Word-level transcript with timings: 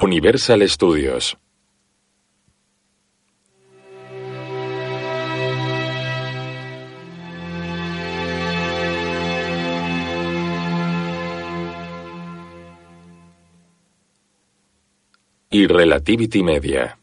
Universal 0.00 0.62
Studios. 0.68 1.36
Y 15.50 15.66
Relativity 15.66 16.44
Media. 16.44 16.96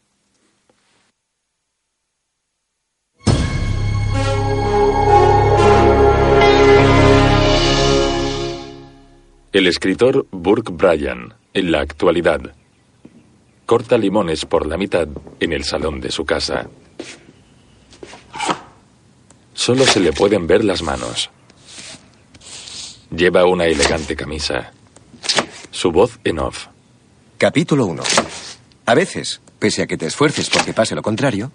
El 9.52 9.66
escritor 9.66 10.26
Burke 10.30 10.72
Bryan, 10.72 11.34
en 11.52 11.72
la 11.72 11.80
actualidad, 11.80 12.54
corta 13.66 13.98
limones 13.98 14.46
por 14.46 14.66
la 14.66 14.76
mitad 14.76 15.08
en 15.40 15.52
el 15.52 15.64
salón 15.64 16.00
de 16.00 16.12
su 16.12 16.24
casa. 16.24 16.68
Solo 19.52 19.84
se 19.84 19.98
le 19.98 20.12
pueden 20.12 20.46
ver 20.46 20.64
las 20.64 20.82
manos. 20.82 21.30
Lleva 23.10 23.44
una 23.44 23.66
elegante 23.66 24.14
camisa. 24.14 24.72
Su 25.72 25.90
voz 25.90 26.18
en 26.24 26.38
off. 26.38 26.68
Capítulo 27.38 27.86
1. 27.86 28.02
A 28.86 28.94
veces, 28.94 29.40
pese 29.58 29.82
a 29.82 29.86
que 29.86 29.96
te 29.96 30.06
esfuerces 30.06 30.48
porque 30.48 30.72
pase 30.72 30.94
lo 30.94 31.02
contrario, 31.02 31.50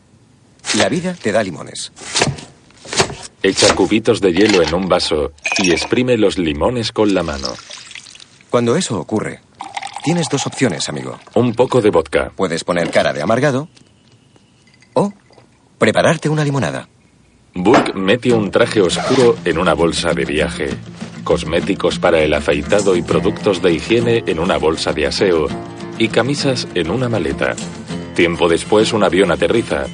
la 0.76 0.90
vida 0.90 1.16
te 1.16 1.32
da 1.32 1.42
limones. 1.42 1.92
Echa 3.42 3.74
cubitos 3.74 4.20
de 4.20 4.34
hielo 4.34 4.62
en 4.62 4.74
un 4.74 4.88
vaso 4.88 5.32
y 5.58 5.72
exprime 5.72 6.18
los 6.18 6.38
limones 6.38 6.92
con 6.92 7.14
la 7.14 7.24
mano. 7.24 7.54
Cuando 8.50 8.76
eso 8.76 9.00
ocurre, 9.00 9.40
tienes 10.04 10.28
dos 10.30 10.46
opciones, 10.48 10.90
amigo. 10.90 11.20
Un 11.36 11.54
poco 11.54 11.82
de 11.82 11.90
vodka. 11.90 12.32
Puedes 12.36 12.64
poner 12.64 12.90
cara 12.92 13.14
de 13.14 13.22
amargado 13.22 13.68
o 14.94 15.14
prepararte 15.78 16.30
una 16.30 16.44
limonada. 16.44 16.88
Burke 17.54 17.94
mete 17.94 18.34
un 18.34 18.50
traje 18.50 18.82
oscuro 18.82 19.36
en 19.44 19.58
una 19.58 19.74
bolsa 19.74 20.14
de 20.14 20.24
viaje, 20.24 20.70
cosméticos 21.24 22.00
para 22.00 22.22
el 22.22 22.34
afeitado 22.34 22.96
y 22.96 23.02
productos 23.02 23.62
de 23.62 23.74
higiene 23.74 24.24
en 24.26 24.40
una 24.40 24.58
bolsa 24.58 24.94
de 24.94 25.08
aseo 25.08 25.48
y 25.98 26.08
camisas 26.08 26.68
en 26.76 26.90
una 26.90 27.10
maleta. 27.10 27.56
Tiempo 28.16 28.48
después 28.48 28.94
un 28.94 29.04
avión 29.04 29.32
aterriza. 29.32 29.86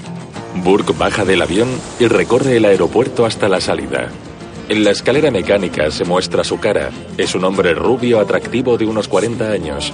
Burke 0.63 0.93
baja 0.93 1.25
del 1.25 1.41
avión 1.41 1.69
y 1.99 2.07
recorre 2.07 2.57
el 2.57 2.65
aeropuerto 2.65 3.25
hasta 3.25 3.49
la 3.49 3.59
salida. 3.59 4.09
En 4.69 4.83
la 4.83 4.91
escalera 4.91 5.31
mecánica 5.31 5.89
se 5.91 6.03
muestra 6.03 6.43
su 6.43 6.59
cara. 6.59 6.89
Es 7.17 7.35
un 7.35 7.45
hombre 7.45 7.73
rubio 7.73 8.19
atractivo 8.19 8.77
de 8.77 8.85
unos 8.85 9.07
40 9.07 9.49
años. 9.49 9.93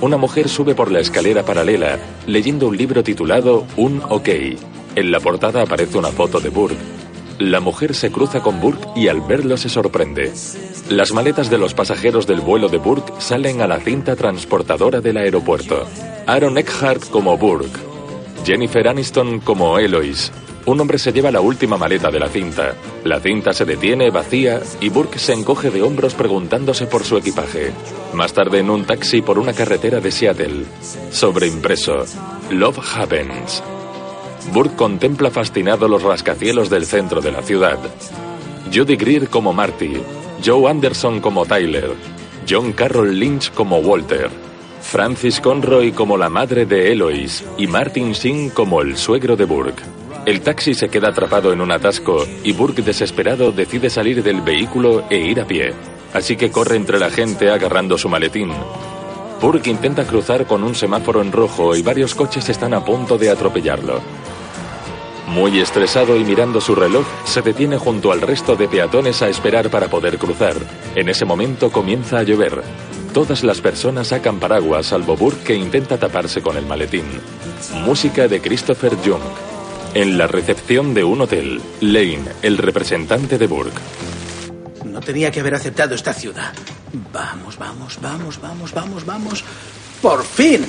Una 0.00 0.16
mujer 0.16 0.48
sube 0.48 0.74
por 0.74 0.90
la 0.90 1.00
escalera 1.00 1.44
paralela, 1.44 1.98
leyendo 2.26 2.68
un 2.68 2.76
libro 2.76 3.02
titulado 3.02 3.66
Un 3.76 4.00
OK. 4.08 4.28
En 4.96 5.10
la 5.10 5.20
portada 5.20 5.60
aparece 5.60 5.98
una 5.98 6.08
foto 6.08 6.40
de 6.40 6.48
Burke. 6.48 6.78
La 7.38 7.60
mujer 7.60 7.94
se 7.94 8.10
cruza 8.10 8.40
con 8.40 8.62
Burke 8.62 8.88
y 8.96 9.08
al 9.08 9.20
verlo 9.20 9.58
se 9.58 9.68
sorprende. 9.68 10.32
Las 10.88 11.12
maletas 11.12 11.50
de 11.50 11.58
los 11.58 11.74
pasajeros 11.74 12.26
del 12.26 12.40
vuelo 12.40 12.68
de 12.68 12.78
Burke 12.78 13.12
salen 13.18 13.60
a 13.60 13.66
la 13.66 13.78
cinta 13.80 14.16
transportadora 14.16 15.02
del 15.02 15.18
aeropuerto. 15.18 15.86
Aaron 16.26 16.56
Eckhart 16.56 17.10
como 17.10 17.36
Burke. 17.36 17.78
Jennifer 18.46 18.88
Aniston 18.88 19.40
como 19.40 19.78
Eloise. 19.78 20.32
Un 20.66 20.80
hombre 20.80 20.98
se 20.98 21.12
lleva 21.12 21.30
la 21.30 21.42
última 21.42 21.76
maleta 21.76 22.10
de 22.10 22.18
la 22.18 22.28
cinta. 22.28 22.74
La 23.04 23.20
cinta 23.20 23.52
se 23.52 23.66
detiene 23.66 24.10
vacía 24.10 24.62
y 24.80 24.88
Burke 24.88 25.18
se 25.18 25.34
encoge 25.34 25.70
de 25.70 25.82
hombros 25.82 26.14
preguntándose 26.14 26.86
por 26.86 27.04
su 27.04 27.18
equipaje. 27.18 27.72
Más 28.14 28.32
tarde 28.32 28.60
en 28.60 28.70
un 28.70 28.84
taxi 28.84 29.20
por 29.20 29.38
una 29.38 29.52
carretera 29.52 30.00
de 30.00 30.10
Seattle. 30.10 30.64
Sobreimpreso. 31.10 32.06
Love 32.50 32.78
Happens. 32.94 33.62
Burke 34.52 34.76
contempla 34.76 35.30
fascinado 35.30 35.86
los 35.86 36.02
rascacielos 36.02 36.70
del 36.70 36.86
centro 36.86 37.20
de 37.20 37.32
la 37.32 37.42
ciudad. 37.42 37.78
Judy 38.72 38.96
Greer 38.96 39.28
como 39.28 39.52
Marty. 39.52 40.00
Joe 40.42 40.70
Anderson 40.70 41.20
como 41.20 41.44
Tyler. 41.44 41.92
John 42.48 42.72
Carroll 42.72 43.18
Lynch 43.18 43.52
como 43.52 43.78
Walter. 43.78 44.30
Francis 44.80 45.40
Conroy 45.40 45.92
como 45.92 46.16
la 46.16 46.30
madre 46.30 46.64
de 46.64 46.92
Eloise 46.92 47.44
y 47.58 47.66
Martin 47.66 48.14
Singh 48.14 48.52
como 48.52 48.80
el 48.80 48.96
suegro 48.96 49.36
de 49.36 49.44
Burke. 49.44 49.82
El 50.26 50.40
taxi 50.40 50.72
se 50.72 50.88
queda 50.88 51.08
atrapado 51.08 51.52
en 51.52 51.60
un 51.60 51.70
atasco 51.70 52.26
y 52.42 52.52
Burke, 52.52 52.80
desesperado, 52.80 53.52
decide 53.52 53.90
salir 53.90 54.22
del 54.22 54.40
vehículo 54.40 55.04
e 55.10 55.18
ir 55.18 55.38
a 55.38 55.46
pie. 55.46 55.74
Así 56.14 56.36
que 56.36 56.50
corre 56.50 56.76
entre 56.76 56.98
la 56.98 57.10
gente 57.10 57.50
agarrando 57.50 57.98
su 57.98 58.08
maletín. 58.08 58.50
Burke 59.42 59.68
intenta 59.68 60.06
cruzar 60.06 60.46
con 60.46 60.64
un 60.64 60.74
semáforo 60.74 61.20
en 61.20 61.30
rojo 61.30 61.76
y 61.76 61.82
varios 61.82 62.14
coches 62.14 62.48
están 62.48 62.72
a 62.72 62.82
punto 62.82 63.18
de 63.18 63.28
atropellarlo. 63.28 64.00
Muy 65.26 65.60
estresado 65.60 66.16
y 66.16 66.24
mirando 66.24 66.58
su 66.60 66.74
reloj, 66.74 67.04
se 67.24 67.42
detiene 67.42 67.76
junto 67.76 68.10
al 68.10 68.22
resto 68.22 68.56
de 68.56 68.66
peatones 68.66 69.20
a 69.20 69.28
esperar 69.28 69.68
para 69.68 69.88
poder 69.88 70.16
cruzar. 70.16 70.54
En 70.94 71.10
ese 71.10 71.26
momento 71.26 71.70
comienza 71.70 72.18
a 72.18 72.22
llover. 72.22 72.62
Todas 73.12 73.44
las 73.44 73.60
personas 73.60 74.08
sacan 74.08 74.38
paraguas, 74.38 74.86
salvo 74.86 75.16
Burke 75.16 75.44
que 75.44 75.54
intenta 75.54 75.98
taparse 75.98 76.40
con 76.40 76.56
el 76.56 76.64
maletín. 76.64 77.04
Música 77.84 78.26
de 78.26 78.40
Christopher 78.40 78.98
Young. 79.02 79.53
En 79.94 80.18
la 80.18 80.26
recepción 80.26 80.92
de 80.92 81.04
un 81.04 81.20
hotel, 81.20 81.60
Lane, 81.80 82.24
el 82.42 82.58
representante 82.58 83.38
de 83.38 83.46
Burke. 83.46 83.80
No 84.84 85.00
tenía 85.00 85.30
que 85.30 85.40
haber 85.40 85.54
aceptado 85.54 85.94
esta 85.94 86.12
ciudad. 86.12 86.52
Vamos, 87.12 87.56
vamos, 87.58 87.98
vamos, 88.00 88.40
vamos, 88.40 88.72
vamos, 88.72 89.06
vamos. 89.06 89.44
¡Por 90.02 90.24
fin! 90.24 90.66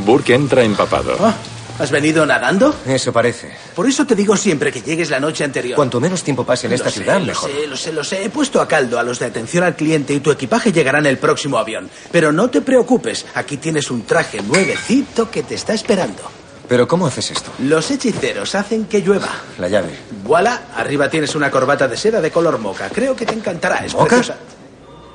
Burke 0.00 0.34
entra 0.34 0.62
empapado. 0.62 1.16
Ah, 1.20 1.34
¿Has 1.78 1.90
venido 1.90 2.26
nadando? 2.26 2.74
Eso 2.86 3.12
parece. 3.12 3.52
Por 3.74 3.88
eso 3.88 4.04
te 4.04 4.14
digo 4.14 4.36
siempre 4.36 4.70
que 4.72 4.82
llegues 4.82 5.10
la 5.10 5.20
noche 5.20 5.44
anterior. 5.44 5.76
Cuanto 5.76 6.00
menos 6.00 6.22
tiempo 6.22 6.44
pase 6.44 6.66
en 6.66 6.74
esta 6.74 6.86
Lo 6.86 6.90
sé, 6.90 7.00
ciudad, 7.00 7.20
lo 7.20 7.26
mejor. 7.26 7.50
sé, 7.50 7.66
lo 7.66 7.76
sé, 7.76 7.92
lo 7.92 8.04
sé. 8.04 8.24
He 8.24 8.30
puesto 8.30 8.60
a 8.60 8.68
caldo 8.68 8.98
a 8.98 9.02
los 9.02 9.18
de 9.18 9.26
atención 9.26 9.64
al 9.64 9.76
cliente 9.76 10.12
y 10.12 10.20
tu 10.20 10.30
equipaje 10.30 10.72
llegará 10.72 10.98
en 10.98 11.06
el 11.06 11.18
próximo 11.18 11.56
avión. 11.56 11.88
Pero 12.10 12.32
no 12.32 12.50
te 12.50 12.60
preocupes, 12.60 13.24
aquí 13.34 13.56
tienes 13.56 13.90
un 13.90 14.02
traje 14.04 14.42
nuevecito 14.42 15.30
que 15.30 15.42
te 15.42 15.54
está 15.54 15.72
esperando. 15.72 16.22
Pero 16.68 16.86
¿cómo 16.86 17.06
haces 17.06 17.30
esto? 17.30 17.50
Los 17.60 17.90
hechiceros 17.90 18.54
hacen 18.54 18.84
que 18.84 19.00
llueva. 19.00 19.30
La 19.58 19.68
llave. 19.68 19.90
Voilà, 20.24 20.68
arriba 20.76 21.08
tienes 21.08 21.34
una 21.34 21.50
corbata 21.50 21.88
de 21.88 21.96
seda 21.96 22.20
de 22.20 22.30
color 22.30 22.58
moca. 22.58 22.90
Creo 22.90 23.16
que 23.16 23.24
te 23.24 23.34
encantará, 23.34 23.78
es 23.84 23.94
¿Moca? 23.94 24.06
preciosa. 24.16 24.36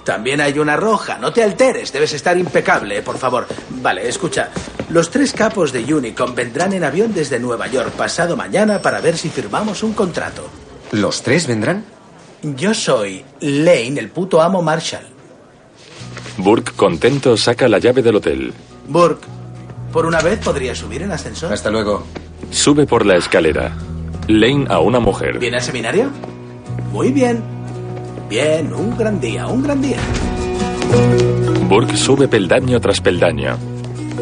También 0.03 0.41
hay 0.41 0.59
una 0.59 0.75
roja, 0.75 1.17
no 1.17 1.31
te 1.31 1.41
alteres, 1.43 1.93
debes 1.93 2.11
estar 2.11 2.37
impecable, 2.37 3.01
por 3.03 3.17
favor. 3.17 3.47
Vale, 3.81 4.07
escucha. 4.09 4.49
Los 4.89 5.09
tres 5.09 5.31
capos 5.31 5.71
de 5.71 5.93
Unicom 5.93 6.35
vendrán 6.35 6.73
en 6.73 6.83
avión 6.83 7.13
desde 7.13 7.39
Nueva 7.39 7.67
York 7.67 7.91
pasado 7.91 8.35
mañana 8.35 8.81
para 8.81 8.99
ver 8.99 9.17
si 9.17 9.29
firmamos 9.29 9.81
un 9.81 9.93
contrato. 9.93 10.45
¿Los 10.91 11.21
tres 11.21 11.47
vendrán? 11.47 11.85
Yo 12.41 12.73
soy 12.73 13.23
Lane, 13.39 13.97
el 13.97 14.09
puto 14.09 14.41
amo 14.41 14.61
Marshall. 14.61 15.05
Burke, 16.37 16.73
contento, 16.73 17.37
saca 17.37 17.69
la 17.69 17.79
llave 17.79 18.01
del 18.01 18.15
hotel. 18.17 18.53
Burke, 18.87 19.25
¿por 19.93 20.07
una 20.07 20.19
vez 20.19 20.39
podría 20.39 20.73
subir 20.73 21.03
en 21.03 21.11
ascensor? 21.11 21.53
Hasta 21.53 21.69
luego. 21.69 22.03
Sube 22.49 22.85
por 22.87 23.05
la 23.05 23.15
escalera. 23.15 23.77
Lane 24.27 24.65
a 24.67 24.79
una 24.79 24.99
mujer. 24.99 25.37
¿Viene 25.37 25.57
al 25.57 25.63
seminario? 25.63 26.09
Muy 26.91 27.11
bien. 27.11 27.41
Bien, 28.27 28.73
un 28.73 28.97
gran 28.97 29.21
día, 29.21 29.45
un 29.47 29.63
gran 29.63 29.81
día. 29.81 29.97
Burke 31.69 31.95
sube 31.95 32.27
peldaño 32.27 32.81
tras 32.81 32.99
peldaño. 32.99 33.57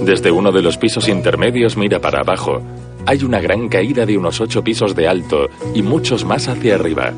Desde 0.03 0.31
uno 0.31 0.51
de 0.51 0.61
los 0.61 0.77
pisos 0.77 1.07
intermedios 1.07 1.77
mira 1.77 1.99
para 1.99 2.19
abajo. 2.19 2.61
Hay 3.05 3.23
una 3.23 3.39
gran 3.39 3.69
caída 3.69 4.05
de 4.05 4.17
unos 4.17 4.41
ocho 4.41 4.63
pisos 4.63 4.95
de 4.95 5.07
alto 5.07 5.49
y 5.73 5.81
muchos 5.81 6.25
más 6.25 6.47
hacia 6.49 6.75
arriba. 6.75 7.13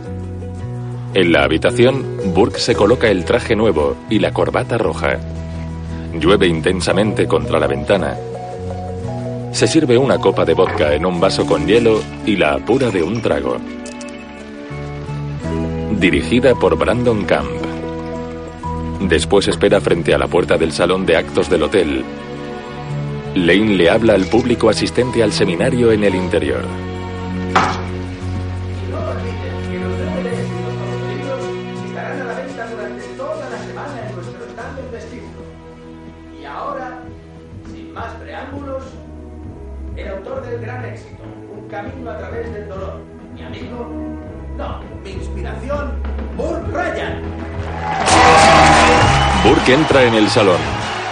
En 1.14 1.32
la 1.32 1.44
habitación, 1.44 2.04
Burke 2.34 2.60
se 2.60 2.76
coloca 2.76 3.10
el 3.10 3.26
traje 3.26 3.56
nuevo 3.56 3.96
y 4.10 4.20
la 4.20 4.32
corbata 4.32 4.78
roja. 4.78 5.20
Llueve 6.20 6.48
intensamente 6.48 7.28
contra 7.28 7.60
la 7.60 7.68
ventana. 7.68 8.16
Se 9.54 9.68
sirve 9.68 10.00
una 10.00 10.18
copa 10.18 10.46
de 10.46 10.56
vodka 10.56 10.96
en 10.96 11.06
un 11.06 11.20
vaso 11.20 11.46
con 11.46 11.68
hielo 11.68 12.02
y 12.26 12.36
la 12.36 12.56
apura 12.56 12.90
de 12.90 13.04
un 13.04 13.22
trago. 13.22 13.58
Dirigida 16.00 16.56
por 16.56 16.76
Brandon 16.76 17.24
Camp. 17.24 17.52
Después 19.02 19.48
espera 19.48 19.80
frente 19.80 20.12
a 20.12 20.18
la 20.18 20.28
puerta 20.28 20.58
del 20.58 20.72
salón 20.72 21.06
de 21.06 21.18
actos 21.18 21.52
del 21.52 21.62
hotel. 21.62 22.04
Lane 23.36 23.76
le 23.76 23.92
habla 23.92 24.16
al 24.16 24.26
público 24.26 24.70
asistente 24.70 25.22
al 25.22 25.32
seminario 25.32 25.92
en 25.92 26.04
el 26.04 26.16
interior. 26.16 26.66
Burke 49.64 49.76
entra 49.76 50.04
en 50.04 50.14
el 50.14 50.28
salón. 50.28 50.60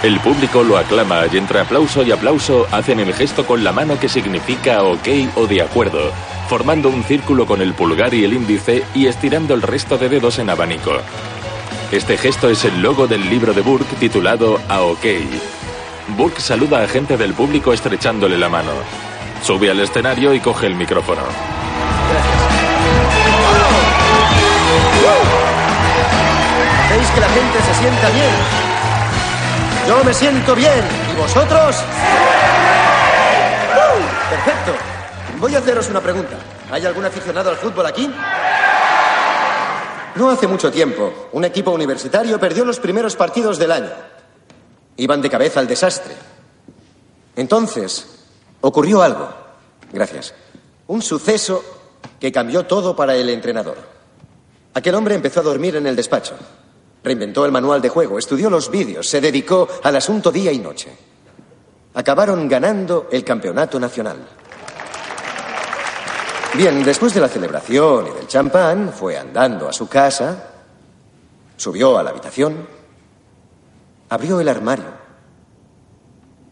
El 0.03 0.19
público 0.19 0.61
lo 0.61 0.77
aclama 0.77 1.21
y 1.31 1.37
entre 1.37 1.61
aplauso 1.61 2.03
y 2.03 2.11
aplauso 2.11 2.67
hacen 2.69 2.99
el 2.99 3.13
gesto 3.13 3.45
con 3.45 3.63
la 3.63 3.71
mano 3.71 3.97
que 3.97 4.09
significa 4.09 4.83
ok 4.83 5.07
o 5.35 5.47
de 5.47 5.61
acuerdo, 5.61 6.11
formando 6.49 6.89
un 6.89 7.01
círculo 7.05 7.45
con 7.45 7.61
el 7.61 7.73
pulgar 7.73 8.13
y 8.13 8.25
el 8.25 8.33
índice 8.33 8.83
y 8.93 9.07
estirando 9.07 9.53
el 9.53 9.61
resto 9.61 9.97
de 9.97 10.09
dedos 10.09 10.37
en 10.37 10.49
abanico. 10.49 10.91
Este 11.93 12.17
gesto 12.17 12.49
es 12.49 12.65
el 12.65 12.81
logo 12.81 13.07
del 13.07 13.29
libro 13.29 13.53
de 13.53 13.61
Burke 13.61 13.95
titulado 13.95 14.59
A 14.67 14.81
OK. 14.81 15.05
Burke 16.17 16.41
saluda 16.41 16.83
a 16.83 16.89
gente 16.89 17.15
del 17.15 17.33
público 17.33 17.71
estrechándole 17.71 18.37
la 18.37 18.49
mano. 18.49 18.73
Sube 19.43 19.71
al 19.71 19.79
escenario 19.79 20.33
y 20.33 20.41
coge 20.41 20.67
el 20.67 20.75
micrófono. 20.75 21.21
Que 27.13 27.21
la 27.21 27.29
gente 27.29 27.61
se 27.61 27.73
sienta 27.75 28.09
bien. 28.09 28.31
Yo 29.87 30.03
me 30.03 30.13
siento 30.13 30.55
bien. 30.55 30.83
¿Y 31.11 31.15
vosotros? 31.19 31.77
¡Uh! 33.75 34.29
Perfecto. 34.29 34.73
Voy 35.39 35.55
a 35.55 35.59
haceros 35.59 35.89
una 35.89 36.01
pregunta. 36.01 36.35
¿Hay 36.71 36.85
algún 36.85 37.05
aficionado 37.05 37.49
al 37.49 37.57
fútbol 37.57 37.85
aquí? 37.85 38.13
No 40.15 40.29
hace 40.29 40.45
mucho 40.47 40.71
tiempo, 40.71 41.29
un 41.31 41.45
equipo 41.45 41.71
universitario 41.71 42.39
perdió 42.39 42.65
los 42.65 42.79
primeros 42.79 43.15
partidos 43.15 43.57
del 43.57 43.71
año. 43.71 43.89
Iban 44.97 45.21
de 45.21 45.29
cabeza 45.29 45.59
al 45.59 45.67
desastre. 45.67 46.13
Entonces, 47.35 48.07
ocurrió 48.59 49.01
algo. 49.01 49.29
Gracias. 49.91 50.33
Un 50.87 51.01
suceso 51.01 51.63
que 52.19 52.31
cambió 52.31 52.65
todo 52.65 52.95
para 52.95 53.15
el 53.15 53.29
entrenador. 53.29 53.77
Aquel 54.73 54.95
hombre 54.95 55.15
empezó 55.15 55.39
a 55.39 55.43
dormir 55.43 55.75
en 55.75 55.87
el 55.87 55.95
despacho. 55.95 56.35
Reinventó 57.03 57.45
el 57.45 57.51
manual 57.51 57.81
de 57.81 57.89
juego, 57.89 58.19
estudió 58.19 58.49
los 58.49 58.69
vídeos, 58.69 59.07
se 59.07 59.19
dedicó 59.21 59.67
al 59.83 59.95
asunto 59.95 60.31
día 60.31 60.51
y 60.51 60.59
noche. 60.59 60.95
Acabaron 61.93 62.47
ganando 62.47 63.07
el 63.11 63.23
campeonato 63.23 63.79
nacional. 63.79 64.17
Bien, 66.53 66.83
después 66.83 67.13
de 67.13 67.21
la 67.21 67.29
celebración 67.29 68.07
y 68.07 68.11
del 68.11 68.27
champán, 68.27 68.91
fue 68.93 69.17
andando 69.17 69.67
a 69.67 69.73
su 69.73 69.87
casa, 69.87 70.51
subió 71.55 71.97
a 71.97 72.03
la 72.03 72.11
habitación, 72.11 72.67
abrió 74.09 74.39
el 74.39 74.49
armario, 74.49 74.91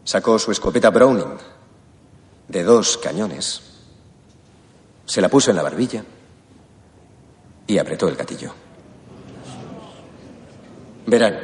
sacó 0.02 0.38
su 0.38 0.50
escopeta 0.50 0.90
Browning 0.90 1.36
de 2.48 2.62
dos 2.64 2.96
cañones, 2.96 3.60
se 5.04 5.20
la 5.20 5.28
puso 5.28 5.50
en 5.50 5.56
la 5.56 5.62
barbilla 5.62 6.02
y 7.66 7.78
apretó 7.78 8.08
el 8.08 8.16
gatillo. 8.16 8.52
Verán, 11.06 11.38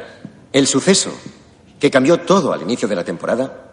el 0.52 0.66
suceso 0.66 1.12
que 1.78 1.90
cambió 1.90 2.20
todo 2.20 2.52
al 2.52 2.62
inicio 2.62 2.88
de 2.88 2.96
la 2.96 3.04
temporada 3.04 3.72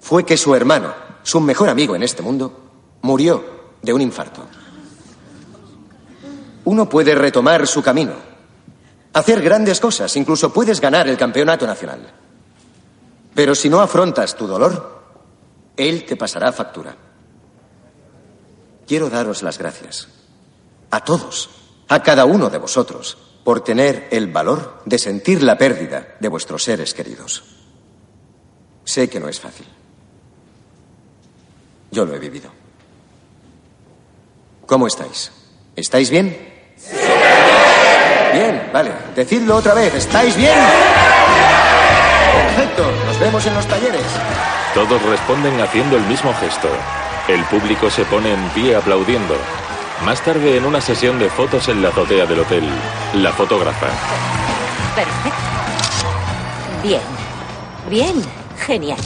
fue 0.00 0.24
que 0.24 0.36
su 0.36 0.54
hermano, 0.54 0.94
su 1.22 1.40
mejor 1.40 1.68
amigo 1.68 1.96
en 1.96 2.02
este 2.02 2.22
mundo, 2.22 2.60
murió 3.02 3.44
de 3.82 3.92
un 3.92 4.00
infarto. 4.00 4.46
Uno 6.64 6.88
puede 6.88 7.14
retomar 7.14 7.66
su 7.66 7.82
camino, 7.82 8.12
hacer 9.12 9.42
grandes 9.42 9.80
cosas, 9.80 10.16
incluso 10.16 10.52
puedes 10.52 10.80
ganar 10.80 11.08
el 11.08 11.16
campeonato 11.16 11.66
nacional. 11.66 12.12
Pero 13.34 13.54
si 13.54 13.68
no 13.68 13.80
afrontas 13.80 14.36
tu 14.36 14.46
dolor, 14.46 15.02
él 15.76 16.04
te 16.04 16.16
pasará 16.16 16.52
factura. 16.52 16.96
Quiero 18.86 19.10
daros 19.10 19.42
las 19.42 19.58
gracias 19.58 20.08
a 20.90 21.02
todos, 21.02 21.50
a 21.88 22.02
cada 22.02 22.24
uno 22.24 22.50
de 22.50 22.58
vosotros, 22.58 23.18
por 23.44 23.60
tener 23.62 24.08
el 24.10 24.28
valor 24.28 24.82
de 24.86 24.98
sentir 24.98 25.42
la 25.42 25.58
pérdida 25.58 26.16
de 26.18 26.28
vuestros 26.28 26.64
seres 26.64 26.94
queridos. 26.94 27.44
Sé 28.84 29.08
que 29.08 29.20
no 29.20 29.28
es 29.28 29.38
fácil. 29.38 29.66
Yo 31.90 32.04
lo 32.04 32.14
he 32.14 32.18
vivido. 32.18 32.50
¿Cómo 34.66 34.86
estáis? 34.86 35.30
¿Estáis 35.76 36.10
bien? 36.10 36.36
Bien, 38.32 38.70
vale. 38.72 38.90
Decidlo 39.14 39.56
otra 39.56 39.74
vez. 39.74 39.94
¿Estáis 39.94 40.36
bien? 40.36 40.58
Perfecto. 42.56 42.90
Nos 43.06 43.20
vemos 43.20 43.46
en 43.46 43.54
los 43.54 43.66
talleres. 43.66 44.06
Todos 44.74 45.02
responden 45.02 45.60
haciendo 45.60 45.96
el 45.96 46.02
mismo 46.06 46.34
gesto. 46.34 46.68
El 47.28 47.44
público 47.44 47.90
se 47.90 48.04
pone 48.06 48.32
en 48.32 48.48
pie 48.50 48.74
aplaudiendo. 48.74 49.36
Más 50.02 50.22
tarde, 50.22 50.56
en 50.56 50.64
una 50.64 50.80
sesión 50.80 51.18
de 51.18 51.30
fotos 51.30 51.68
en 51.68 51.80
la 51.82 51.88
azotea 51.88 52.26
del 52.26 52.40
hotel, 52.40 52.64
la 53.14 53.32
fotógrafa. 53.32 53.86
Perfecto. 54.94 55.38
Bien. 56.82 57.00
Bien. 57.88 58.22
Genial. 58.58 58.98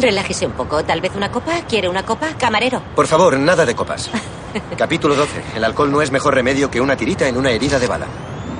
Relájese 0.00 0.46
un 0.46 0.52
poco. 0.52 0.84
Tal 0.84 1.00
vez 1.00 1.12
una 1.14 1.30
copa. 1.30 1.60
¿Quiere 1.68 1.88
una 1.88 2.04
copa? 2.04 2.28
Camarero. 2.38 2.82
Por 2.96 3.06
favor, 3.06 3.38
nada 3.38 3.64
de 3.64 3.74
copas. 3.74 4.10
Capítulo 4.76 5.14
12. 5.14 5.42
El 5.56 5.64
alcohol 5.64 5.90
no 5.92 6.02
es 6.02 6.10
mejor 6.10 6.34
remedio 6.34 6.70
que 6.70 6.80
una 6.80 6.96
tirita 6.96 7.28
en 7.28 7.36
una 7.36 7.50
herida 7.50 7.78
de 7.78 7.86
bala. 7.86 8.06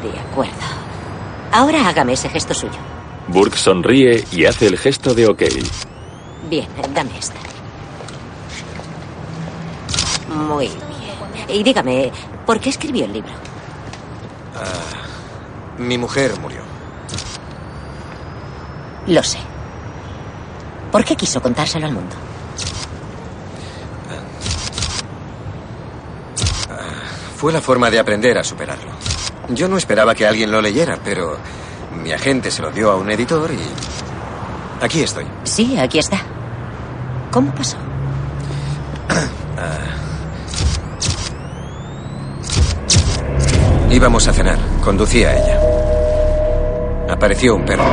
De 0.03 0.19
acuerdo. 0.19 0.53
Ahora 1.51 1.89
hágame 1.89 2.13
ese 2.13 2.29
gesto 2.29 2.55
suyo. 2.55 2.79
Burke 3.29 3.57
sonríe 3.57 4.25
y 4.31 4.45
hace 4.45 4.67
el 4.67 4.79
gesto 4.79 5.15
de 5.15 5.27
OK. 5.27 5.43
Bien, 6.49 6.69
dame 6.93 7.19
esta. 7.19 7.54
Muy 10.29 10.69
bien. 10.69 10.81
Y 11.49 11.63
dígame, 11.63 12.13
¿por 12.47 12.61
qué 12.61 12.71
escribió 12.71 13.05
el 13.05 13.13
libro? 13.13 13.33
Mi 15.79 15.99
mujer 15.99 16.39
murió. 16.41 16.63
Lo 19.07 19.23
sé. 19.23 19.39
¿Por 20.91 21.05
qué 21.05 21.17
quiso 21.17 21.43
contárselo 21.43 21.87
al 21.87 21.93
mundo? 21.93 22.15
Fue 27.37 27.53
la 27.53 27.61
forma 27.61 27.91
de 27.91 27.99
aprender 27.99 28.39
a 28.39 28.45
superarlo. 28.45 28.93
Yo 29.51 29.69
no 29.69 29.77
esperaba 29.77 30.15
que 30.15 30.27
alguien 30.27 30.51
lo 30.51 30.63
leyera, 30.63 30.99
pero 31.05 31.37
mi 32.03 32.13
agente 32.13 32.51
se 32.51 32.63
lo 32.63 32.71
dio 32.71 32.91
a 32.91 32.97
un 32.97 33.11
editor 33.11 33.51
y... 33.51 33.61
Aquí 34.83 35.03
estoy. 35.03 35.27
Sí, 35.43 35.77
aquí 35.79 35.99
está. 35.99 36.23
¿Cómo 37.31 37.55
pasó? 37.55 37.77
Íbamos 43.95 44.27
a 44.27 44.33
cenar. 44.33 44.59
Conducía 44.83 45.33
ella. 45.37 45.61
Apareció 47.09 47.55
un 47.55 47.65
perro. 47.65 47.85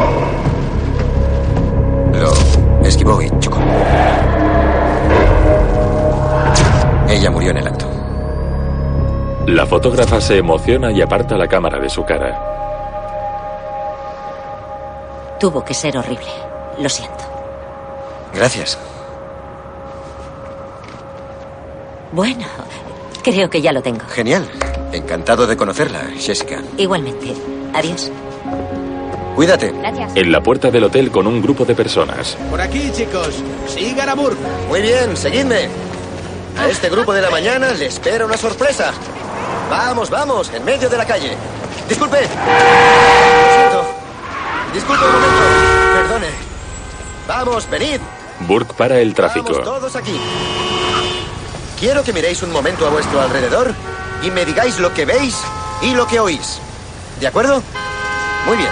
Lo 2.11 2.33
esquivó 2.83 3.21
y 3.21 3.29
chocó. 3.39 3.59
Ella 7.07 7.29
murió 7.29 7.51
en 7.51 7.57
el 7.57 7.67
acto. 7.67 7.85
La 9.45 9.67
fotógrafa 9.67 10.19
se 10.19 10.39
emociona 10.39 10.91
y 10.91 11.03
aparta 11.03 11.37
la 11.37 11.47
cámara 11.47 11.77
de 11.79 11.87
su 11.87 12.03
cara. 12.03 12.47
Tuvo 15.39 15.63
que 15.63 15.75
ser 15.75 15.99
horrible. 15.99 16.31
Lo 16.79 16.89
siento. 16.89 17.25
Gracias. 18.33 18.79
Bueno, 22.11 22.47
creo 23.23 23.51
que 23.51 23.61
ya 23.61 23.71
lo 23.71 23.83
tengo. 23.83 24.03
Genial. 24.07 24.49
Encantado 24.91 25.47
de 25.47 25.55
conocerla, 25.55 26.01
Jessica. 26.17 26.61
Igualmente. 26.77 27.33
Adiós. 27.73 28.11
Cuídate. 29.35 29.71
Gracias. 29.71 30.11
En 30.15 30.31
la 30.31 30.43
puerta 30.43 30.69
del 30.69 30.83
hotel 30.83 31.11
con 31.11 31.27
un 31.27 31.41
grupo 31.41 31.63
de 31.63 31.75
personas. 31.75 32.37
Por 32.49 32.59
aquí, 32.59 32.91
chicos. 32.91 33.35
Sigan 33.67 34.09
a 34.09 34.15
Burke. 34.15 34.41
Muy 34.67 34.81
bien, 34.81 35.15
seguidme. 35.15 35.69
A 36.57 36.67
este 36.67 36.89
grupo 36.89 37.13
de 37.13 37.21
la 37.21 37.29
mañana 37.29 37.71
le 37.71 37.85
espera 37.85 38.25
una 38.25 38.35
sorpresa. 38.35 38.91
Vamos, 39.69 40.09
vamos, 40.09 40.51
en 40.53 40.65
medio 40.65 40.89
de 40.89 40.97
la 40.97 41.05
calle. 41.05 41.37
Disculpe. 41.87 42.19
Lo 42.21 43.55
siento. 43.55 43.85
Disculpe 44.73 45.05
un 45.05 45.11
momento. 45.13 45.39
Perdone. 45.95 46.27
Vamos, 47.27 47.69
venid. 47.69 48.01
Burke 48.41 48.73
para 48.73 48.99
el 48.99 49.13
tráfico. 49.13 49.51
Vamos 49.51 49.63
todos 49.63 49.95
aquí. 49.95 50.19
Quiero 51.79 52.03
que 52.03 52.11
miréis 52.11 52.43
un 52.43 52.51
momento 52.51 52.85
a 52.85 52.89
vuestro 52.89 53.21
alrededor 53.21 53.73
y 54.21 54.31
me 54.31 54.45
digáis 54.45 54.79
lo 54.79 54.93
que 54.93 55.05
veis 55.05 55.37
y 55.81 55.93
lo 55.93 56.07
que 56.07 56.19
oís. 56.19 56.59
¿De 57.19 57.27
acuerdo? 57.27 57.61
Muy 58.45 58.57
bien. 58.57 58.69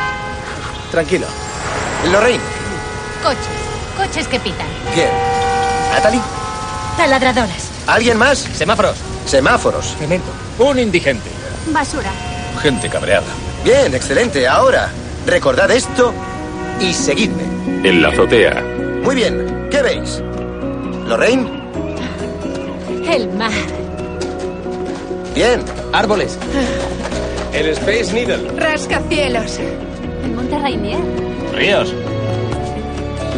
Tranquilo. 0.91 1.27
Lorraine. 2.11 2.43
Coches. 3.23 3.47
Coches 3.97 4.27
que 4.27 4.39
pitan. 4.39 4.67
Bien. 4.95 5.09
Natalie. 5.91 6.21
Taladradoras. 6.97 7.69
¿Alguien 7.87 8.17
más? 8.17 8.39
Semáforos. 8.39 8.97
Semáforos. 9.25 9.95
Cemento. 9.97 10.31
Un 10.57 10.79
indigente. 10.79 11.29
Basura. 11.67 12.11
Gente 12.61 12.89
cabreada. 12.89 13.27
Bien, 13.63 13.93
excelente. 13.93 14.47
Ahora, 14.47 14.89
recordad 15.25 15.69
esto 15.71 16.13
y 16.79 16.93
seguidme. 16.93 17.43
En 17.87 18.01
la 18.01 18.09
azotea. 18.09 18.61
Muy 19.03 19.15
bien. 19.15 19.67
¿Qué 19.69 19.81
veis? 19.81 20.21
¿Lorraine? 21.05 21.59
El 23.07 23.29
mar. 23.33 23.78
Bien. 25.39 25.63
Árboles. 25.93 26.37
El 27.53 27.67
Space 27.69 28.11
Needle. 28.11 28.59
Rascacielos. 28.59 29.57
El 30.25 30.31
Monte 30.31 30.59
Rainier. 30.59 30.99
Ríos. 31.53 31.95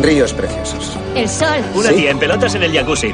Ríos 0.01 0.33
preciosos. 0.33 0.97
El 1.13 1.29
sol. 1.29 1.59
Una 1.75 1.89
¿Sí? 1.89 1.95
tía 1.97 2.09
en 2.09 2.17
pelotas 2.17 2.55
en 2.55 2.63
el 2.63 2.73
jacuzzi. 2.73 3.13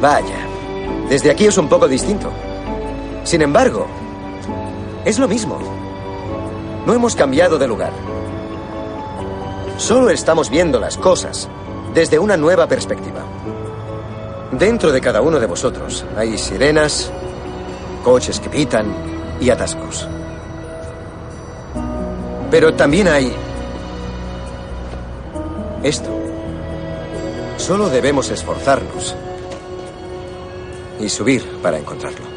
Vaya, 0.00 0.48
desde 1.08 1.30
aquí 1.30 1.44
es 1.46 1.56
un 1.56 1.68
poco 1.68 1.86
distinto. 1.86 2.32
Sin 3.22 3.40
embargo, 3.40 3.86
es 5.04 5.20
lo 5.20 5.28
mismo. 5.28 5.60
No 6.86 6.92
hemos 6.92 7.14
cambiado 7.14 7.56
de 7.56 7.68
lugar. 7.68 7.92
Solo 9.76 10.10
estamos 10.10 10.50
viendo 10.50 10.80
las 10.80 10.98
cosas 10.98 11.48
desde 11.94 12.18
una 12.18 12.36
nueva 12.36 12.66
perspectiva. 12.66 13.22
Dentro 14.52 14.92
de 14.92 15.00
cada 15.00 15.22
uno 15.22 15.40
de 15.40 15.46
vosotros 15.46 16.04
hay 16.14 16.36
sirenas, 16.36 17.10
coches 18.04 18.38
que 18.38 18.50
pitan 18.50 18.86
y 19.40 19.48
atascos. 19.48 20.06
Pero 22.50 22.74
también 22.74 23.08
hay 23.08 23.32
esto. 25.82 26.10
Solo 27.56 27.88
debemos 27.88 28.30
esforzarnos 28.30 29.14
y 31.00 31.08
subir 31.08 31.44
para 31.62 31.78
encontrarlo. 31.78 32.31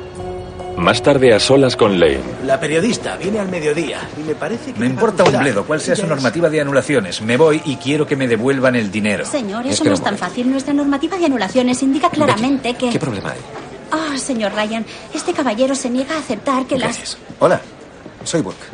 Más 0.77 1.01
tarde 1.01 1.33
a 1.33 1.39
solas 1.39 1.75
con 1.75 1.99
Lane. 1.99 2.19
La 2.43 2.59
periodista 2.59 3.15
viene 3.15 3.39
al 3.39 3.47
mediodía 3.49 4.09
y 4.19 4.23
me 4.23 4.35
parece 4.35 4.73
que... 4.73 4.79
Me 4.79 4.85
importa 4.87 5.23
un 5.23 5.37
bledo 5.39 5.65
cuál 5.65 5.79
sea 5.79 5.95
su 5.95 6.05
normativa 6.05 6.49
de 6.49 6.61
anulaciones. 6.61 7.21
Me 7.21 7.37
voy 7.37 7.61
y 7.65 7.77
quiero 7.77 8.05
que 8.05 8.15
me 8.15 8.27
devuelvan 8.27 8.75
el 8.75 8.91
dinero. 8.91 9.25
Señor, 9.25 9.65
eso 9.65 9.83
no 9.85 9.93
es 9.93 10.01
tan 10.01 10.17
fácil. 10.17 10.49
Nuestra 10.49 10.73
normativa 10.73 11.17
de 11.17 11.25
anulaciones 11.25 11.81
indica 11.81 12.09
claramente 12.09 12.73
que... 12.75 12.89
¿Qué 12.89 12.99
problema 12.99 13.31
hay? 13.31 13.39
Ah, 13.91 14.17
señor 14.17 14.53
Ryan, 14.53 14.85
este 15.13 15.33
caballero 15.33 15.75
se 15.75 15.89
niega 15.89 16.15
a 16.15 16.19
aceptar 16.19 16.65
que 16.65 16.77
las... 16.77 16.97
Gracias. 16.97 17.17
Hola, 17.39 17.61
soy 18.23 18.41
Burke. 18.41 18.65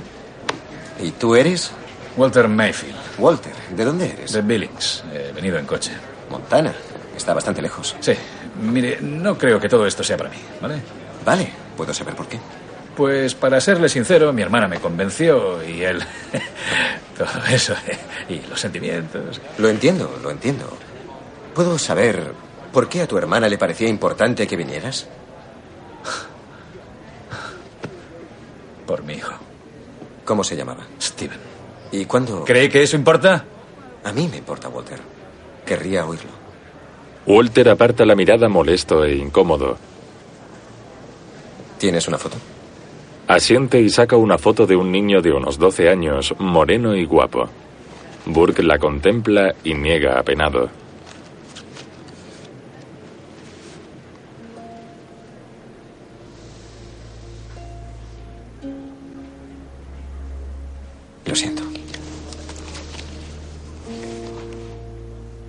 ¿Y 1.01 1.11
tú 1.11 1.35
eres? 1.35 1.71
Walter 2.17 2.47
Mayfield, 2.47 2.95
Walter. 3.19 3.53
¿De 3.75 3.85
dónde 3.85 4.09
eres? 4.09 4.31
de 4.33 4.41
Billings. 4.41 5.03
He 5.13 5.31
venido 5.33 5.57
en 5.57 5.65
coche. 5.65 5.91
Montana. 6.29 6.73
Está 7.15 7.33
bastante 7.33 7.61
lejos. 7.61 7.95
Sí, 7.99 8.13
mire, 8.61 8.97
no 9.01 9.37
creo 9.37 9.59
que 9.59 9.69
todo 9.69 9.85
esto 9.85 10.03
sea 10.03 10.17
para 10.17 10.29
mí, 10.29 10.37
¿vale? 10.61 10.81
Vale, 11.23 11.51
¿puedo 11.77 11.93
saber 11.93 12.15
por 12.15 12.27
qué? 12.27 12.39
Pues 12.95 13.35
para 13.35 13.61
serle 13.61 13.89
sincero, 13.89 14.33
mi 14.33 14.41
hermana 14.41 14.67
me 14.67 14.79
convenció 14.79 15.63
y 15.63 15.83
él... 15.83 15.99
todo 17.17 17.45
eso. 17.49 17.73
Y 18.29 18.41
los 18.49 18.59
sentimientos. 18.59 19.39
Lo 19.57 19.69
entiendo, 19.69 20.19
lo 20.21 20.31
entiendo. 20.31 20.65
¿Puedo 21.53 21.77
saber 21.77 22.33
por 22.71 22.89
qué 22.89 23.01
a 23.01 23.07
tu 23.07 23.17
hermana 23.17 23.49
le 23.49 23.57
parecía 23.57 23.87
importante 23.87 24.47
que 24.47 24.55
vinieras? 24.55 25.07
Por 28.85 29.03
mi 29.03 29.13
hijo, 29.13 29.33
¿Cómo 30.25 30.43
se 30.43 30.55
llamaba? 30.55 30.85
Steven. 31.01 31.39
¿Y 31.91 32.05
cuándo? 32.05 32.45
¿Cree 32.45 32.69
que 32.69 32.83
eso 32.83 32.95
importa? 32.95 33.43
A 34.03 34.13
mí 34.13 34.27
me 34.29 34.37
importa, 34.37 34.69
Walter. 34.69 34.99
Querría 35.65 36.05
oírlo. 36.05 36.29
Walter 37.25 37.69
aparta 37.69 38.05
la 38.05 38.15
mirada 38.15 38.47
molesto 38.47 39.03
e 39.03 39.15
incómodo. 39.15 39.77
¿Tienes 41.81 42.07
una 42.07 42.19
foto? 42.19 42.37
Asiente 43.27 43.81
y 43.81 43.89
saca 43.89 44.15
una 44.15 44.37
foto 44.37 44.67
de 44.67 44.75
un 44.75 44.91
niño 44.91 45.19
de 45.19 45.31
unos 45.31 45.57
12 45.57 45.89
años, 45.89 46.31
moreno 46.37 46.95
y 46.95 47.05
guapo. 47.05 47.49
Burke 48.27 48.61
la 48.61 48.77
contempla 48.77 49.55
y 49.63 49.73
niega 49.73 50.19
apenado. 50.19 50.69
Lo 61.25 61.35
siento. 61.35 61.63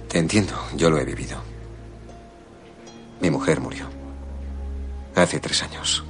Te 0.08 0.18
entiendo, 0.18 0.54
yo 0.76 0.88
lo 0.88 0.96
he 0.96 1.04
vivido. 1.04 1.36
Mi 3.20 3.28
mujer 3.28 3.60
murió. 3.60 3.84
Hace 5.14 5.38
tres 5.38 5.62
años. 5.62 6.02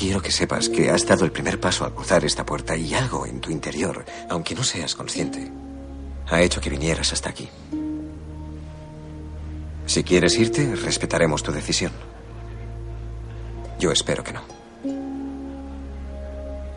Quiero 0.00 0.22
que 0.22 0.30
sepas 0.30 0.70
que 0.70 0.88
has 0.88 1.06
dado 1.06 1.26
el 1.26 1.30
primer 1.30 1.60
paso 1.60 1.84
al 1.84 1.92
cruzar 1.92 2.24
esta 2.24 2.46
puerta 2.46 2.74
y 2.74 2.94
algo 2.94 3.26
en 3.26 3.38
tu 3.38 3.50
interior, 3.50 4.02
aunque 4.30 4.54
no 4.54 4.64
seas 4.64 4.94
consciente, 4.94 5.52
ha 6.26 6.40
hecho 6.40 6.58
que 6.58 6.70
vinieras 6.70 7.12
hasta 7.12 7.28
aquí. 7.28 7.46
Si 9.84 10.02
quieres 10.02 10.38
irte, 10.38 10.74
respetaremos 10.74 11.42
tu 11.42 11.52
decisión. 11.52 11.92
Yo 13.78 13.92
espero 13.92 14.24
que 14.24 14.32
no. 14.32 14.40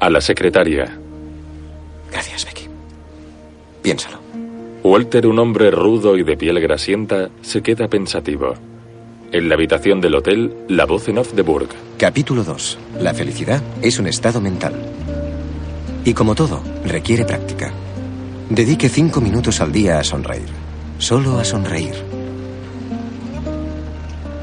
A 0.01 0.10
la 0.10 0.20
secretaria. 0.20 0.94
Gracias, 2.12 2.44
Becky. 2.44 2.68
Piénsalo. 3.82 4.18
Walter, 4.84 5.27
un 5.27 5.39
hombre 5.39 5.72
rudo 5.72 6.18
y 6.18 6.24
de 6.24 6.36
piel 6.36 6.60
grasienta, 6.60 7.30
se 7.42 7.62
queda 7.62 7.88
pensativo. 7.88 8.56
En 9.32 9.48
la 9.48 9.56
habitación 9.56 10.01
del 10.01 10.15
hotel, 10.15 10.53
la 10.68 10.86
voz 10.86 11.08
en 11.08 11.20
off 11.20 11.32
de 11.32 11.42
Burke. 11.42 11.92
Capítulo 12.03 12.43
2. 12.43 12.79
La 13.00 13.13
felicidad 13.13 13.63
es 13.81 13.98
un 13.98 14.07
estado 14.07 14.41
mental. 14.41 14.74
Y 16.03 16.13
como 16.13 16.36
todo, 16.36 16.62
requiere 16.83 17.24
práctica. 17.24 17.72
Dedique 18.50 18.89
cinco 18.89 19.22
minutos 19.22 19.62
al 19.62 19.72
día 19.72 20.00
a 20.00 20.03
sonreír. 20.03 20.50
Solo 20.98 21.39
a 21.39 21.45
sonreír. 21.45 21.95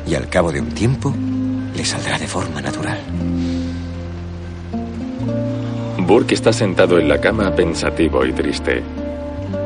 Y 0.06 0.14
al 0.14 0.30
cabo 0.30 0.50
de 0.50 0.62
un 0.62 0.70
tiempo, 0.70 1.14
le 1.76 1.84
saldrá 1.84 2.18
de 2.18 2.26
forma 2.26 2.62
natural. 2.62 2.98
Burke 5.98 6.32
está 6.32 6.54
sentado 6.54 6.98
en 6.98 7.10
la 7.10 7.20
cama 7.20 7.54
pensativo 7.54 8.24
y 8.24 8.32
triste. 8.32 8.82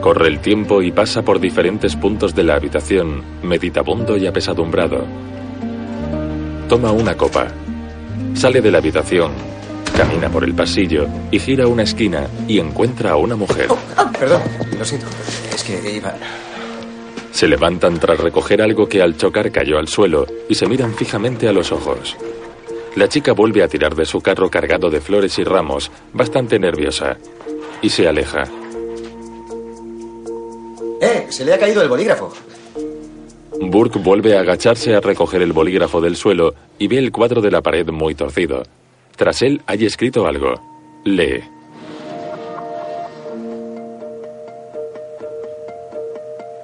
Corre 0.01 0.27
el 0.27 0.41
tiempo 0.41 0.83
y 0.83 0.91
pasa 0.91 1.23
por 1.23 1.39
diferentes 1.39 1.95
puntos 1.95 2.35
de 2.35 2.43
la 2.43 2.57
habitación, 2.57 3.23
meditabundo 3.45 4.17
y 4.17 4.27
apesadumbrado. 4.27 5.07
Toma 6.69 6.91
una 6.91 7.17
copa. 7.17 7.47
Sale 8.35 8.61
de 8.61 8.71
la 8.71 8.79
habitación, 8.79 9.33
camina 9.97 10.29
por 10.29 10.45
el 10.45 10.55
pasillo 10.55 11.07
y 11.31 11.39
gira 11.39 11.67
una 11.67 11.85
esquina 11.85 12.29
y 12.47 12.59
encuentra 12.59 13.13
a 13.13 13.17
una 13.17 13.37
mujer. 13.37 13.69
Perdón, 14.19 14.43
lo 14.79 14.85
siento. 14.85 15.07
Es 15.55 15.63
que 15.63 15.91
iba... 15.91 16.15
Se 17.31 17.49
levantan 17.49 17.99
tras 17.99 18.21
recoger 18.21 18.63
algo 18.63 18.89
que 18.89 19.03
al 19.03 19.17
chocar 19.17 19.51
cayó 19.51 19.79
al 19.79 19.89
suelo 19.89 20.27
y 20.49 20.55
se 20.55 20.67
miran 20.67 20.95
fijamente 20.95 21.49
a 21.49 21.53
los 21.53 21.73
ojos. 21.73 22.17
La 22.95 23.09
chica 23.09 23.33
vuelve 23.33 23.63
a 23.63 23.69
tirar 23.69 23.97
de 23.97 24.05
su 24.05 24.21
carro 24.21 24.49
cargado 24.49 24.89
de 24.89 25.01
flores 25.01 25.37
y 25.41 25.45
ramos, 25.45 25.91
bastante 26.13 26.61
nerviosa, 26.61 27.17
y 27.83 27.89
se 27.89 28.07
aleja. 28.07 28.45
¡Eh! 31.01 31.27
Se 31.29 31.45
le 31.45 31.55
ha 31.55 31.59
caído 31.59 31.83
el 31.83 31.89
bolígrafo. 31.89 32.33
Burke 33.61 33.99
vuelve 33.99 34.37
a 34.37 34.41
agacharse 34.41 34.95
a 34.95 35.01
recoger 35.01 35.43
el 35.43 35.53
bolígrafo 35.53 36.01
del 36.01 36.17
suelo 36.17 36.55
y 36.79 36.89
ve 36.89 36.99
el 36.99 37.13
cuadro 37.13 37.41
de 37.41 37.51
la 37.51 37.63
pared 37.63 37.89
muy 37.89 38.15
torcido. 38.15 38.63
Tras 39.17 39.43
él 39.43 39.63
hay 39.67 39.85
escrito 39.85 40.27
algo. 40.27 40.55
Lee. 41.05 41.43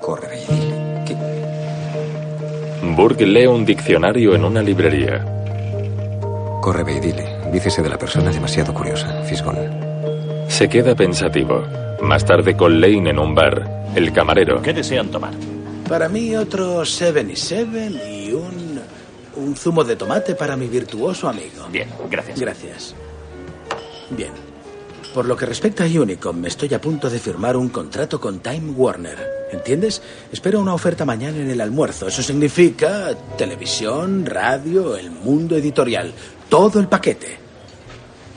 Corre, 0.01 0.27
Bailey. 0.27 1.05
¿Qué? 1.07 1.17
Burke 2.97 3.27
lee 3.27 3.47
un 3.47 3.65
diccionario 3.65 4.35
en 4.35 4.45
una 4.45 4.63
librería. 4.63 5.25
Corre, 6.61 6.83
ve 6.85 6.97
y 6.97 7.01
dile. 7.01 7.25
Dícese 7.53 7.83
de 7.83 7.89
la 7.89 7.99
persona 7.99 8.31
demasiado 8.31 8.75
curiosa, 8.75 9.23
Fisgón. 9.23 9.57
Se 10.49 10.69
queda 10.69 10.95
pensativo. 10.95 11.63
Más 12.03 12.25
tarde 12.25 12.57
con 12.57 12.81
Lane 12.81 13.11
en 13.11 13.19
un 13.19 13.35
bar. 13.35 13.85
El 13.95 14.13
camarero. 14.13 14.61
¿Qué 14.63 14.73
desean 14.73 15.09
tomar? 15.09 15.33
Para 15.91 16.09
mí 16.09 16.37
otro 16.37 16.85
77 16.85 17.91
y 18.13 18.33
un, 18.33 18.81
un 19.35 19.57
zumo 19.57 19.83
de 19.83 19.97
tomate 19.97 20.37
para 20.37 20.57
mi 20.57 20.69
virtuoso 20.69 21.29
amigo. 21.29 21.67
Bien, 21.69 21.89
gracias. 22.09 22.39
Gracias. 22.39 22.95
Bien. 24.11 24.31
Por 25.13 25.27
lo 25.27 25.37
que 25.37 25.47
respecta 25.47 25.83
a 25.83 25.89
Unicom, 25.89 26.37
me 26.37 26.47
estoy 26.47 26.73
a 26.75 26.81
punto 26.81 27.11
de 27.11 27.19
firmar 27.19 27.57
un 27.57 27.71
contrato 27.71 28.21
con 28.21 28.39
Time 28.39 28.71
Warner. 28.71 29.49
¿Entiendes? 29.51 30.01
Espero 30.31 30.61
una 30.61 30.75
oferta 30.75 31.05
mañana 31.05 31.39
en 31.39 31.51
el 31.51 31.61
almuerzo. 31.61 32.07
Eso 32.07 32.23
significa 32.23 33.13
televisión, 33.37 34.25
radio, 34.25 34.97
el 34.97 35.11
mundo 35.11 35.57
editorial. 35.57 36.13
Todo 36.49 36.79
el 36.79 36.87
paquete. 36.87 37.37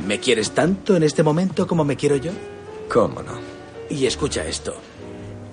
¿Me 0.08 0.20
quieres 0.20 0.50
tanto 0.52 0.96
en 0.96 1.04
este 1.04 1.22
momento 1.22 1.68
como 1.68 1.86
me 1.86 1.96
quiero 1.96 2.16
yo? 2.16 2.32
¿Cómo 2.92 3.22
no? 3.22 3.38
Y 3.92 4.08
escucha 4.08 4.44
esto. 4.44 4.76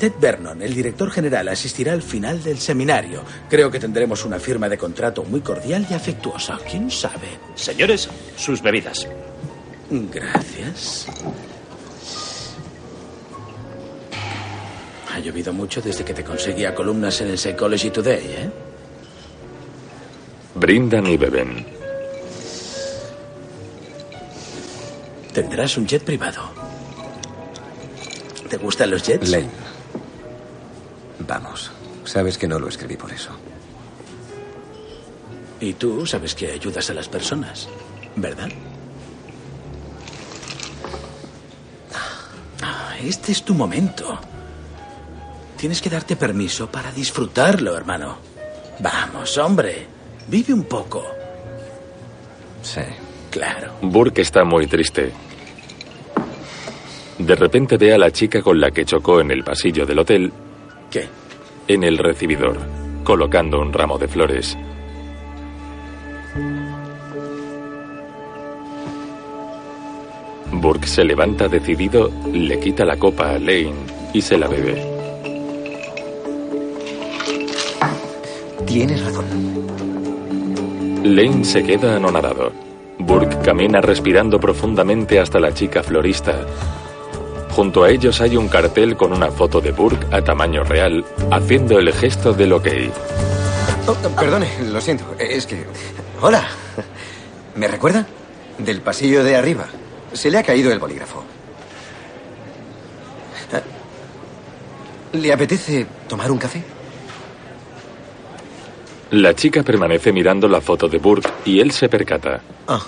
Ted 0.00 0.14
Vernon, 0.18 0.62
el 0.62 0.72
director 0.72 1.10
general, 1.10 1.46
asistirá 1.48 1.92
al 1.92 2.00
final 2.00 2.42
del 2.42 2.58
seminario. 2.58 3.22
Creo 3.50 3.70
que 3.70 3.78
tendremos 3.78 4.24
una 4.24 4.40
firma 4.40 4.66
de 4.66 4.78
contrato 4.78 5.24
muy 5.24 5.42
cordial 5.42 5.86
y 5.90 5.92
afectuosa. 5.92 6.58
¿Quién 6.68 6.90
sabe? 6.90 7.28
Señores, 7.54 8.08
sus 8.34 8.62
bebidas. 8.62 9.06
Gracias. 9.90 11.06
Ha 15.12 15.18
llovido 15.18 15.52
mucho 15.52 15.82
desde 15.82 16.02
que 16.02 16.14
te 16.14 16.24
conseguía 16.24 16.74
columnas 16.74 17.20
en 17.20 17.28
el 17.28 17.38
Psychology 17.38 17.90
Today, 17.90 18.24
¿eh? 18.24 18.50
Brindan 20.54 21.06
y 21.08 21.18
beben. 21.18 21.66
Tendrás 25.34 25.76
un 25.76 25.86
jet 25.86 26.02
privado. 26.02 26.40
¿Te 28.48 28.56
gustan 28.56 28.90
los 28.90 29.02
jets? 29.02 29.28
Lane. 29.28 29.69
Vamos. 31.26 31.70
Sabes 32.04 32.38
que 32.38 32.48
no 32.48 32.58
lo 32.58 32.68
escribí 32.68 32.96
por 32.96 33.12
eso. 33.12 33.30
Y 35.60 35.74
tú 35.74 36.06
sabes 36.06 36.34
que 36.34 36.50
ayudas 36.52 36.88
a 36.90 36.94
las 36.94 37.08
personas, 37.08 37.68
¿verdad? 38.16 38.48
Ah, 42.62 42.94
Este 43.02 43.32
es 43.32 43.42
tu 43.44 43.54
momento. 43.54 44.18
Tienes 45.56 45.82
que 45.82 45.90
darte 45.90 46.16
permiso 46.16 46.70
para 46.70 46.90
disfrutarlo, 46.90 47.76
hermano. 47.76 48.16
Vamos, 48.80 49.36
hombre. 49.36 49.86
Vive 50.28 50.54
un 50.54 50.64
poco. 50.64 51.04
Sí. 52.62 52.80
Claro. 53.30 53.74
Burke 53.82 54.22
está 54.22 54.42
muy 54.44 54.66
triste. 54.66 55.12
De 57.18 57.34
repente 57.36 57.76
ve 57.76 57.92
a 57.94 57.98
la 57.98 58.10
chica 58.10 58.40
con 58.42 58.58
la 58.58 58.70
que 58.70 58.84
chocó 58.84 59.20
en 59.20 59.30
el 59.30 59.44
pasillo 59.44 59.84
del 59.84 59.98
hotel. 59.98 60.32
¿Qué? 60.90 61.08
En 61.68 61.84
el 61.84 61.98
recibidor, 61.98 62.58
colocando 63.04 63.60
un 63.60 63.72
ramo 63.72 63.96
de 63.96 64.08
flores. 64.08 64.58
Burke 70.52 70.88
se 70.88 71.04
levanta 71.04 71.46
decidido, 71.46 72.10
le 72.32 72.58
quita 72.58 72.84
la 72.84 72.96
copa 72.96 73.30
a 73.30 73.38
Lane 73.38 73.72
y 74.12 74.20
se 74.20 74.36
la 74.36 74.48
bebe. 74.48 74.84
Tienes 78.66 79.04
razón. 79.04 79.26
Lane 81.04 81.44
se 81.44 81.62
queda 81.62 81.96
anonadado. 81.96 82.52
Burke 82.98 83.38
camina 83.44 83.80
respirando 83.80 84.40
profundamente 84.40 85.20
hasta 85.20 85.38
la 85.38 85.54
chica 85.54 85.84
florista. 85.84 86.46
Junto 87.52 87.84
a 87.84 87.90
ellos 87.90 88.20
hay 88.20 88.36
un 88.36 88.48
cartel 88.48 88.96
con 88.96 89.12
una 89.12 89.30
foto 89.30 89.60
de 89.60 89.72
Burke 89.72 90.06
a 90.14 90.22
tamaño 90.22 90.62
real, 90.62 91.04
haciendo 91.30 91.78
el 91.78 91.92
gesto 91.92 92.32
del 92.32 92.52
ok. 92.52 92.68
Oh, 93.86 93.94
perdone, 94.16 94.48
lo 94.70 94.80
siento. 94.80 95.04
Es 95.18 95.46
que... 95.46 95.66
Hola. 96.20 96.48
¿Me 97.56 97.66
recuerda? 97.66 98.06
Del 98.58 98.80
pasillo 98.80 99.24
de 99.24 99.36
arriba. 99.36 99.66
Se 100.12 100.30
le 100.30 100.38
ha 100.38 100.42
caído 100.42 100.72
el 100.72 100.78
bolígrafo. 100.78 101.24
¿Le 105.12 105.32
apetece 105.32 105.86
tomar 106.08 106.30
un 106.30 106.38
café? 106.38 106.62
La 109.10 109.34
chica 109.34 109.64
permanece 109.64 110.12
mirando 110.12 110.46
la 110.46 110.60
foto 110.60 110.88
de 110.88 110.98
Burke 110.98 111.28
y 111.44 111.58
él 111.58 111.72
se 111.72 111.88
percata. 111.88 112.40
Ah, 112.68 112.80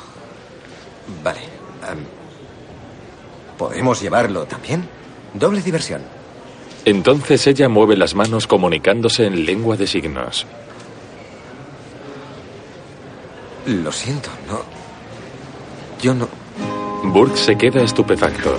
vale. 1.25 1.40
Am, 1.83 1.99
¿Podemos 3.69 4.02
llevarlo 4.02 4.45
también? 4.45 4.88
Doble 5.35 5.62
diversión. 5.62 6.02
Entonces 6.85 7.47
ella 7.47 7.69
mueve 7.69 7.97
las 7.97 8.16
manos 8.16 8.49
comunicándose 8.49 9.25
en 9.25 9.47
lengua 9.47 9.76
de 9.76 9.87
signos. 9.87 10.47
Lo 13.66 13.92
siento, 13.92 14.31
no. 14.49 14.62
Yo 16.02 16.12
no. 16.12 16.28
Burke 17.04 17.37
se 17.37 17.57
queda 17.57 17.83
estupefacto. 17.83 18.57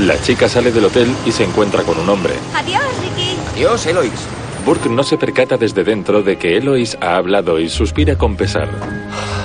La 0.00 0.20
chica 0.20 0.48
sale 0.48 0.72
del 0.72 0.86
hotel 0.86 1.14
y 1.24 1.30
se 1.30 1.44
encuentra 1.44 1.84
con 1.84 1.96
un 2.00 2.08
hombre. 2.08 2.34
Adiós, 2.56 2.82
Ricky. 3.00 3.36
Adiós, 3.54 3.86
Eloís. 3.86 4.26
Burke 4.66 4.88
no 4.88 5.04
se 5.04 5.18
percata 5.18 5.56
desde 5.56 5.84
dentro 5.84 6.24
de 6.24 6.36
que 6.36 6.56
Eloís 6.56 6.98
ha 7.00 7.14
hablado 7.14 7.60
y 7.60 7.68
suspira 7.68 8.18
con 8.18 8.34
pesar. 8.36 8.68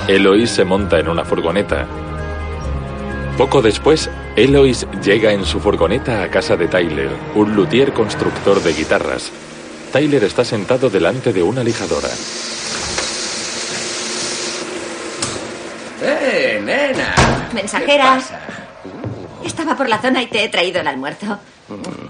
Eloís 0.07 0.49
se 0.49 0.65
monta 0.65 0.97
en 0.97 1.07
una 1.07 1.23
furgoneta. 1.23 1.85
Poco 3.37 3.61
después, 3.61 4.09
Eloís 4.35 4.87
llega 5.03 5.31
en 5.31 5.45
su 5.45 5.59
furgoneta 5.59 6.23
a 6.23 6.29
casa 6.31 6.57
de 6.57 6.67
Tyler, 6.67 7.11
un 7.35 7.55
luthier 7.55 7.93
constructor 7.93 8.63
de 8.63 8.73
guitarras. 8.73 9.31
Tyler 9.93 10.23
está 10.23 10.43
sentado 10.43 10.89
delante 10.89 11.31
de 11.31 11.43
una 11.43 11.63
lijadora. 11.63 12.09
¡Eh, 16.01 16.59
nena! 16.63 17.13
Mensajeras. 17.53 18.31
Estaba 19.45 19.77
por 19.77 19.87
la 19.87 20.01
zona 20.01 20.23
y 20.23 20.27
te 20.27 20.43
he 20.43 20.49
traído 20.49 20.81
el 20.81 20.87
almuerzo. 20.87 21.37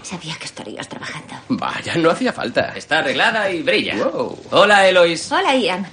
Sabía 0.04 0.36
que 0.36 0.46
estarías 0.46 0.88
trabajando. 0.88 1.34
Vaya, 1.50 1.96
no 1.98 2.10
hacía 2.10 2.32
falta. 2.32 2.72
Está 2.74 3.00
arreglada 3.00 3.52
y 3.52 3.64
brilla. 3.64 3.96
Wow. 3.98 4.40
Hola, 4.52 4.88
Elois. 4.88 5.30
Hola, 5.30 5.56
Ian. 5.58 5.86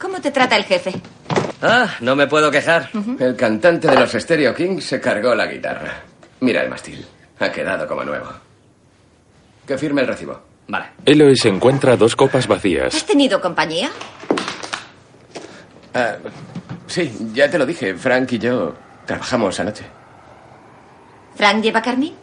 ¿Cómo 0.00 0.20
te 0.20 0.32
trata 0.32 0.56
el 0.56 0.64
jefe? 0.64 1.00
Ah, 1.62 1.88
no 2.00 2.16
me 2.16 2.26
puedo 2.26 2.50
quejar. 2.50 2.90
El 3.18 3.36
cantante 3.36 3.88
de 3.88 3.94
los 3.96 4.10
Stereo 4.12 4.54
Kings 4.54 4.84
se 4.84 5.00
cargó 5.00 5.34
la 5.34 5.46
guitarra. 5.46 6.00
Mira 6.40 6.62
el 6.62 6.68
mástil. 6.70 7.06
Ha 7.38 7.50
quedado 7.52 7.86
como 7.86 8.04
nuevo. 8.04 8.28
Que 9.66 9.78
firme 9.78 10.00
el 10.02 10.08
recibo. 10.08 10.40
Vale. 10.68 10.86
Eloís 11.04 11.44
encuentra 11.44 11.96
dos 11.96 12.16
copas 12.16 12.44
¿Has 12.44 12.48
vacías. 12.48 13.04
tenido 13.06 13.40
compañía? 13.40 13.90
Ah, 15.94 16.16
sí, 16.86 17.12
ya 17.32 17.48
te 17.50 17.58
lo 17.58 17.66
dije. 17.66 17.94
Frank 17.94 18.32
y 18.32 18.38
yo 18.38 18.74
trabajamos 19.06 19.58
anoche. 19.60 19.84
¿Frank 21.36 21.62
lleva 21.62 21.80
carmín? 21.82 22.14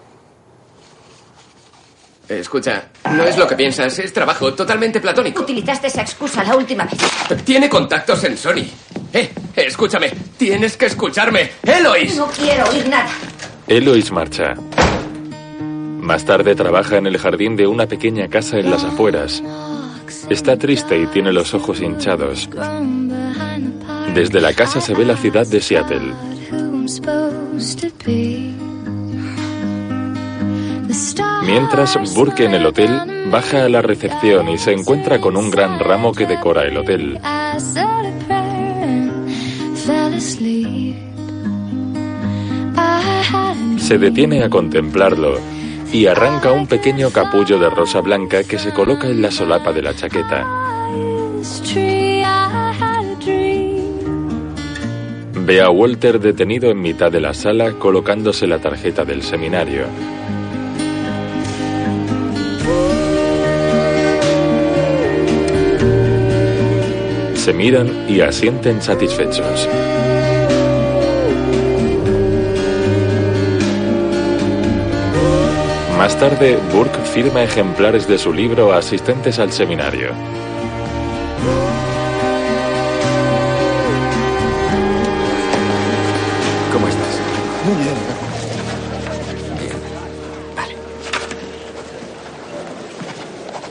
Escucha, 2.30 2.90
no 3.12 3.24
es 3.24 3.38
lo 3.38 3.48
que 3.48 3.56
piensas, 3.56 3.98
es 3.98 4.14
trabajo 4.14 4.54
totalmente 4.54 5.02
platónico. 5.02 5.42
Utilizaste 5.42 5.88
esa 5.88 6.02
excusa 6.02 6.44
la 6.44 6.56
última 6.56 6.86
vez. 6.86 7.44
Tiene 7.44 7.68
contactos 7.68 8.24
en 8.24 8.38
Sony. 8.38 8.66
Eh, 9.12 9.32
escúchame, 9.56 10.12
tienes 10.38 10.78
que 10.78 10.86
escucharme. 10.86 11.50
¡Elois! 11.64 12.16
No 12.16 12.28
quiero 12.28 12.70
oír 12.70 12.88
nada. 12.88 13.10
Eloís 13.68 14.12
marcha. 14.12 14.54
Más 16.00 16.24
tarde 16.24 16.56
trabaja 16.56 16.98
en 16.98 17.08
el 17.08 17.18
jardín 17.18 17.56
de 17.56 17.66
una 17.66 17.88
pequeña 17.88 18.28
casa 18.28 18.58
en 18.58 18.70
las 18.70 18.84
afueras. 18.84 19.42
Está 20.30 20.56
triste 20.56 21.00
y 21.00 21.08
tiene 21.08 21.34
los 21.34 21.56
ojos 21.56 21.82
hinchados. 21.82 22.48
Desde 24.14 24.40
la 24.40 24.54
casa 24.54 24.82
se 24.82 24.94
ve 24.94 25.06
la 25.06 25.18
ciudad 25.18 25.48
de 25.48 25.62
Seattle. 25.62 26.14
Mientras 31.46 32.16
Burke 32.16 32.46
en 32.46 32.56
el 32.56 32.66
hotel 32.66 33.28
baja 33.30 33.66
a 33.66 33.70
la 33.70 33.82
recepción 33.82 34.50
y 34.50 34.58
se 34.58 34.74
encuentra 34.74 35.22
con 35.22 35.38
un 35.38 35.52
gran 35.52 35.80
ramo 35.80 36.14
que 36.14 36.26
decora 36.26 36.64
el 36.64 36.78
hotel. 36.78 37.20
Se 43.78 43.98
detiene 44.00 44.44
a 44.44 44.50
contemplarlo 44.50 45.38
y 45.94 46.08
arranca 46.08 46.52
un 46.52 46.66
pequeño 46.66 47.12
capullo 47.12 47.60
de 47.60 47.70
rosa 47.70 48.02
blanca 48.02 48.44
que 48.44 48.58
se 48.58 48.72
coloca 48.72 49.08
en 49.08 49.22
la 49.22 49.30
solapa 49.30 49.72
de 49.72 49.82
la 49.84 49.96
chaqueta. 49.96 50.46
Ve 55.36 55.62
a 55.62 55.70
Walter 55.70 56.20
detenido 56.20 56.72
en 56.72 56.82
mitad 56.82 57.12
de 57.12 57.22
la 57.22 57.34
sala 57.34 57.74
colocándose 57.74 58.48
la 58.48 58.60
tarjeta 58.60 59.06
del 59.06 59.22
seminario. 59.22 59.86
Se 67.50 67.56
miran 67.56 68.06
y 68.08 68.22
asienten 68.22 68.80
satisfechos. 68.80 69.68
Más 75.98 76.16
tarde, 76.20 76.60
Burke 76.72 77.00
firma 77.00 77.42
ejemplares 77.42 78.08
de 78.08 78.20
su 78.20 78.32
libro 78.32 78.72
a 78.72 78.78
asistentes 78.78 79.40
al 79.40 79.52
seminario. 79.52 80.10
¿Cómo 86.72 86.88
estás? 86.88 87.20
Muy 87.66 87.84
bien. 87.84 87.96
Bien. 89.58 89.78
Vale. 90.56 90.76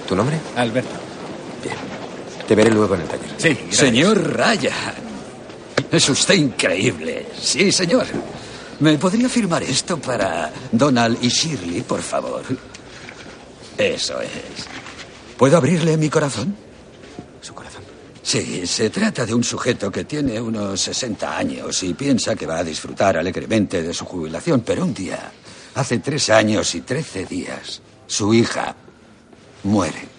¿Tu 0.08 0.16
nombre? 0.16 0.36
Alberto. 0.56 0.97
Te 2.48 2.54
veré 2.54 2.70
luego 2.70 2.94
en 2.94 3.02
el 3.02 3.08
taller. 3.08 3.28
Sí, 3.36 3.48
gracias. 3.50 3.76
Señor 3.76 4.34
Ryan. 4.34 4.94
Es 5.92 6.08
usted 6.08 6.34
increíble. 6.34 7.26
Sí, 7.38 7.70
señor. 7.70 8.06
¿Me 8.80 8.96
podría 8.96 9.28
firmar 9.28 9.62
esto 9.62 9.98
para 9.98 10.50
Donald 10.72 11.18
y 11.20 11.28
Shirley, 11.28 11.82
por 11.82 12.00
favor? 12.00 12.42
Eso 13.76 14.20
es. 14.22 14.30
¿Puedo 15.36 15.58
abrirle 15.58 15.98
mi 15.98 16.08
corazón? 16.08 16.56
Su 17.42 17.52
corazón. 17.52 17.82
Sí, 18.22 18.66
se 18.66 18.88
trata 18.88 19.26
de 19.26 19.34
un 19.34 19.44
sujeto 19.44 19.90
que 19.90 20.04
tiene 20.04 20.40
unos 20.40 20.80
60 20.80 21.36
años 21.36 21.82
y 21.82 21.92
piensa 21.92 22.34
que 22.34 22.46
va 22.46 22.58
a 22.58 22.64
disfrutar 22.64 23.18
alegremente 23.18 23.82
de 23.82 23.92
su 23.92 24.06
jubilación, 24.06 24.62
pero 24.62 24.84
un 24.84 24.94
día, 24.94 25.32
hace 25.74 25.98
tres 25.98 26.30
años 26.30 26.74
y 26.74 26.80
trece 26.80 27.26
días, 27.26 27.82
su 28.06 28.32
hija 28.32 28.74
muere. 29.64 30.17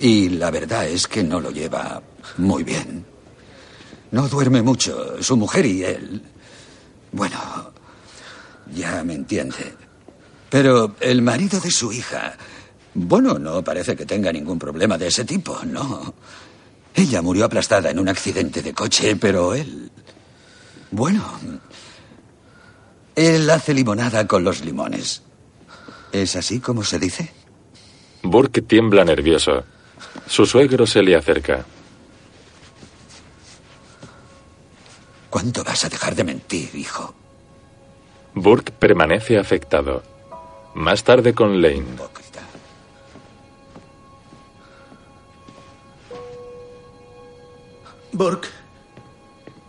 Y 0.00 0.30
la 0.30 0.50
verdad 0.50 0.88
es 0.88 1.06
que 1.06 1.22
no 1.22 1.40
lo 1.40 1.50
lleva 1.50 2.02
muy 2.38 2.64
bien. 2.64 3.04
No 4.12 4.28
duerme 4.28 4.62
mucho. 4.62 5.22
Su 5.22 5.36
mujer 5.36 5.66
y 5.66 5.84
él, 5.84 6.22
bueno, 7.12 7.38
ya 8.74 9.04
me 9.04 9.12
entiende. 9.14 9.76
Pero 10.48 10.96
el 11.00 11.20
marido 11.20 11.60
de 11.60 11.70
su 11.70 11.92
hija, 11.92 12.34
bueno, 12.94 13.38
no 13.38 13.62
parece 13.62 13.94
que 13.94 14.06
tenga 14.06 14.32
ningún 14.32 14.58
problema 14.58 14.96
de 14.96 15.08
ese 15.08 15.26
tipo, 15.26 15.60
no. 15.66 16.14
Ella 16.94 17.20
murió 17.20 17.44
aplastada 17.44 17.90
en 17.90 17.98
un 17.98 18.08
accidente 18.08 18.62
de 18.62 18.72
coche, 18.72 19.16
pero 19.16 19.54
él... 19.54 19.92
Bueno, 20.92 21.22
él 23.14 23.48
hace 23.50 23.74
limonada 23.74 24.26
con 24.26 24.42
los 24.42 24.64
limones. 24.64 25.22
¿Es 26.10 26.34
así 26.36 26.58
como 26.58 26.82
se 26.82 26.98
dice? 26.98 27.32
Burke 28.22 28.62
tiembla 28.62 29.04
nervioso. 29.04 29.62
Su 30.26 30.46
suegro 30.46 30.86
se 30.86 31.02
le 31.02 31.16
acerca. 31.16 31.64
¿Cuánto 35.28 35.62
vas 35.62 35.84
a 35.84 35.88
dejar 35.88 36.14
de 36.14 36.24
mentir, 36.24 36.74
hijo? 36.74 37.14
Burke 38.34 38.72
permanece 38.72 39.38
afectado. 39.38 40.02
Más 40.74 41.02
tarde 41.04 41.34
con 41.34 41.60
Lane. 41.60 41.84
Burke, 48.12 48.48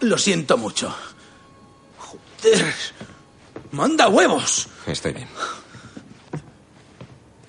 lo 0.02 0.18
siento 0.18 0.58
mucho. 0.58 0.94
Joder. 1.98 2.74
¡Manda 3.72 4.10
huevos! 4.10 4.68
Estoy 4.86 5.14
bien. 5.14 5.28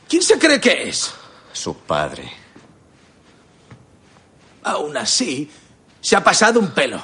¿Quién 0.09 0.23
se 0.23 0.39
cree 0.39 0.61
que 0.61 0.89
es? 0.89 1.13
Su 1.53 1.75
padre. 1.75 2.42
Aún 4.65 4.97
así, 4.97 5.51
se 6.01 6.17
ha 6.17 6.23
pasado 6.23 6.61
un 6.61 6.71
pelo. 6.71 7.01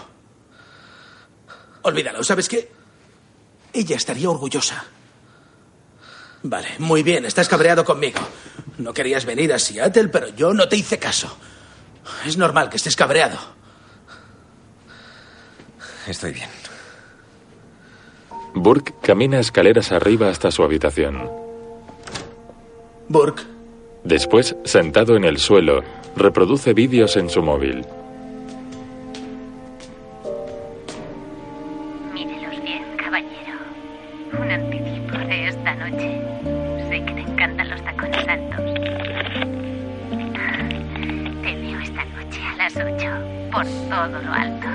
Olvídalo, 1.82 2.22
¿sabes 2.22 2.48
qué? 2.48 2.70
Ella 3.72 3.96
estaría 3.96 4.30
orgullosa. 4.30 4.84
Vale, 6.42 6.68
muy 6.78 7.02
bien, 7.02 7.24
estás 7.24 7.48
cabreado 7.48 7.84
conmigo. 7.84 8.20
No 8.78 8.92
querías 8.92 9.24
venir 9.24 9.52
a 9.52 9.58
Seattle, 9.58 10.08
pero 10.08 10.28
yo 10.28 10.54
no 10.54 10.68
te 10.68 10.76
hice 10.76 10.98
caso. 10.98 11.36
Es 12.24 12.36
normal 12.36 12.70
que 12.70 12.76
estés 12.76 12.96
cabreado. 12.96 13.38
Estoy 16.06 16.32
bien. 16.32 16.48
Burke 18.54 18.94
camina 19.02 19.40
escaleras 19.40 19.92
arriba 19.92 20.28
hasta 20.28 20.50
su 20.50 20.62
habitación. 20.62 21.30
Burke. 23.08 23.42
Después, 24.04 24.56
sentado 24.64 25.16
en 25.16 25.24
el 25.24 25.38
suelo, 25.38 25.82
reproduce 26.18 26.74
vídeos 26.74 27.16
en 27.16 27.30
su 27.30 27.42
móvil. 27.42 27.84
Mírelos 32.12 32.62
bien, 32.62 32.82
caballero. 32.96 33.56
Un 34.40 34.50
anticipo 34.50 35.18
de 35.18 35.48
esta 35.48 35.74
noche. 35.74 36.20
Sé 36.88 37.04
que 37.04 37.12
te 37.12 37.20
encantan 37.20 37.70
los 37.70 37.82
tacones 37.82 38.28
altos. 38.28 38.60
Te 41.42 41.54
veo 41.54 41.80
esta 41.80 42.04
noche 42.04 42.40
a 42.42 42.56
las 42.56 42.76
8 42.76 43.50
por 43.52 43.64
todo 43.88 44.22
lo 44.22 44.32
alto. 44.32 44.68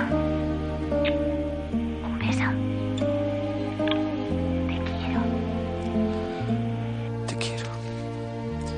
Un 2.04 2.20
beso. 2.20 2.44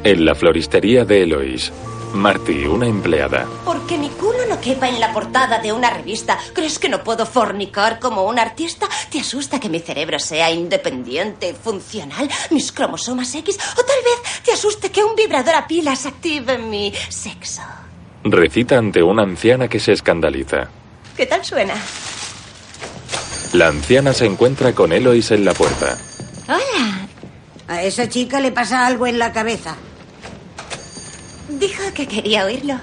En 0.04 0.24
la 0.24 0.36
floristería 0.36 1.04
de 1.04 1.24
Eloise, 1.24 1.74
Marty, 2.16 2.66
una 2.66 2.88
empleada, 2.88 3.46
Porque 3.64 3.98
mi 3.98 4.10
culo 4.10 4.46
no 4.50 4.60
quepa 4.60 4.88
en 4.88 5.00
la 5.00 5.14
portada 5.14 5.60
de 5.60 5.72
una 5.72 5.90
revista. 5.90 6.38
¿Crees 6.54 6.80
que 6.80 6.90
no 6.90 7.04
puedo 7.04 7.26
fornicar 7.26 8.00
como 8.00 8.24
un 8.24 8.40
artista? 8.40 8.88
¿Te 9.12 9.20
asusta 9.20 9.60
que 9.60 9.70
mi 9.70 9.80
cerebro 9.80 10.18
sea 10.20 10.50
independiente, 10.52 11.54
funcional, 11.54 12.30
mis 12.52 12.72
cromosomas 12.72 13.34
X? 13.36 13.58
¿O 13.78 13.84
tal 13.84 13.98
vez 14.04 14.44
te 14.44 14.52
asuste 14.54 14.92
que 14.92 15.04
un 15.04 15.16
vibrador 15.16 15.56
a 15.56 15.68
pilas 15.68 16.06
active 16.06 16.58
mi 16.58 16.94
sexo? 17.10 17.62
recita 18.26 18.78
ante 18.78 19.04
una 19.04 19.22
anciana 19.22 19.68
que 19.68 19.80
se 19.80 19.92
escandaliza. 19.92 20.68
¿Qué 21.16 21.28
tal 21.28 21.46
suena? 21.46 21.76
La 23.54 23.68
anciana 23.68 24.14
se 24.14 24.26
encuentra 24.26 24.74
con 24.74 24.92
Eloise 24.92 25.36
en 25.36 25.46
la 25.46 25.54
puerta. 25.54 25.98
Hola. 26.48 27.08
A 27.68 27.84
esa 27.84 28.10
chica 28.10 28.40
le 28.40 28.52
pasa 28.52 28.86
algo 28.86 29.08
en 29.08 29.18
la 29.20 29.32
cabeza. 29.32 29.76
Dijo 31.60 31.84
que 31.94 32.06
quería 32.06 32.46
oírlo. 32.46 32.76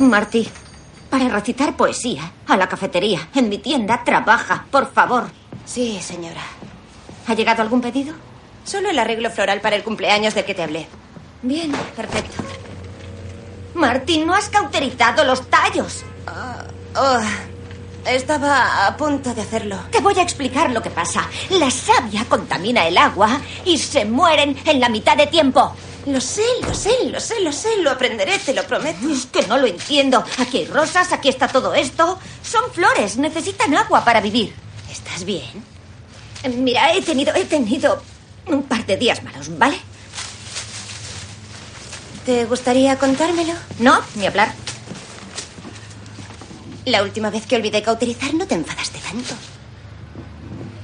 Marty, 0.00 0.46
para 1.08 1.28
recitar 1.28 1.76
poesía, 1.76 2.30
a 2.46 2.56
la 2.58 2.68
cafetería, 2.68 3.28
en 3.34 3.48
mi 3.48 3.56
tienda, 3.56 4.04
trabaja, 4.04 4.66
por 4.70 4.92
favor. 4.92 5.30
Sí, 5.64 5.98
señora. 6.02 6.42
¿Ha 7.26 7.34
llegado 7.34 7.62
algún 7.62 7.80
pedido? 7.80 8.14
Solo 8.64 8.90
el 8.90 8.98
arreglo 8.98 9.30
floral 9.30 9.62
para 9.62 9.76
el 9.76 9.82
cumpleaños 9.82 10.34
del 10.34 10.44
que 10.44 10.54
te 10.54 10.62
hablé. 10.62 10.86
Bien, 11.40 11.72
perfecto. 11.94 12.42
Marty, 13.74 14.24
no 14.24 14.34
has 14.34 14.50
cauterizado 14.50 15.24
los 15.24 15.48
tallos. 15.48 16.04
oh, 16.96 17.20
estaba 18.04 18.86
a 18.86 18.96
punto 18.96 19.34
de 19.34 19.40
hacerlo. 19.40 19.78
Te 19.90 20.00
voy 20.00 20.18
a 20.18 20.22
explicar 20.22 20.70
lo 20.70 20.82
que 20.82 20.90
pasa. 20.90 21.28
La 21.50 21.70
savia 21.70 22.26
contamina 22.28 22.86
el 22.86 22.98
agua 22.98 23.40
y 23.64 23.78
se 23.78 24.04
mueren 24.04 24.54
en 24.66 24.80
la 24.80 24.90
mitad 24.90 25.16
de 25.16 25.28
tiempo. 25.28 25.74
Lo 26.06 26.20
sé, 26.20 26.44
lo 26.62 26.72
sé, 26.72 26.90
lo 27.10 27.18
sé, 27.18 27.40
lo 27.40 27.52
sé, 27.52 27.68
lo 27.82 27.90
aprenderé, 27.90 28.38
te 28.38 28.54
lo 28.54 28.62
prometo. 28.62 29.08
Es 29.10 29.26
que 29.26 29.44
no 29.48 29.58
lo 29.58 29.66
entiendo. 29.66 30.22
Aquí 30.38 30.58
hay 30.58 30.66
rosas, 30.66 31.12
aquí 31.12 31.28
está 31.28 31.48
todo 31.48 31.74
esto. 31.74 32.18
Son 32.42 32.70
flores, 32.72 33.16
necesitan 33.16 33.74
agua 33.74 34.04
para 34.04 34.20
vivir. 34.20 34.54
¿Estás 34.90 35.24
bien? 35.24 35.64
Mira, 36.58 36.94
he 36.94 37.02
tenido, 37.02 37.34
he 37.34 37.44
tenido 37.44 38.00
un 38.46 38.62
par 38.62 38.86
de 38.86 38.96
días 38.96 39.24
malos, 39.24 39.58
¿vale? 39.58 39.76
¿Te 42.24 42.44
gustaría 42.44 42.96
contármelo? 42.98 43.54
No, 43.80 44.00
ni 44.14 44.26
hablar. 44.26 44.52
La 46.84 47.02
última 47.02 47.30
vez 47.30 47.46
que 47.46 47.56
olvidé 47.56 47.82
cauterizar 47.82 48.32
no 48.32 48.46
te 48.46 48.54
enfadaste 48.54 49.00
tanto. 49.00 49.34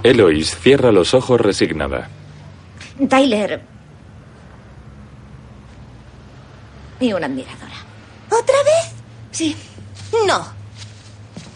Eloise 0.03 0.57
cierra 0.57 0.91
los 0.91 1.15
ojos 1.15 1.41
resignada. 1.41 2.11
Tyler. 3.09 3.72
Y 7.03 7.13
una 7.13 7.27
admiradora. 7.27 7.75
¿Otra 8.31 8.63
vez? 8.63 8.93
Sí. 9.33 9.57
No. 10.25 10.39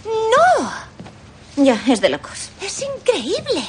No. 0.05 0.73
Ya, 1.65 1.81
es 1.87 2.01
de 2.01 2.09
locos. 2.09 2.51
Es 2.61 2.83
increíble. 2.83 3.65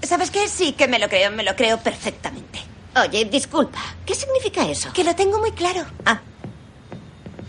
¿Sabes 0.00 0.30
qué? 0.30 0.46
Sí 0.46 0.74
que 0.74 0.86
me 0.86 1.00
lo 1.00 1.08
creo, 1.08 1.32
me 1.32 1.42
lo 1.42 1.56
creo 1.56 1.76
perfectamente. 1.78 2.60
Oye, 3.02 3.24
disculpa. 3.24 3.80
¿Qué 4.06 4.14
significa 4.14 4.62
eso? 4.62 4.92
Que 4.92 5.02
lo 5.02 5.16
tengo 5.16 5.40
muy 5.40 5.50
claro. 5.50 5.84
Ah. 6.06 6.20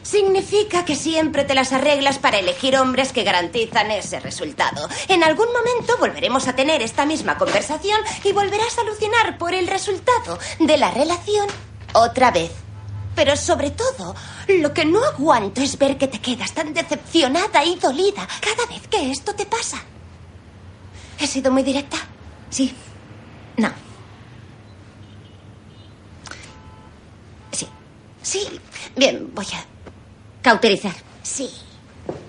Significa 0.01 0.85
que 0.85 0.95
siempre 0.95 1.43
te 1.43 1.53
las 1.53 1.73
arreglas 1.73 2.17
para 2.17 2.39
elegir 2.39 2.75
hombres 2.75 3.13
que 3.13 3.23
garantizan 3.23 3.91
ese 3.91 4.19
resultado. 4.19 4.89
En 5.09 5.23
algún 5.23 5.49
momento 5.53 5.95
volveremos 5.99 6.47
a 6.47 6.55
tener 6.55 6.81
esta 6.81 7.05
misma 7.05 7.37
conversación 7.37 8.01
y 8.23 8.31
volverás 8.31 8.79
a 8.79 8.81
alucinar 8.81 9.37
por 9.37 9.53
el 9.53 9.67
resultado 9.67 10.39
de 10.59 10.77
la 10.77 10.89
relación 10.89 11.47
otra 11.93 12.31
vez. 12.31 12.51
Pero 13.15 13.35
sobre 13.35 13.71
todo, 13.71 14.15
lo 14.47 14.73
que 14.73 14.85
no 14.85 15.03
aguanto 15.03 15.61
es 15.61 15.77
ver 15.77 15.97
que 15.97 16.07
te 16.07 16.19
quedas 16.19 16.53
tan 16.53 16.73
decepcionada 16.73 17.63
y 17.65 17.75
dolida 17.75 18.27
cada 18.39 18.65
vez 18.67 18.87
que 18.87 19.11
esto 19.11 19.33
te 19.35 19.45
pasa. 19.45 19.83
¿He 21.19 21.27
sido 21.27 21.51
muy 21.51 21.63
directa? 21.63 21.97
Sí. 22.49 22.73
No. 23.57 23.69
Sí. 27.51 27.67
Sí. 28.21 28.47
Bien, 28.95 29.29
voy 29.33 29.47
a 29.53 29.65
cauterizar. 30.41 30.95
Sí. 31.21 31.49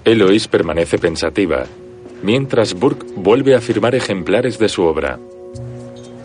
Eloise 0.04 0.48
permanece 0.48 0.98
pensativa, 0.98 1.64
mientras 2.22 2.74
Burke 2.74 3.06
vuelve 3.14 3.54
a 3.54 3.60
firmar 3.60 3.94
ejemplares 3.94 4.58
de 4.58 4.68
su 4.68 4.82
obra. 4.82 5.20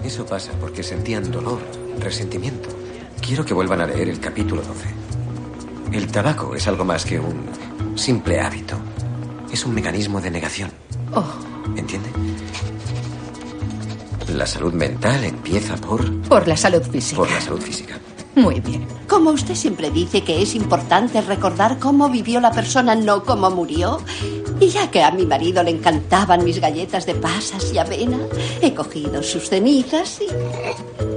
Eso 0.03 0.25
pasa 0.25 0.51
porque 0.59 0.81
sentían 0.81 1.31
dolor, 1.31 1.59
resentimiento. 1.99 2.84
Quiero 3.25 3.43
que 3.43 3.55
vuelvan 3.55 3.81
a 3.81 3.87
leer 3.87 4.09
el 4.09 4.19
capítulo 4.19 4.61
12. 4.61 4.87
El 5.93 6.11
tabaco 6.11 6.53
es 6.53 6.67
algo 6.67 6.85
más 6.85 7.05
que 7.05 7.19
un 7.19 7.49
simple 7.95 8.39
hábito. 8.39 8.77
Es 9.51 9.65
un 9.65 9.73
mecanismo 9.73 10.21
de 10.21 10.29
negación. 10.29 10.71
Oh, 11.11 11.25
¿Entiende? 11.75 12.09
La 14.31 14.45
salud 14.45 14.73
mental 14.73 15.23
empieza 15.23 15.75
por... 15.75 16.21
por 16.27 16.47
la 16.47 16.55
salud 16.55 16.83
física. 16.83 17.17
por 17.17 17.31
la 17.31 17.41
salud 17.41 17.61
física. 17.61 17.97
Muy 18.35 18.59
bien. 18.59 18.85
Como 19.07 19.31
usted 19.31 19.55
siempre 19.55 19.89
dice 19.89 20.23
que 20.23 20.43
es 20.43 20.53
importante 20.53 21.19
recordar 21.21 21.79
cómo 21.79 22.09
vivió 22.09 22.39
la 22.39 22.51
persona, 22.51 22.93
no 22.93 23.23
cómo 23.23 23.49
murió. 23.49 24.01
Y 24.59 24.67
ya 24.67 24.91
que 24.91 25.01
a 25.01 25.09
mi 25.09 25.25
marido 25.25 25.63
le 25.63 25.71
encantaban 25.71 26.43
mis 26.43 26.59
galletas 26.59 27.07
de 27.07 27.15
pasas 27.15 27.73
y 27.73 27.79
avena, 27.79 28.19
he 28.61 28.75
cogido 28.75 29.23
sus 29.23 29.49
cenizas 29.49 30.19
y... 30.21 31.14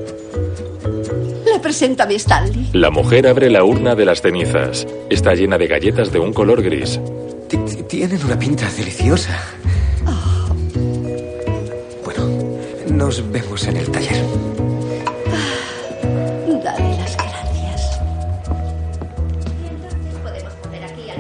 Mi 2.09 2.15
Stanley. 2.15 2.71
La 2.73 2.91
mujer 2.91 3.27
abre 3.27 3.51
la 3.51 3.65
urna 3.65 3.95
de 3.95 4.05
las 4.05 4.23
cenizas. 4.23 4.87
Está 5.11 5.35
llena 5.35 5.59
de 5.59 5.67
galletas 5.67 6.13
de 6.13 6.19
un 6.19 6.33
color 6.33 6.63
gris. 6.63 7.01
Tienen 7.89 8.25
una 8.25 8.39
pinta 8.39 8.71
deliciosa. 8.77 9.39
Nos 12.91 13.31
vemos 13.31 13.67
en 13.67 13.77
el 13.77 13.91
taller. 13.91 14.25
Dale 16.65 16.97
las 16.97 17.17
gracias. 17.17 18.01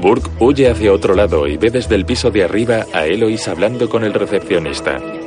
Burke 0.01 0.31
huye 0.40 0.70
hacia 0.70 0.92
otro 0.92 1.14
lado 1.14 1.46
y 1.46 1.57
ve 1.57 1.70
desde 1.70 1.94
el 1.94 2.05
piso 2.05 2.31
de 2.31 2.44
arriba 2.44 2.87
a 2.92 3.07
Elois 3.07 3.46
hablando 3.48 3.88
con 3.88 4.03
el 4.05 4.12
recepcionista. 4.12 5.17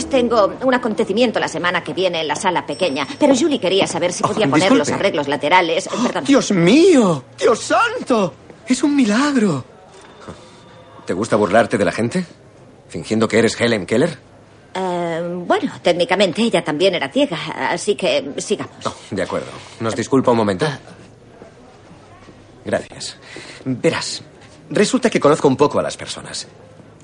Después 0.00 0.22
tengo 0.22 0.54
un 0.62 0.72
acontecimiento 0.72 1.38
la 1.38 1.48
semana 1.48 1.84
que 1.84 1.92
viene 1.92 2.22
en 2.22 2.28
la 2.28 2.34
sala 2.34 2.64
pequeña, 2.64 3.06
pero 3.18 3.34
Julie 3.36 3.60
quería 3.60 3.86
saber 3.86 4.14
si 4.14 4.22
podía 4.22 4.48
poner 4.48 4.72
los 4.72 4.88
arreglos 4.88 5.28
laterales. 5.28 5.90
Perdón. 6.02 6.24
¡Dios 6.24 6.52
mío! 6.52 7.22
¡Dios 7.38 7.60
santo! 7.60 8.32
¡Es 8.66 8.82
un 8.82 8.96
milagro! 8.96 9.62
¿Te 11.04 11.12
gusta 11.12 11.36
burlarte 11.36 11.76
de 11.76 11.84
la 11.84 11.92
gente? 11.92 12.24
¿Fingiendo 12.88 13.28
que 13.28 13.40
eres 13.40 13.60
Helen 13.60 13.84
Keller? 13.84 14.18
Eh, 14.72 15.42
bueno, 15.46 15.70
técnicamente 15.82 16.40
ella 16.40 16.64
también 16.64 16.94
era 16.94 17.10
ciega, 17.10 17.36
así 17.70 17.94
que 17.94 18.32
sigamos. 18.38 18.76
De 19.10 19.22
acuerdo. 19.22 19.48
¿Nos 19.80 19.94
disculpa 19.94 20.30
un 20.30 20.38
momento? 20.38 20.66
Gracias. 22.64 23.18
Verás, 23.66 24.22
resulta 24.70 25.10
que 25.10 25.20
conozco 25.20 25.46
un 25.46 25.58
poco 25.58 25.78
a 25.78 25.82
las 25.82 25.98
personas. 25.98 26.48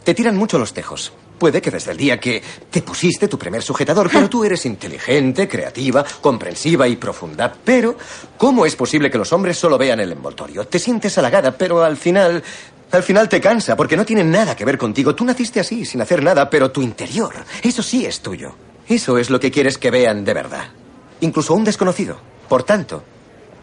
Te 0.02 0.14
tiran 0.14 0.36
mucho 0.36 0.58
los 0.58 0.72
tejos. 0.72 1.12
Puede 1.38 1.60
que 1.60 1.70
desde 1.70 1.92
el 1.92 1.98
día 1.98 2.18
que 2.18 2.42
te 2.70 2.80
pusiste 2.80 3.28
tu 3.28 3.38
primer 3.38 3.62
sujetador, 3.62 4.08
pero 4.10 4.28
tú 4.28 4.42
eres 4.44 4.64
inteligente, 4.64 5.46
creativa, 5.46 6.04
comprensiva 6.20 6.88
y 6.88 6.96
profunda. 6.96 7.52
Pero, 7.64 7.96
¿cómo 8.38 8.64
es 8.64 8.74
posible 8.74 9.10
que 9.10 9.18
los 9.18 9.32
hombres 9.32 9.58
solo 9.58 9.76
vean 9.76 10.00
el 10.00 10.12
envoltorio? 10.12 10.66
Te 10.66 10.78
sientes 10.78 11.16
halagada, 11.18 11.52
pero 11.52 11.84
al 11.84 11.96
final... 11.96 12.42
Al 12.92 13.02
final 13.02 13.28
te 13.28 13.40
cansa, 13.40 13.74
porque 13.74 13.96
no 13.96 14.04
tiene 14.06 14.22
nada 14.22 14.54
que 14.54 14.64
ver 14.64 14.78
contigo. 14.78 15.12
Tú 15.12 15.24
naciste 15.24 15.58
así, 15.58 15.84
sin 15.84 16.00
hacer 16.00 16.22
nada, 16.22 16.48
pero 16.48 16.70
tu 16.70 16.82
interior, 16.82 17.34
eso 17.60 17.82
sí 17.82 18.06
es 18.06 18.20
tuyo. 18.20 18.54
Eso 18.88 19.18
es 19.18 19.28
lo 19.28 19.40
que 19.40 19.50
quieres 19.50 19.76
que 19.76 19.90
vean 19.90 20.24
de 20.24 20.32
verdad. 20.32 20.68
Incluso 21.20 21.52
un 21.54 21.64
desconocido. 21.64 22.16
Por 22.48 22.62
tanto, 22.62 23.02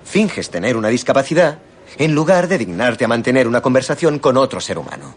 finges 0.04 0.50
tener 0.50 0.76
una 0.76 0.90
discapacidad 0.90 1.60
en 1.98 2.14
lugar 2.14 2.50
de 2.50 2.58
dignarte 2.58 3.06
a 3.06 3.08
mantener 3.08 3.48
una 3.48 3.62
conversación 3.62 4.20
con 4.20 4.36
otro 4.36 4.60
ser 4.60 4.78
humano. 4.78 5.16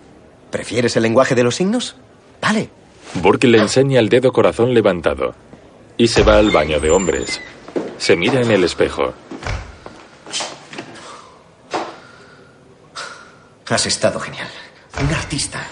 ¿Prefieres 0.52 0.96
el 0.96 1.02
lenguaje 1.02 1.34
de 1.34 1.42
los 1.42 1.56
signos? 1.56 1.96
Vale. 2.40 2.70
Burke 3.14 3.46
le 3.46 3.58
enseña 3.58 4.00
el 4.00 4.08
dedo 4.08 4.32
corazón 4.32 4.74
levantado 4.74 5.34
y 5.96 6.08
se 6.08 6.22
va 6.22 6.38
al 6.38 6.50
baño 6.50 6.80
de 6.80 6.90
hombres. 6.90 7.40
Se 7.98 8.16
mira 8.16 8.40
en 8.40 8.50
el 8.50 8.64
espejo. 8.64 9.14
Has 13.68 13.86
estado 13.86 14.20
genial. 14.20 14.48
Un 15.02 15.12
artista. 15.12 15.66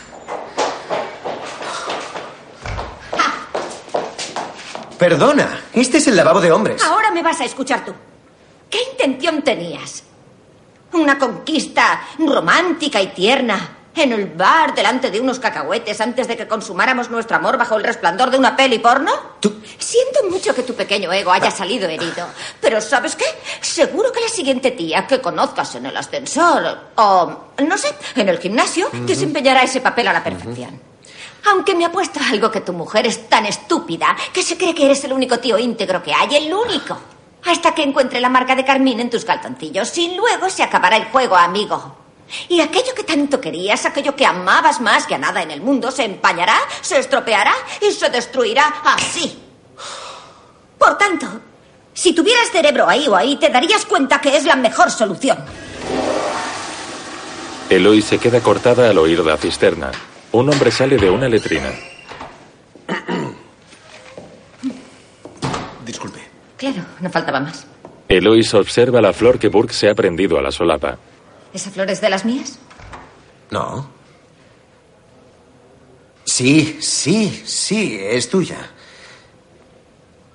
Perdona, 4.98 5.64
este 5.72 5.98
es 5.98 6.06
el 6.06 6.16
lavabo 6.16 6.40
de 6.40 6.50
hombres. 6.50 6.82
Ahora 6.82 7.10
me 7.10 7.22
vas 7.22 7.40
a 7.40 7.44
escuchar 7.44 7.84
tú. 7.84 7.92
¿Qué 8.70 8.78
intención 8.92 9.42
tenías? 9.42 10.02
Una 10.92 11.18
conquista 11.18 12.00
romántica 12.18 13.00
y 13.02 13.08
tierna. 13.08 13.76
En 13.96 14.12
el 14.12 14.26
bar, 14.26 14.74
delante 14.74 15.10
de 15.10 15.20
unos 15.20 15.38
cacahuetes, 15.38 16.00
antes 16.00 16.26
de 16.26 16.36
que 16.36 16.48
consumáramos 16.48 17.10
nuestro 17.10 17.36
amor 17.36 17.56
bajo 17.56 17.76
el 17.76 17.84
resplandor 17.84 18.30
de 18.30 18.38
una 18.38 18.56
peli 18.56 18.80
porno. 18.80 19.12
Siento 19.78 20.24
mucho 20.28 20.52
que 20.52 20.64
tu 20.64 20.74
pequeño 20.74 21.12
ego 21.12 21.30
haya 21.30 21.50
salido 21.50 21.88
herido. 21.88 22.26
Pero 22.60 22.80
¿sabes 22.80 23.14
qué? 23.14 23.24
Seguro 23.60 24.10
que 24.10 24.20
la 24.20 24.28
siguiente 24.28 24.72
tía 24.72 25.06
que 25.06 25.20
conozcas 25.20 25.76
en 25.76 25.86
el 25.86 25.96
ascensor 25.96 26.90
o, 26.96 27.50
no 27.64 27.78
sé, 27.78 27.94
en 28.16 28.28
el 28.28 28.38
gimnasio, 28.38 28.88
desempeñará 28.92 29.62
ese 29.62 29.80
papel 29.80 30.08
a 30.08 30.12
la 30.12 30.24
perfección. 30.24 30.80
Aunque 31.50 31.74
me 31.74 31.84
apuesto 31.84 32.18
a 32.20 32.30
algo 32.30 32.50
que 32.50 32.62
tu 32.62 32.72
mujer 32.72 33.06
es 33.06 33.28
tan 33.28 33.46
estúpida 33.46 34.16
que 34.32 34.42
se 34.42 34.56
cree 34.56 34.74
que 34.74 34.86
eres 34.86 35.04
el 35.04 35.12
único 35.12 35.38
tío 35.38 35.56
íntegro 35.56 36.02
que 36.02 36.12
hay, 36.12 36.34
el 36.34 36.52
único. 36.52 36.98
Hasta 37.46 37.74
que 37.74 37.82
encuentre 37.82 38.20
la 38.20 38.30
marca 38.30 38.56
de 38.56 38.64
carmín 38.64 38.98
en 38.98 39.10
tus 39.10 39.24
calzoncillos 39.24 39.96
y 39.98 40.16
luego 40.16 40.50
se 40.50 40.62
acabará 40.62 40.96
el 40.96 41.04
juego, 41.04 41.36
amigo. 41.36 42.03
Y 42.48 42.60
aquello 42.60 42.94
que 42.94 43.04
tanto 43.04 43.40
querías, 43.40 43.84
aquello 43.86 44.14
que 44.14 44.26
amabas 44.26 44.80
más 44.80 45.06
que 45.06 45.14
a 45.14 45.18
nada 45.18 45.42
en 45.42 45.50
el 45.50 45.60
mundo, 45.60 45.90
se 45.90 46.04
empañará, 46.04 46.56
se 46.80 46.98
estropeará 46.98 47.54
y 47.80 47.90
se 47.92 48.08
destruirá 48.10 48.82
así. 48.84 49.38
Por 50.78 50.98
tanto, 50.98 51.26
si 51.92 52.12
tuvieras 52.12 52.50
cerebro 52.50 52.88
ahí 52.88 53.06
o 53.08 53.16
ahí, 53.16 53.36
te 53.36 53.48
darías 53.48 53.86
cuenta 53.86 54.20
que 54.20 54.36
es 54.36 54.44
la 54.44 54.56
mejor 54.56 54.90
solución. 54.90 55.38
Eloy 57.70 58.02
se 58.02 58.18
queda 58.18 58.40
cortada 58.40 58.90
al 58.90 58.98
oír 58.98 59.20
la 59.20 59.36
cisterna. 59.36 59.90
Un 60.32 60.50
hombre 60.50 60.70
sale 60.70 60.96
de 60.96 61.08
una 61.08 61.28
letrina. 61.28 61.70
Disculpe. 65.86 66.20
Claro, 66.56 66.84
no 67.00 67.10
faltaba 67.10 67.40
más. 67.40 67.66
Elois 68.08 68.52
observa 68.54 69.00
la 69.00 69.12
flor 69.12 69.38
que 69.38 69.48
Burke 69.48 69.72
se 69.72 69.88
ha 69.88 69.94
prendido 69.94 70.38
a 70.38 70.42
la 70.42 70.52
solapa. 70.52 70.98
¿Esa 71.54 71.70
flor 71.70 71.88
es 71.88 72.00
de 72.00 72.10
las 72.10 72.24
mías? 72.24 72.58
No. 73.50 73.88
Sí, 76.24 76.78
sí, 76.80 77.42
sí, 77.46 77.96
es 78.00 78.28
tuya. 78.28 78.58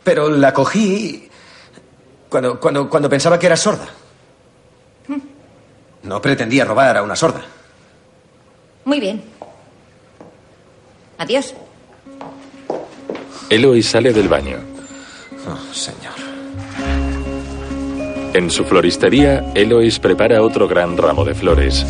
Pero 0.03 0.29
la 0.29 0.53
cogí 0.53 1.29
cuando, 2.29 2.58
cuando, 2.60 2.89
cuando 2.89 3.10
pensaba 3.10 3.38
que 3.38 3.47
era 3.47 3.58
sorda. 3.58 3.89
No 6.03 6.21
pretendía 6.21 6.63
robar 6.63 6.95
a 6.95 7.03
una 7.03 7.17
sorda. 7.17 7.43
Muy 8.86 9.01
bien. 9.01 9.21
Adiós. 11.17 11.53
Eloy 13.49 13.84
sale 13.84 14.13
del 14.13 14.29
baño. 14.29 14.58
Oh, 15.45 15.73
señor. 15.73 16.08
En 18.33 18.51
su 18.51 18.63
floristería, 18.63 19.51
Elois 19.55 19.99
prepara 19.99 20.41
otro 20.43 20.67
gran 20.67 20.97
ramo 20.97 21.25
de 21.25 21.33
flores. 21.33 21.85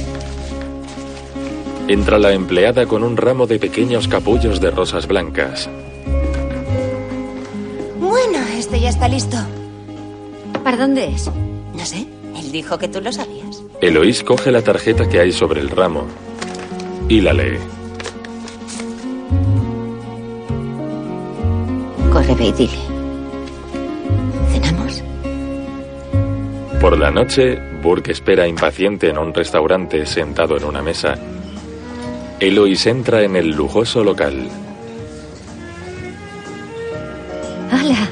Entra 1.88 2.18
la 2.18 2.32
empleada 2.34 2.86
con 2.86 3.04
un 3.04 3.18
ramo 3.18 3.46
de 3.46 3.60
pequeños 3.60 4.08
capullos 4.08 4.62
de 4.62 4.72
rosas 4.72 5.08
blancas. 5.08 5.70
Bueno, 8.00 8.40
este 8.58 8.80
ya 8.80 8.90
está 8.90 9.08
listo. 9.10 9.38
¿Para 10.64 10.78
dónde 10.78 11.08
es? 11.08 11.30
No 11.74 11.86
sé. 11.86 12.06
Él 12.38 12.52
dijo 12.52 12.78
que 12.78 12.88
tú 12.88 13.02
lo 13.02 13.12
sabías. 13.12 13.62
Eloís 13.82 14.24
coge 14.24 14.52
la 14.52 14.62
tarjeta 14.62 15.10
que 15.10 15.20
hay 15.20 15.32
sobre 15.32 15.60
el 15.60 15.70
ramo 15.70 16.06
y 17.10 17.22
la 17.22 17.34
lee. 17.34 17.58
Corre, 22.14 22.36
ve 22.36 22.46
y 22.46 22.52
dile. 22.54 22.89
Por 26.82 26.98
la 26.98 27.12
noche, 27.12 27.60
Burke 27.82 28.14
espera 28.14 28.48
impaciente 28.48 29.10
en 29.10 29.18
un 29.18 29.34
restaurante 29.34 30.06
sentado 30.06 30.56
en 30.56 30.64
una 30.64 30.82
mesa. 30.82 31.18
Eloís 32.40 32.86
entra 32.86 33.22
en 33.22 33.36
el 33.36 33.50
lujoso 33.50 34.02
local. 34.02 34.50
Hola. 37.72 38.10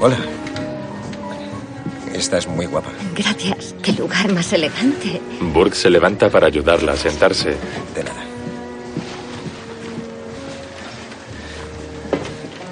Hola. 0.00 0.16
Estás 2.14 2.46
muy 2.46 2.64
guapa. 2.64 2.92
Gracias. 3.14 3.74
Qué 3.82 3.92
lugar 3.92 4.32
más 4.32 4.50
elegante. 4.50 5.20
Burke 5.52 5.76
se 5.76 5.90
levanta 5.90 6.30
para 6.30 6.46
ayudarla 6.46 6.92
a 6.92 6.96
sentarse. 6.96 7.50
De 7.94 8.04
nada. 8.04 8.22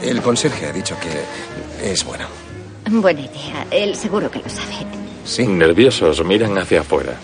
El 0.03 0.23
conserje 0.23 0.67
ha 0.67 0.73
dicho 0.73 0.97
que 0.99 1.91
es 1.93 2.03
bueno. 2.05 2.46
Buena 2.88 3.20
idea. 3.20 3.66
Él 3.70 3.96
seguro 3.96 4.31
que 4.31 4.38
lo 4.38 4.49
sabe. 4.49 4.87
Sí. 5.25 5.46
Nerviosos 5.46 6.25
miran 6.25 6.57
hacia 6.57 6.81
afuera. 6.81 7.14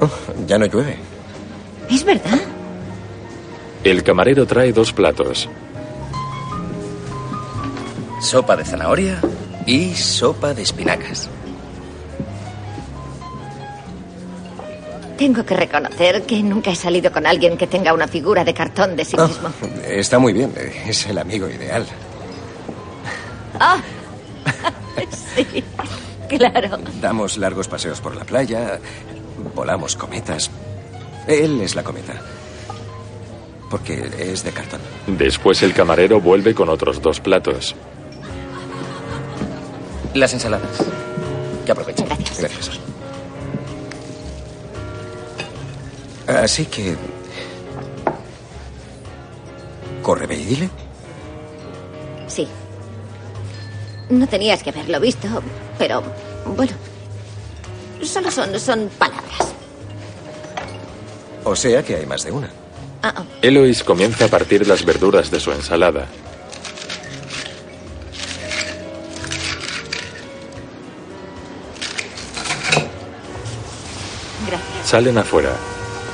Oh, 0.00 0.10
ya 0.46 0.58
no 0.58 0.66
llueve. 0.66 0.96
¿Es 1.90 2.04
verdad? 2.04 2.38
El 3.84 4.02
camarero 4.02 4.46
trae 4.46 4.72
dos 4.72 4.92
platos. 4.92 5.48
Sopa 8.20 8.56
de 8.56 8.64
zanahoria 8.64 9.20
y 9.66 9.94
sopa 9.94 10.52
de 10.52 10.62
espinacas. 10.62 11.30
Tengo 15.18 15.44
que 15.44 15.56
reconocer 15.56 16.22
que 16.22 16.40
nunca 16.42 16.70
he 16.70 16.76
salido 16.76 17.10
con 17.12 17.26
alguien 17.26 17.58
que 17.58 17.66
tenga 17.66 17.92
una 17.92 18.06
figura 18.06 18.44
de 18.44 18.54
cartón 18.54 18.94
de 18.96 19.04
sí 19.04 19.16
Ah, 19.18 19.26
mismo. 19.26 19.48
está 19.84 20.18
muy 20.20 20.32
bien. 20.32 20.54
Es 20.86 21.06
el 21.06 21.18
amigo 21.18 21.48
ideal. 21.48 21.84
Ah, 23.58 23.78
sí, 25.34 25.64
claro. 26.28 26.78
Damos 27.00 27.36
largos 27.36 27.66
paseos 27.66 28.00
por 28.00 28.14
la 28.14 28.24
playa, 28.24 28.78
volamos 29.56 29.96
cometas. 29.96 30.50
Él 31.26 31.60
es 31.62 31.74
la 31.74 31.82
cometa. 31.82 32.14
Porque 33.68 34.08
es 34.18 34.44
de 34.44 34.52
cartón. 34.52 34.80
Después 35.08 35.62
el 35.62 35.74
camarero 35.74 36.20
vuelve 36.20 36.54
con 36.54 36.68
otros 36.68 37.02
dos 37.02 37.18
platos. 37.20 37.74
Las 40.14 40.32
ensaladas. 40.32 40.70
Que 41.66 41.72
aprovechen. 41.72 42.06
Gracias. 42.06 42.38
Gracias. 42.40 42.80
Así 46.28 46.66
que... 46.66 46.94
¿Corre 50.02 50.34
y 50.34 50.44
dile? 50.44 50.70
Sí. 52.26 52.46
No 54.10 54.26
tenías 54.26 54.62
que 54.62 54.70
haberlo 54.70 55.00
visto, 55.00 55.26
pero 55.78 56.02
bueno. 56.56 56.72
Solo 58.02 58.30
son, 58.30 58.58
son 58.60 58.90
palabras. 58.98 59.54
O 61.44 61.56
sea 61.56 61.82
que 61.82 61.96
hay 61.96 62.06
más 62.06 62.24
de 62.24 62.32
una. 62.32 62.50
Ah, 63.02 63.14
ah. 63.16 63.24
Eloise 63.42 63.84
comienza 63.84 64.26
a 64.26 64.28
partir 64.28 64.66
las 64.66 64.84
verduras 64.84 65.30
de 65.30 65.40
su 65.40 65.50
ensalada. 65.50 66.06
Gracias. 74.46 74.88
Salen 74.88 75.18
afuera. 75.18 75.52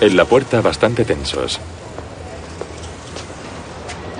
En 0.00 0.16
la 0.16 0.24
puerta 0.24 0.60
bastante 0.60 1.04
tensos. 1.04 1.58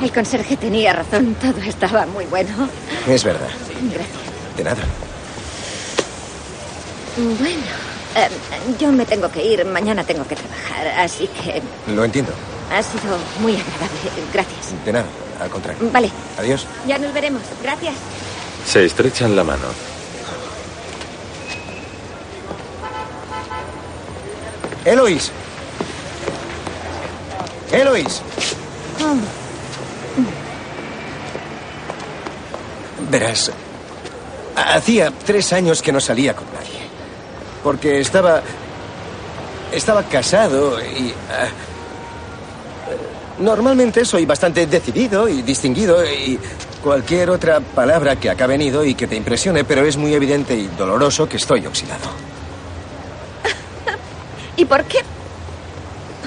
El 0.03 0.13
conserje 0.13 0.57
tenía 0.57 0.93
razón. 0.93 1.35
Todo 1.41 1.61
estaba 1.67 2.07
muy 2.07 2.25
bueno. 2.27 2.69
Es 3.09 3.25
verdad. 3.25 3.49
Gracias. 3.93 4.57
De 4.57 4.65
nada. 4.65 4.83
Bueno, 7.17 7.63
eh, 8.17 8.29
yo 8.79 8.93
me 8.93 9.05
tengo 9.07 9.31
que 9.31 9.45
ir. 9.45 9.65
Mañana 9.65 10.05
tengo 10.05 10.27
que 10.27 10.37
trabajar. 10.37 10.87
Así 11.01 11.29
que 11.29 11.63
Lo 11.93 12.05
entiendo. 12.05 12.33
ha 12.73 12.83
sido 12.83 13.17
muy 13.41 13.53
agradable. 13.53 14.11
Gracias. 14.33 14.85
De 14.85 14.93
nada. 14.93 15.07
Al 15.41 15.51
contrario. 15.51 15.91
Vale. 15.93 16.11
Adiós. 16.39 16.67
Ya 16.87 16.99
nos 16.99 17.13
veremos. 17.13 17.43
Gracias. 17.63 17.95
Se 18.67 18.85
estrechan 18.85 19.35
la 19.37 19.45
mano. 19.45 19.67
Eloís. 24.85 25.31
Eloís. 27.75 28.23
Verás, 33.11 33.51
hacía 34.57 35.13
tres 35.25 35.53
años 35.53 35.83
que 35.83 35.93
no 35.93 36.01
salía 36.01 36.35
con 36.35 36.47
nadie. 36.53 36.81
Porque 37.63 38.01
estaba... 38.01 38.43
Estaba 39.73 40.05
casado 40.05 40.81
y... 40.81 41.13
ah, 41.31 41.49
normalmente 43.39 44.05
soy 44.05 44.25
bastante 44.25 44.67
decidido 44.69 45.29
y 45.29 45.43
distinguido 45.43 46.05
y 46.05 46.39
cualquier 46.83 47.31
otra 47.31 47.61
palabra 47.61 48.15
que 48.17 48.31
acabe 48.31 48.55
en 48.55 48.63
ido 48.63 48.85
y 48.85 48.95
que 48.95 49.09
te 49.09 49.17
impresione, 49.17 49.65
pero 49.65 49.85
es 49.85 49.97
muy 49.97 50.15
evidente 50.15 50.55
y 50.55 50.69
doloroso 50.79 51.29
que 51.29 51.39
estoy 51.39 51.67
oxidado. 51.67 52.11
¿Y 54.57 54.65
por 54.65 54.85
qué? 54.85 55.01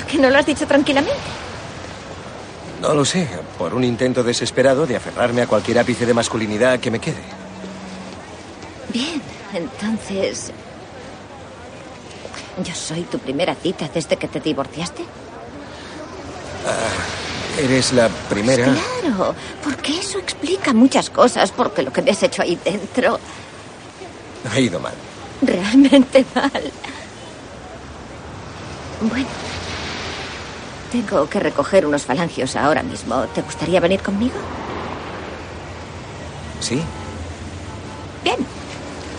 ¿Por 0.07 0.15
qué 0.15 0.21
no 0.21 0.29
lo 0.29 0.37
has 0.39 0.45
dicho 0.45 0.65
tranquilamente? 0.65 1.17
No 2.81 2.93
lo 2.93 3.03
sé, 3.03 3.27
por 3.57 3.73
un 3.73 3.83
intento 3.83 4.23
desesperado 4.23 4.87
de 4.87 4.95
aferrarme 4.95 5.41
a 5.41 5.47
cualquier 5.47 5.79
ápice 5.79 6.05
de 6.05 6.13
masculinidad 6.13 6.79
que 6.79 6.89
me 6.89 6.99
quede. 6.99 7.21
Bien, 8.93 9.21
entonces... 9.53 10.53
¿Yo 12.63 12.73
soy 12.73 13.01
tu 13.01 13.19
primera 13.19 13.53
cita 13.53 13.89
desde 13.93 14.15
que 14.15 14.29
te 14.29 14.39
divorciaste? 14.39 15.03
Ah, 16.65 17.61
eres 17.61 17.91
la 17.91 18.07
primera. 18.29 18.63
Claro, 19.01 19.35
porque 19.61 19.99
eso 19.99 20.19
explica 20.19 20.71
muchas 20.71 21.09
cosas, 21.09 21.51
porque 21.51 21.81
lo 21.83 21.91
que 21.91 22.01
me 22.01 22.11
has 22.11 22.23
hecho 22.23 22.41
ahí 22.43 22.57
dentro, 22.63 23.19
Ha 24.49 24.57
ido 24.57 24.79
mal. 24.79 24.93
realmente 25.41 26.25
mal. 26.33 26.71
Bueno, 29.01 29.27
tengo 30.91 31.29
que 31.29 31.39
recoger 31.39 31.85
unos 31.85 32.05
falangios 32.05 32.55
ahora 32.55 32.83
mismo. 32.83 33.25
¿Te 33.33 33.41
gustaría 33.41 33.79
venir 33.79 34.01
conmigo? 34.01 34.35
¿Sí? 36.59 36.81
Bien. 38.23 38.37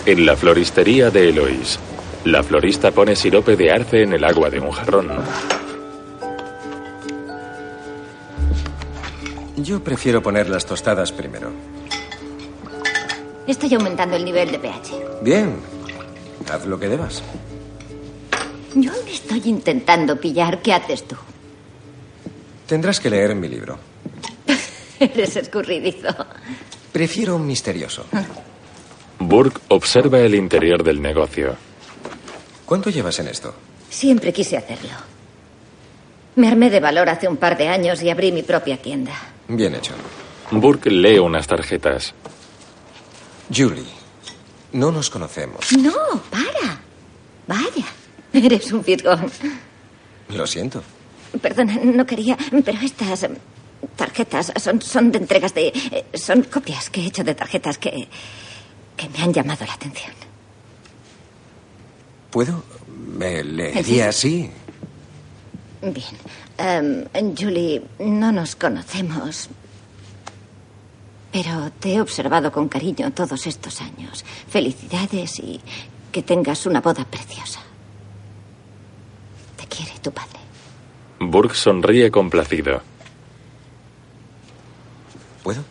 En 0.06 0.26
la 0.26 0.36
floristería 0.36 1.10
de 1.10 1.28
Eloise. 1.28 1.78
La 2.24 2.42
florista 2.42 2.90
pone 2.90 3.14
sirope 3.14 3.56
de 3.56 3.70
arce 3.70 4.02
en 4.02 4.12
el 4.12 4.24
agua 4.24 4.50
de 4.50 4.60
un 4.60 4.70
jarrón. 4.70 5.08
Yo 9.56 9.82
prefiero 9.82 10.22
poner 10.22 10.48
las 10.48 10.66
tostadas 10.66 11.12
primero. 11.12 11.50
Estoy 13.46 13.74
aumentando 13.74 14.16
el 14.16 14.24
nivel 14.24 14.52
de 14.52 14.58
pH. 14.58 15.22
Bien. 15.22 15.56
Haz 16.52 16.66
lo 16.66 16.78
que 16.78 16.88
debas. 16.88 17.22
Yo 18.74 18.92
me 19.04 19.12
estoy 19.12 19.42
intentando 19.46 20.20
pillar. 20.20 20.60
¿Qué 20.62 20.72
haces 20.72 21.06
tú? 21.06 21.16
Tendrás 22.68 23.00
que 23.00 23.08
leer 23.08 23.34
mi 23.34 23.48
libro. 23.48 23.78
Eres 25.00 25.36
escurridizo. 25.36 26.14
Prefiero 26.92 27.36
un 27.36 27.46
misterioso. 27.46 28.04
Burke 29.18 29.58
observa 29.68 30.18
el 30.20 30.34
interior 30.34 30.84
del 30.84 31.00
negocio. 31.00 31.56
¿Cuánto 32.66 32.90
llevas 32.90 33.18
en 33.20 33.28
esto? 33.28 33.54
Siempre 33.88 34.34
quise 34.34 34.58
hacerlo. 34.58 34.90
Me 36.36 36.46
armé 36.48 36.68
de 36.68 36.80
valor 36.80 37.08
hace 37.08 37.26
un 37.26 37.38
par 37.38 37.56
de 37.56 37.68
años 37.68 38.02
y 38.02 38.10
abrí 38.10 38.32
mi 38.32 38.42
propia 38.42 38.76
tienda. 38.76 39.12
Bien 39.48 39.74
hecho. 39.74 39.94
Burke 40.50 40.90
lee 40.90 41.18
unas 41.18 41.46
tarjetas. 41.46 42.12
Julie, 43.52 43.86
no 44.72 44.92
nos 44.92 45.08
conocemos. 45.08 45.72
No, 45.72 46.20
para. 46.30 46.78
Vaya. 47.46 47.86
Eres 48.34 48.70
un 48.72 48.84
fisgón. 48.84 49.32
Lo 50.28 50.46
siento. 50.46 50.82
Perdona, 51.42 51.74
no 51.84 52.04
quería, 52.06 52.36
pero 52.64 52.78
estas 52.80 53.26
tarjetas 53.96 54.52
son, 54.56 54.80
son 54.82 55.12
de 55.12 55.18
entregas 55.18 55.54
de... 55.54 55.68
eh, 55.68 56.04
Son 56.14 56.42
copias 56.42 56.90
que 56.90 57.02
he 57.02 57.06
hecho 57.06 57.22
de 57.24 57.34
tarjetas 57.34 57.78
que... 57.78 58.08
que 58.96 59.08
me 59.10 59.18
han 59.22 59.32
llamado 59.32 59.64
la 59.66 59.74
atención. 59.74 60.12
¿Puedo? 62.30 62.64
Me 63.16 63.42
leería 63.44 64.08
así. 64.08 64.50
Bien. 65.80 67.06
Em, 67.14 67.36
Julie, 67.36 67.82
no 68.00 68.32
nos 68.32 68.56
conocemos. 68.56 69.48
Pero 71.30 71.70
te 71.78 71.94
he 71.94 72.00
observado 72.00 72.50
con 72.50 72.68
cariño 72.68 73.12
todos 73.12 73.46
estos 73.46 73.80
años. 73.80 74.24
Felicidades 74.48 75.38
y 75.38 75.60
que 76.10 76.22
tengas 76.22 76.66
una 76.66 76.80
boda 76.80 77.04
preciosa. 77.04 77.60
Te 79.56 79.66
quiere 79.66 79.92
tu 80.00 80.10
padre. 80.10 80.37
Burke 81.20 81.54
sonríe 81.54 82.10
complacido. 82.10 82.80
¿Puedo? 85.42 85.62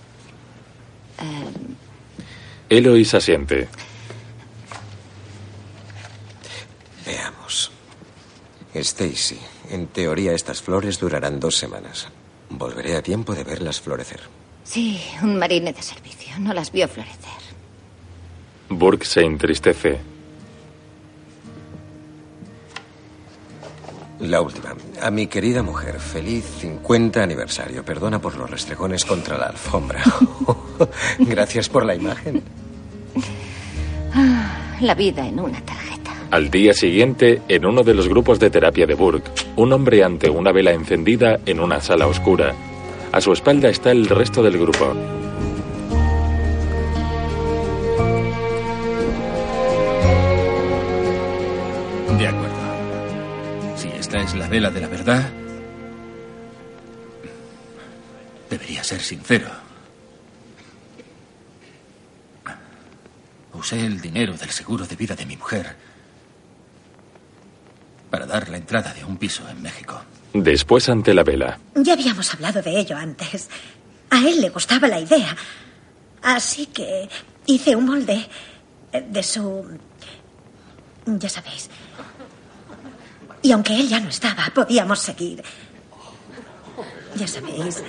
Em, 1.20 1.76
Eloise 2.70 3.18
asiente. 3.18 3.68
Veamos. 7.06 7.72
Stacy, 8.74 9.40
en 9.70 9.88
teoría 9.88 10.34
estas 10.34 10.62
flores 10.62 11.00
durarán 11.00 11.40
dos 11.40 11.56
semanas. 11.56 12.08
Volveré 12.50 12.96
a 12.96 13.02
tiempo 13.02 13.34
de 13.34 13.44
verlas 13.44 13.80
florecer. 13.82 14.22
sí, 14.64 15.02
un 15.22 15.38
marine 15.40 15.74
de 15.74 15.82
servicio. 15.82 16.34
No 16.40 16.54
las 16.54 16.72
vio 16.72 16.88
florecer. 16.88 17.42
Burke 18.70 19.06
se 19.06 19.22
entristece. 19.22 20.00
La 24.20 24.42
última. 24.42 24.74
A 25.02 25.12
mi 25.12 25.28
querida 25.28 25.62
mujer, 25.62 26.00
feliz 26.00 26.44
50 26.60 27.22
aniversario. 27.22 27.84
Perdona 27.84 28.20
por 28.20 28.36
los 28.36 28.50
restregones 28.50 29.06
contra 29.06 29.38
la 29.38 29.46
alfombra. 29.48 30.02
Gracias 31.20 31.70
por 31.70 31.86
la 31.86 31.96
imagen. 31.96 32.42
Ah, 34.14 34.78
la 34.82 34.96
vida 34.96 35.28
en 35.28 35.40
una 35.40 35.62
tarjeta. 35.62 36.14
Al 36.32 36.50
día 36.50 36.74
siguiente, 36.74 37.42
en 37.48 37.66
uno 37.66 37.84
de 37.84 37.94
los 37.94 38.10
grupos 38.10 38.40
de 38.40 38.50
terapia 38.50 38.88
de 38.88 38.96
Burke, 38.96 39.32
un 39.56 39.72
hombre 39.72 40.04
ante 40.04 40.30
una 40.30 40.52
vela 40.52 40.72
encendida 40.72 41.40
en 41.46 41.60
una 41.60 41.80
sala 41.80 42.08
oscura. 42.08 42.54
A 43.12 43.22
su 43.22 43.32
espalda 43.32 43.70
está 43.70 43.92
el 43.92 44.08
resto 44.08 44.42
del 44.42 44.58
grupo. 44.58 44.94
La 54.38 54.48
vela 54.48 54.70
de 54.70 54.82
la 54.82 54.88
verdad, 54.88 55.30
debería 58.50 58.84
ser 58.84 59.02
sincero. 59.02 59.50
Usé 63.54 63.86
el 63.86 64.00
dinero 64.00 64.34
del 64.34 64.52
seguro 64.52 64.86
de 64.86 64.96
vida 64.96 65.16
de 65.16 65.26
mi 65.26 65.36
mujer 65.36 65.76
para 68.10 68.26
dar 68.26 68.50
la 68.50 68.58
entrada 68.58 68.94
de 68.94 69.04
un 69.04 69.18
piso 69.18 69.48
en 69.50 69.62
México. 69.62 70.00
Después 70.34 70.88
ante 70.90 71.14
la 71.14 71.24
vela. 71.24 71.60
Ya 71.76 71.94
habíamos 71.94 72.34
hablado 72.34 72.62
de 72.62 72.80
ello 72.80 72.96
antes. 72.96 73.50
A 74.10 74.20
él 74.20 74.42
le 74.42 74.50
gustaba 74.50 74.88
la 74.88 75.00
idea. 75.00 75.36
Así 76.22 76.68
que 76.68 77.10
hice 77.46 77.76
un 77.76 77.86
molde 77.86 78.28
de 78.92 79.24
su... 79.24 79.66
Ya 81.06 81.30
sabéis. 81.30 81.70
Y 83.42 83.52
aunque 83.52 83.76
él 83.76 83.88
ya 83.88 84.00
no 84.00 84.10
estaba, 84.10 84.52
podíamos 84.54 85.00
seguir. 85.00 85.44
Ya 87.16 87.28
sabéis. 87.28 87.84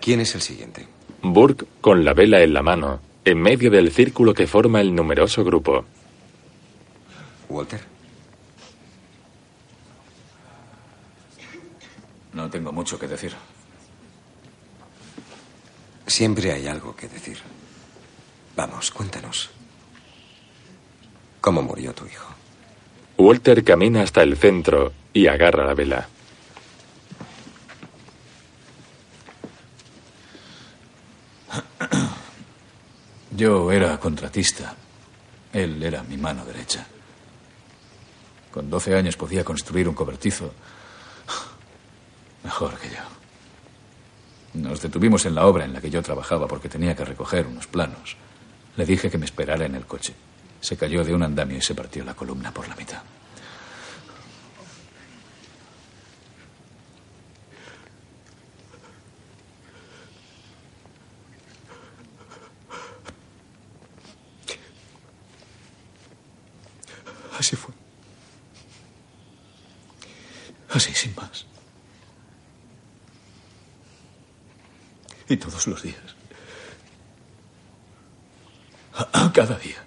¿Quién 0.00 0.20
es 0.20 0.34
el 0.34 0.42
siguiente? 0.42 0.86
Burke 1.22 1.66
con 1.80 2.04
la 2.04 2.12
vela 2.12 2.42
en 2.42 2.52
la 2.52 2.62
mano, 2.62 3.00
en 3.24 3.40
medio 3.40 3.70
del 3.70 3.90
círculo 3.90 4.34
que 4.34 4.46
forma 4.46 4.80
el 4.80 4.94
numeroso 4.94 5.44
grupo. 5.44 5.84
Walter. 7.48 7.80
No 12.34 12.50
tengo 12.50 12.72
mucho 12.72 12.98
que 12.98 13.06
decir. 13.06 13.32
Siempre 16.06 16.52
hay 16.52 16.66
algo 16.66 16.94
que 16.94 17.08
decir. 17.08 17.38
Vamos, 18.56 18.90
cuéntanos. 18.90 19.50
¿Cómo 21.44 21.60
murió 21.60 21.92
tu 21.92 22.06
hijo? 22.06 22.34
Walter 23.18 23.62
camina 23.62 24.00
hasta 24.00 24.22
el 24.22 24.38
centro 24.38 24.94
y 25.12 25.26
agarra 25.26 25.66
la 25.66 25.74
vela. 25.74 26.08
Yo 33.36 33.70
era 33.70 34.00
contratista. 34.00 34.74
Él 35.52 35.82
era 35.82 36.02
mi 36.04 36.16
mano 36.16 36.46
derecha. 36.46 36.86
Con 38.50 38.70
12 38.70 38.94
años 38.94 39.18
podía 39.18 39.44
construir 39.44 39.86
un 39.86 39.94
cobertizo 39.94 40.50
mejor 42.42 42.78
que 42.78 42.88
yo. 42.88 43.02
Nos 44.54 44.80
detuvimos 44.80 45.26
en 45.26 45.34
la 45.34 45.44
obra 45.44 45.66
en 45.66 45.74
la 45.74 45.82
que 45.82 45.90
yo 45.90 46.02
trabajaba 46.02 46.48
porque 46.48 46.70
tenía 46.70 46.96
que 46.96 47.04
recoger 47.04 47.46
unos 47.46 47.66
planos. 47.66 48.16
Le 48.78 48.86
dije 48.86 49.10
que 49.10 49.18
me 49.18 49.26
esperara 49.26 49.66
en 49.66 49.74
el 49.74 49.84
coche. 49.84 50.14
Se 50.64 50.78
cayó 50.78 51.04
de 51.04 51.12
un 51.14 51.22
andamio 51.22 51.58
y 51.58 51.60
se 51.60 51.74
partió 51.74 52.02
la 52.04 52.14
columna 52.14 52.50
por 52.50 52.66
la 52.66 52.74
mitad. 52.74 53.02
Así 67.38 67.56
fue. 67.56 67.74
Así, 70.70 70.94
sin 70.94 71.14
más. 71.14 71.46
Y 75.28 75.36
todos 75.36 75.66
los 75.66 75.82
días. 75.82 75.96
A- 79.12 79.32
Cada 79.32 79.56
día. 79.58 79.83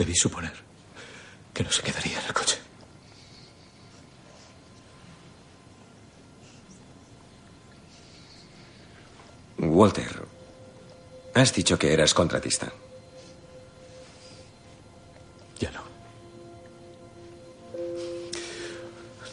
Debí 0.00 0.14
suponer 0.16 0.54
que 1.52 1.62
no 1.62 1.70
se 1.70 1.82
quedaría 1.82 2.18
en 2.18 2.24
el 2.24 2.32
coche. 2.32 2.58
Walter, 9.58 10.22
has 11.34 11.52
dicho 11.52 11.78
que 11.78 11.92
eras 11.92 12.14
contratista. 12.14 12.72
Ya 15.58 15.70
no. 15.70 15.82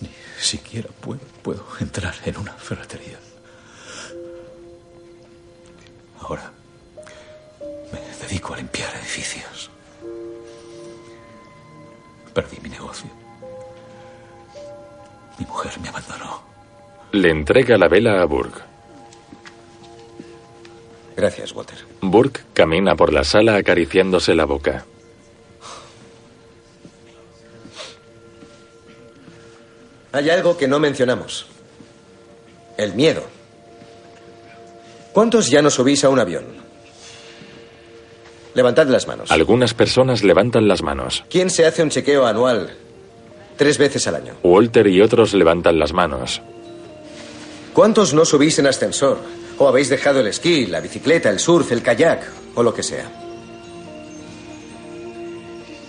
Ni 0.01 0.09
siquiera 0.41 0.89
puedo, 0.89 1.21
puedo 1.43 1.65
entrar 1.79 2.13
en 2.25 2.35
una 2.35 2.51
ferretería. 2.51 3.17
Ahora 6.19 6.51
me 7.93 8.01
dedico 8.19 8.53
a 8.53 8.57
limpiar 8.57 8.93
edificios. 8.97 9.71
Perdí 12.37 12.59
mi 12.61 12.69
negocio. 12.69 13.09
Mi 15.39 15.45
mujer 15.47 15.79
me 15.79 15.89
abandonó. 15.89 16.43
Le 17.11 17.31
entrega 17.31 17.79
la 17.79 17.87
vela 17.87 18.21
a 18.21 18.25
Burke. 18.25 18.61
Gracias, 21.15 21.51
Walter. 21.53 21.79
Burke 21.99 22.41
camina 22.53 22.95
por 22.95 23.11
la 23.11 23.23
sala 23.23 23.55
acariciándose 23.55 24.35
la 24.35 24.45
boca. 24.45 24.85
Hay 30.11 30.29
algo 30.29 30.55
que 30.59 30.67
no 30.67 30.77
mencionamos. 30.77 31.47
El 32.77 32.93
miedo. 32.93 33.23
¿Cuántos 35.11 35.49
ya 35.49 35.63
no 35.63 35.71
subís 35.71 36.03
a 36.03 36.09
un 36.09 36.19
avión? 36.19 36.66
Levantad 38.57 38.87
las 38.87 39.05
manos. 39.05 39.29
Algunas 39.29 39.75
personas 39.75 40.23
levantan 40.23 40.67
las 40.67 40.81
manos. 40.81 41.23
¿Quién 41.29 41.51
se 41.51 41.67
hace 41.67 41.83
un 41.83 41.91
chequeo 41.91 42.25
anual 42.25 42.71
tres 43.55 43.77
veces 43.77 44.07
al 44.07 44.15
año? 44.15 44.33
Walter 44.41 44.87
y 44.87 44.99
otros 44.99 45.35
levantan 45.35 45.77
las 45.77 45.93
manos. 45.93 46.41
¿Cuántos 47.71 48.15
no 48.15 48.25
subís 48.25 48.57
en 48.57 48.65
ascensor? 48.65 49.19
¿O 49.59 49.67
habéis 49.67 49.89
dejado 49.89 50.21
el 50.21 50.25
esquí, 50.25 50.65
la 50.65 50.79
bicicleta, 50.79 51.29
el 51.29 51.37
surf, 51.37 51.71
el 51.71 51.83
kayak 51.83 52.27
o 52.55 52.63
lo 52.63 52.73
que 52.73 52.81
sea? 52.81 53.05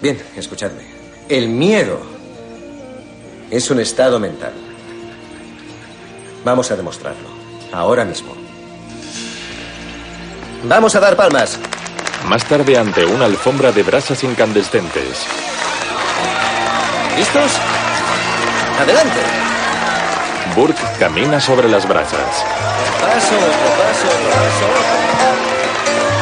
Bien, 0.03 0.21
escuchadme. 0.37 0.83
El 1.27 1.49
miedo 1.49 1.99
es 3.51 3.71
un 3.71 3.81
estado 3.81 4.21
mental. 4.21 4.53
Vamos 6.45 6.71
a 6.71 6.77
demostrarlo. 6.77 7.31
Ahora 7.73 8.05
mismo. 8.05 8.35
Vamos 10.65 10.95
a 10.95 11.01
dar 11.01 11.17
palmas. 11.17 11.59
Más 12.27 12.45
tarde 12.45 12.77
ante 12.77 13.05
una 13.05 13.25
alfombra 13.25 13.73
de 13.73 13.83
brasas 13.83 14.23
incandescentes. 14.25 15.27
¿Listos? 17.17 17.53
Adelante. 18.81 19.21
Burke 20.55 20.83
camina 20.99 21.41
sobre 21.41 21.69
las 21.69 21.87
brasas. 21.89 22.45
Paso, 23.01 23.37
paso, 23.81 24.09
paso. 24.31 24.69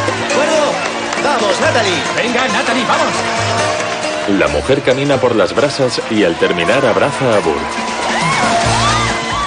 ¿De 0.07 0.33
acuerdo? 0.33 0.73
Vamos, 1.25 1.61
Natalie. 1.61 2.03
Venga, 2.17 2.49
Natalie, 2.49 2.85
vamos. 2.87 3.13
La 4.39 4.49
mujer 4.49 4.83
camina 4.83 5.17
por 5.19 5.37
las 5.37 5.55
brasas 5.55 6.01
y 6.11 6.25
al 6.25 6.37
terminar 6.37 6.85
abraza 6.85 7.37
a 7.37 7.41
Burke. 7.41 7.97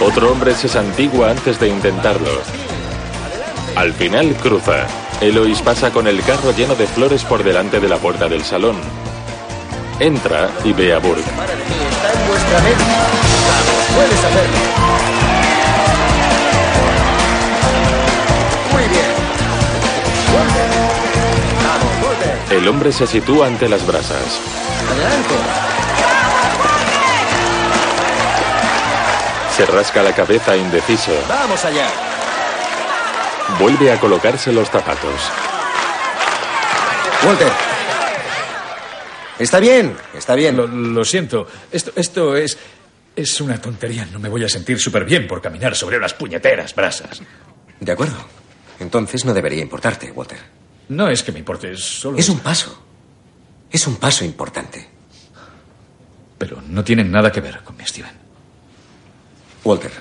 Otro 0.01 0.31
hombre 0.31 0.55
se 0.55 0.69
santigua 0.69 1.31
antes 1.31 1.59
de 1.59 1.67
intentarlo. 1.67 2.41
Al 3.75 3.93
final 3.93 4.33
cruza. 4.35 4.87
Elois 5.21 5.61
pasa 5.61 5.91
con 5.91 6.07
el 6.07 6.23
carro 6.23 6.51
lleno 6.51 6.75
de 6.75 6.87
flores 6.87 7.25
por 7.25 7.43
delante 7.43 7.81
de 7.81 7.89
la 7.89 7.97
puerta 7.97 8.29
del 8.29 8.45
salón. 8.45 8.77
Entra 9.99 10.49
y 10.63 10.71
ve 10.71 10.93
a 10.93 10.99
Burke. 10.99 11.19
Está 11.19 12.13
en 12.13 12.27
vuestra 12.29 12.59
mente. 12.61 12.83
Vamos, 13.49 13.85
puedes 13.95 14.23
hacerlo. 14.23 14.57
Muy 18.71 18.83
bien. 18.87 19.11
Walter. 20.33 20.69
Vamos, 21.67 22.07
Walter. 22.07 22.57
El 22.57 22.67
hombre 22.69 22.91
se 22.93 23.05
sitúa 23.05 23.47
ante 23.47 23.67
las 23.67 23.85
brasas. 23.85 24.39
Adelante. 24.89 25.35
Se 29.57 29.65
rasca 29.65 30.01
la 30.01 30.13
cabeza 30.13 30.55
indeciso. 30.55 31.11
Vamos 31.27 31.65
allá. 31.65 31.89
Vuelve 33.57 33.91
a 33.91 33.99
colocarse 33.99 34.51
los 34.51 34.69
zapatos. 34.69 35.21
Walter. 37.25 37.51
Está 39.37 39.59
bien, 39.59 39.95
está 40.13 40.35
bien. 40.35 40.55
Lo, 40.57 40.67
lo 40.67 41.03
siento. 41.05 41.47
Esto, 41.71 41.91
esto 41.95 42.35
es. 42.35 42.57
Es 43.15 43.41
una 43.41 43.59
tontería. 43.59 44.05
No 44.11 44.19
me 44.19 44.29
voy 44.29 44.43
a 44.43 44.49
sentir 44.49 44.79
súper 44.79 45.03
bien 45.05 45.27
por 45.27 45.41
caminar 45.41 45.75
sobre 45.75 45.97
unas 45.97 46.13
puñeteras 46.13 46.73
brasas. 46.75 47.21
De 47.79 47.91
acuerdo. 47.91 48.17
Entonces 48.79 49.25
no 49.25 49.33
debería 49.33 49.61
importarte, 49.61 50.11
Walter. 50.11 50.39
No 50.89 51.09
es 51.09 51.21
que 51.23 51.31
me 51.31 51.39
importe, 51.39 51.71
es 51.73 51.81
solo. 51.83 52.17
Es 52.17 52.29
un 52.29 52.39
paso. 52.39 52.81
Es 53.69 53.85
un 53.87 53.97
paso 53.97 54.23
importante. 54.23 54.87
Pero 56.37 56.61
no 56.67 56.83
tiene 56.83 57.03
nada 57.03 57.31
que 57.31 57.41
ver 57.41 57.59
con 57.63 57.75
mi 57.75 57.85
Steven. 57.85 58.11
Walter, 59.65 59.91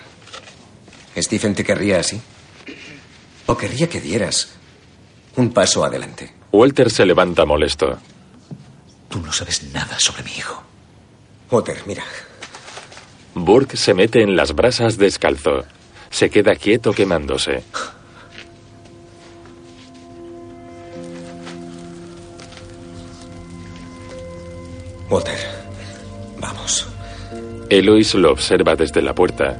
¿Stephen 1.16 1.54
te 1.54 1.64
querría 1.64 1.98
así? 1.98 2.20
¿O 3.48 3.56
querría 3.56 3.88
que 3.88 3.98
dieras 3.98 4.50
un 5.36 5.54
paso 5.54 5.82
adelante? 5.82 6.34
Walter 6.52 6.90
se 6.90 7.06
levanta 7.06 7.46
molesto. 7.46 7.96
Tú 9.08 9.20
no 9.20 9.32
sabes 9.32 9.72
nada 9.72 9.98
sobre 9.98 10.22
mi 10.22 10.32
hijo. 10.32 10.62
Walter, 11.50 11.78
mira. 11.86 12.04
Burke 13.34 13.78
se 13.78 13.94
mete 13.94 14.22
en 14.22 14.36
las 14.36 14.54
brasas 14.54 14.98
descalzo. 14.98 15.64
Se 16.10 16.28
queda 16.28 16.56
quieto 16.56 16.92
quemándose. 16.92 17.62
Walter, 25.08 25.38
vamos. 26.38 26.86
Elois 27.70 28.14
lo 28.14 28.30
observa 28.30 28.76
desde 28.76 29.00
la 29.00 29.14
puerta. 29.14 29.58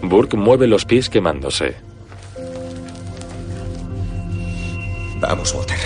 Burke 0.00 0.36
mueve 0.36 0.68
los 0.68 0.84
pies 0.84 1.08
quemándose. 1.08 1.85
Vamos, 5.20 5.52
Walter. 5.54 5.78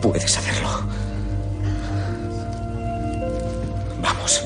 Puedes 0.00 0.36
hacerlo. 0.36 0.68
Vamos. 4.00 4.42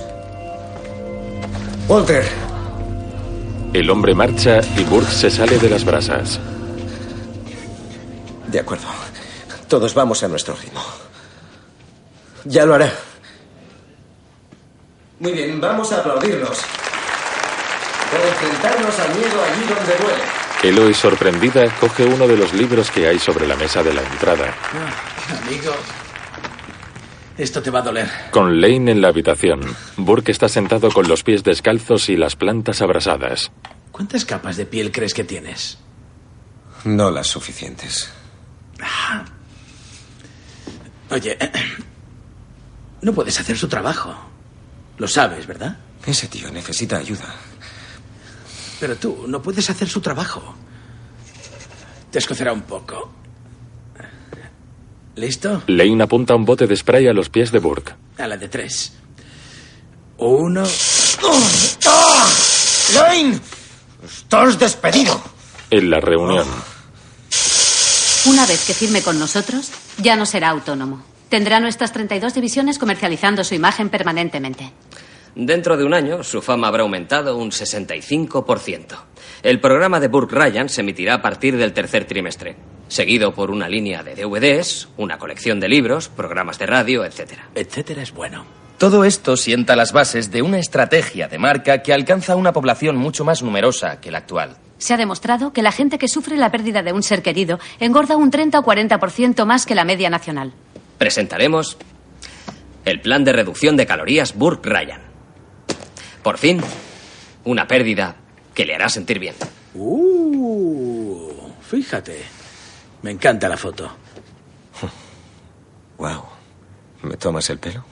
Walter, 1.89 2.25
El 3.73 3.91
hombre 3.91 4.15
marcha 4.15 4.61
y 4.77 4.85
Burke 4.85 5.11
se 5.11 5.31
sale 5.31 5.59
de 5.59 5.69
las 5.69 5.85
brasas. 5.85 6.41
De 8.49 8.61
acuerdo. 8.61 8.87
Todos 9.69 9.93
vamos 9.95 10.23
a 10.23 10.29
nuestro 10.29 10.55
ritmo. 10.55 10.81
Ya 12.45 12.65
lo 12.65 12.75
hará. 12.75 12.93
Muy 15.19 15.33
bien, 15.33 15.61
vamos 15.61 15.93
a 15.93 15.99
aplaudirnos. 15.99 16.59
Por 18.11 18.21
enfrentarnos 18.21 18.99
al 18.99 19.15
miedo 19.17 19.43
allí 19.43 19.75
donde 19.75 19.97
duele. 20.05 20.44
Eloy, 20.65 20.95
sorprendida, 20.95 21.67
coge 21.79 22.07
uno 22.07 22.27
de 22.27 22.39
los 22.39 22.55
libros 22.55 22.91
que 22.91 23.07
hay 23.07 23.19
sobre 23.19 23.47
la 23.47 23.55
mesa 23.55 23.83
de 23.83 23.93
la 23.93 24.01
entrada. 24.01 24.55
Ah, 24.73 25.43
amigo, 25.45 25.75
esto 27.37 27.61
te 27.61 27.71
va 27.71 27.81
a 27.81 27.83
doler. 27.83 28.09
Con 28.31 28.63
Lane 28.63 28.93
en 28.93 29.03
la 29.03 29.09
habitación, 29.09 29.61
Burke 29.99 30.33
está 30.33 30.49
sentado 30.49 30.91
con 30.91 31.07
los 31.07 31.23
pies 31.23 31.45
descalzos 31.45 32.09
y 32.09 32.17
las 32.17 32.35
plantas 32.37 32.81
abrasadas. 32.81 33.53
¿Cuántas 33.93 34.25
capas 34.25 34.57
de 34.57 34.65
piel 34.65 34.91
crees 34.91 35.13
que 35.13 35.25
tienes? 35.25 35.77
No 36.85 37.11
las 37.11 37.27
suficientes. 37.27 38.11
Ah. 38.81 39.23
Oye, 41.11 41.37
no 43.03 43.13
puedes 43.13 43.39
hacer 43.39 43.59
su 43.59 43.69
trabajo. 43.69 44.17
Lo 44.97 45.09
sabes, 45.09 45.47
¿verdad? 45.47 45.77
Ese 46.07 46.27
tío 46.29 46.51
necesita 46.51 46.97
ayuda. 46.97 47.35
Pero 48.85 48.97
tú 48.97 49.25
no 49.27 49.41
puedes 49.41 49.71
hacer 49.71 49.89
su 49.89 50.03
trabajo. 50.03 50.43
Te 52.11 52.19
escocerá 52.19 52.53
un 52.53 52.61
poco. 52.61 53.11
¿Listo? 55.15 55.63
Lane 55.69 56.03
apunta 56.03 56.35
un 56.35 56.45
bote 56.45 56.67
de 56.67 56.77
spray 56.77 57.07
a 57.07 57.15
los 57.15 57.31
pies 57.31 57.51
de 57.51 57.61
Burke. 57.61 57.95
A 58.19 58.27
la 58.27 58.37
de 58.37 58.47
tres. 58.47 58.93
Uno. 60.19 60.65
¡Ah! 61.87 62.29
¡Lane! 62.93 63.41
¡Estás 64.05 64.59
despedido! 64.59 65.19
En 65.71 65.89
la 65.89 66.01
reunión, 66.01 66.47
Una 68.27 68.45
vez 68.45 68.67
que 68.67 68.75
firme 68.75 69.01
con 69.01 69.19
nosotros, 69.19 69.71
ya 69.97 70.15
no 70.15 70.27
será 70.27 70.51
autónomo. 70.51 71.03
Tendrá 71.31 71.59
nuestras 71.59 71.91
32 71.95 72.35
divisiones 72.35 72.79
comercializando 72.79 73.45
su 73.45 73.55
imagen 73.55 73.89
permanentemente. 73.89 74.75
Dentro 75.35 75.77
de 75.77 75.85
un 75.85 75.95
año, 75.95 76.23
su 76.23 76.41
fama 76.43 76.69
habrá 76.69 76.83
aumentado 76.83 77.37
un 77.37 77.51
65%. 77.51 78.97
El 79.43 79.61
programa 79.61 79.99
de 79.99 80.07
Burke 80.07 80.37
Ryan 80.37 80.69
se 80.69 80.83
emitirá 80.83 81.15
a 81.15 81.23
partir 81.23 81.57
del 81.57 81.73
tercer 81.73 82.05
trimestre, 82.05 82.57
seguido 82.87 83.35
por 83.35 83.51
una 83.51 83.69
línea 83.69 84.05
de 84.05 84.15
DVDs, 84.15 84.89
una 84.97 85.19
colección 85.19 85.59
de 85.59 85.69
libros, 85.69 86.09
programas 86.09 86.59
de 86.59 86.67
radio, 86.67 87.05
etc. 87.05 87.33
Etcétera 87.55 88.03
es 88.03 88.13
bueno. 88.13 88.45
Todo 88.79 89.05
esto 89.05 89.37
sienta 89.37 89.77
las 89.77 89.93
bases 89.93 90.31
de 90.31 90.43
una 90.43 90.59
estrategia 90.59 91.27
de 91.27 91.39
marca 91.39 91.83
que 91.83 91.93
alcanza 91.93 92.37
una 92.37 92.53
población 92.53 92.97
mucho 92.97 93.25
más 93.25 93.43
numerosa 93.43 94.01
que 94.01 94.13
la 94.13 94.19
actual. 94.19 94.57
Se 94.79 94.95
ha 94.95 94.97
demostrado 94.97 95.53
que 95.53 95.63
la 95.63 95.73
gente 95.73 95.99
que 95.99 96.09
sufre 96.09 96.37
la 96.37 96.51
pérdida 96.51 96.83
de 96.83 96.93
un 96.93 97.03
ser 97.03 97.23
querido 97.23 97.59
engorda 97.81 98.17
un 98.17 98.31
30 98.31 98.59
o 98.59 98.65
40% 98.65 99.47
más 99.47 99.67
que 99.67 99.75
la 99.75 99.85
media 99.85 100.11
nacional. 100.11 100.53
Presentaremos 100.99 101.77
el 102.85 103.01
plan 103.01 103.25
de 103.25 103.33
reducción 103.33 103.77
de 103.77 103.87
calorías 103.87 104.35
Burke 104.37 104.69
Ryan. 104.69 105.04
Por 106.25 106.39
fin, 106.39 106.59
una 107.45 107.69
pérdida 107.69 108.17
que 108.55 108.65
le 108.65 108.75
hará 108.75 108.89
sentir 108.89 109.19
bien. 109.19 109.35
Uh, 109.75 111.31
fíjate. 111.61 112.25
Me 113.03 113.11
encanta 113.11 113.49
la 113.49 113.57
foto. 113.57 113.89
Wow. 115.97 116.25
¿Me 117.03 117.17
tomas 117.17 117.49
el 117.51 117.59
pelo? 117.59 117.85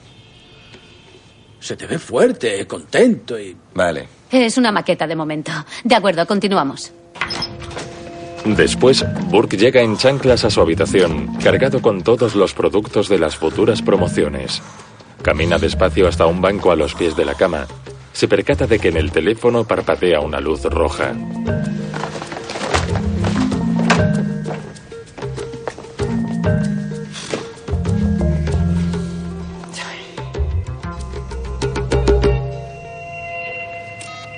Se 1.61 1.77
te 1.77 1.87
ve 1.87 1.97
fuerte, 1.97 2.67
contento 2.67 3.39
y... 3.39 3.55
Vale. 3.73 4.09
Es 4.29 4.57
una 4.57 4.73
maqueta 4.73 5.07
de 5.07 5.15
momento. 5.15 5.53
De 5.85 5.95
acuerdo, 5.95 6.27
continuamos. 6.27 6.91
después, 8.43 9.05
Burke 9.29 9.55
llega 9.55 9.81
en 9.81 9.95
chanclas 9.95 10.43
a 10.43 10.49
su 10.49 10.59
habitación, 10.59 11.33
cargado 11.41 11.81
con 11.81 12.03
todos 12.03 12.35
los 12.35 12.53
productos 12.53 13.07
de 13.07 13.19
las 13.19 13.37
futuras 13.37 13.81
promociones. 13.81 14.61
Camina 15.21 15.57
despacio 15.57 16.05
hasta 16.09 16.25
un 16.25 16.41
banco 16.41 16.71
a 16.71 16.75
los 16.75 16.93
pies 16.93 17.15
de 17.15 17.23
la 17.23 17.35
cama. 17.35 17.65
Se 18.13 18.27
percata 18.27 18.67
de 18.67 18.79
que 18.79 18.89
en 18.89 18.97
el 18.97 19.11
teléfono 19.11 19.65
parpadea 19.65 20.21
una 20.21 20.39
luz 20.39 20.63
roja. 20.63 21.13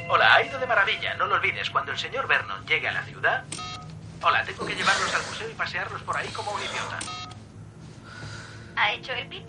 Hola, 0.09 0.35
ha 0.35 0.43
ido 0.43 0.57
de 0.57 0.65
maravilla. 0.65 1.13
No 1.15 1.27
lo 1.27 1.35
olvides, 1.35 1.69
cuando 1.69 1.91
el 1.91 1.97
señor 1.97 2.27
Vernon 2.27 2.65
llegue 2.65 2.87
a 2.87 2.93
la 2.93 3.03
ciudad... 3.03 3.43
Hola, 4.23 4.43
tengo 4.45 4.65
que 4.65 4.73
llevarlos 4.73 5.13
al 5.13 5.21
museo 5.27 5.49
y 5.49 5.53
pasearlos 5.53 6.01
por 6.01 6.17
ahí 6.17 6.29
como 6.29 6.51
un 6.51 6.61
idiota. 6.61 6.99
¿Ha 8.77 8.93
hecho 8.93 9.11
el 9.11 9.27
pip? 9.27 9.47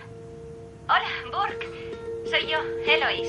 Hola, 0.89 1.09
Burke. 1.33 1.96
Soy 2.31 2.51
yo, 2.51 2.59
Eloís. 2.87 3.29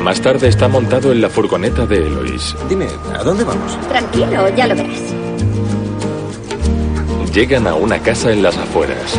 Más 0.00 0.20
tarde 0.20 0.48
está 0.48 0.68
montado 0.68 1.12
en 1.12 1.20
la 1.20 1.28
furgoneta 1.28 1.86
de 1.86 1.96
Eloise. 2.06 2.56
Dime, 2.68 2.86
¿a 3.14 3.22
dónde 3.22 3.44
vamos? 3.44 3.78
Tranquilo, 3.88 4.48
ya 4.54 4.66
lo 4.66 4.74
verás. 4.74 5.00
Llegan 7.32 7.66
a 7.66 7.74
una 7.74 7.98
casa 8.02 8.32
en 8.32 8.42
las 8.42 8.56
afueras. 8.56 9.18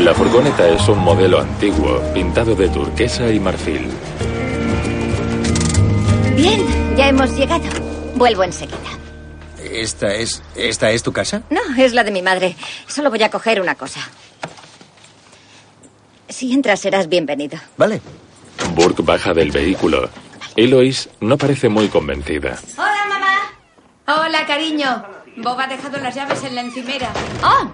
La 0.00 0.14
furgoneta 0.14 0.68
es 0.68 0.88
un 0.88 0.98
modelo 0.98 1.40
antiguo, 1.40 2.00
pintado 2.12 2.54
de 2.54 2.68
turquesa 2.68 3.28
y 3.30 3.40
marfil. 3.40 3.88
Bien, 6.36 6.96
ya 6.96 7.08
hemos 7.08 7.34
llegado. 7.36 7.64
Vuelvo 8.16 8.44
enseguida. 8.44 8.78
¿Esta 9.62 10.14
es, 10.14 10.42
¿Esta 10.56 10.90
es 10.90 11.02
tu 11.02 11.12
casa? 11.12 11.42
No, 11.50 11.60
es 11.78 11.92
la 11.94 12.04
de 12.04 12.10
mi 12.10 12.22
madre. 12.22 12.56
Solo 12.86 13.10
voy 13.10 13.22
a 13.22 13.30
coger 13.30 13.60
una 13.60 13.74
cosa. 13.74 14.00
Si 16.30 16.52
entras, 16.52 16.80
serás 16.80 17.08
bienvenido. 17.08 17.58
Vale. 17.76 18.00
Burke 18.74 19.02
baja 19.02 19.34
del 19.34 19.50
vehículo. 19.50 20.08
Eloise 20.56 21.10
no 21.20 21.36
parece 21.36 21.68
muy 21.68 21.88
convencida. 21.88 22.56
Hola, 22.76 23.04
mamá. 23.08 24.22
Hola, 24.24 24.46
cariño. 24.46 25.04
Bob 25.38 25.58
ha 25.58 25.66
dejado 25.66 25.98
las 25.98 26.14
llaves 26.14 26.42
en 26.44 26.54
la 26.54 26.60
encimera. 26.60 27.10
¡Oh! 27.42 27.72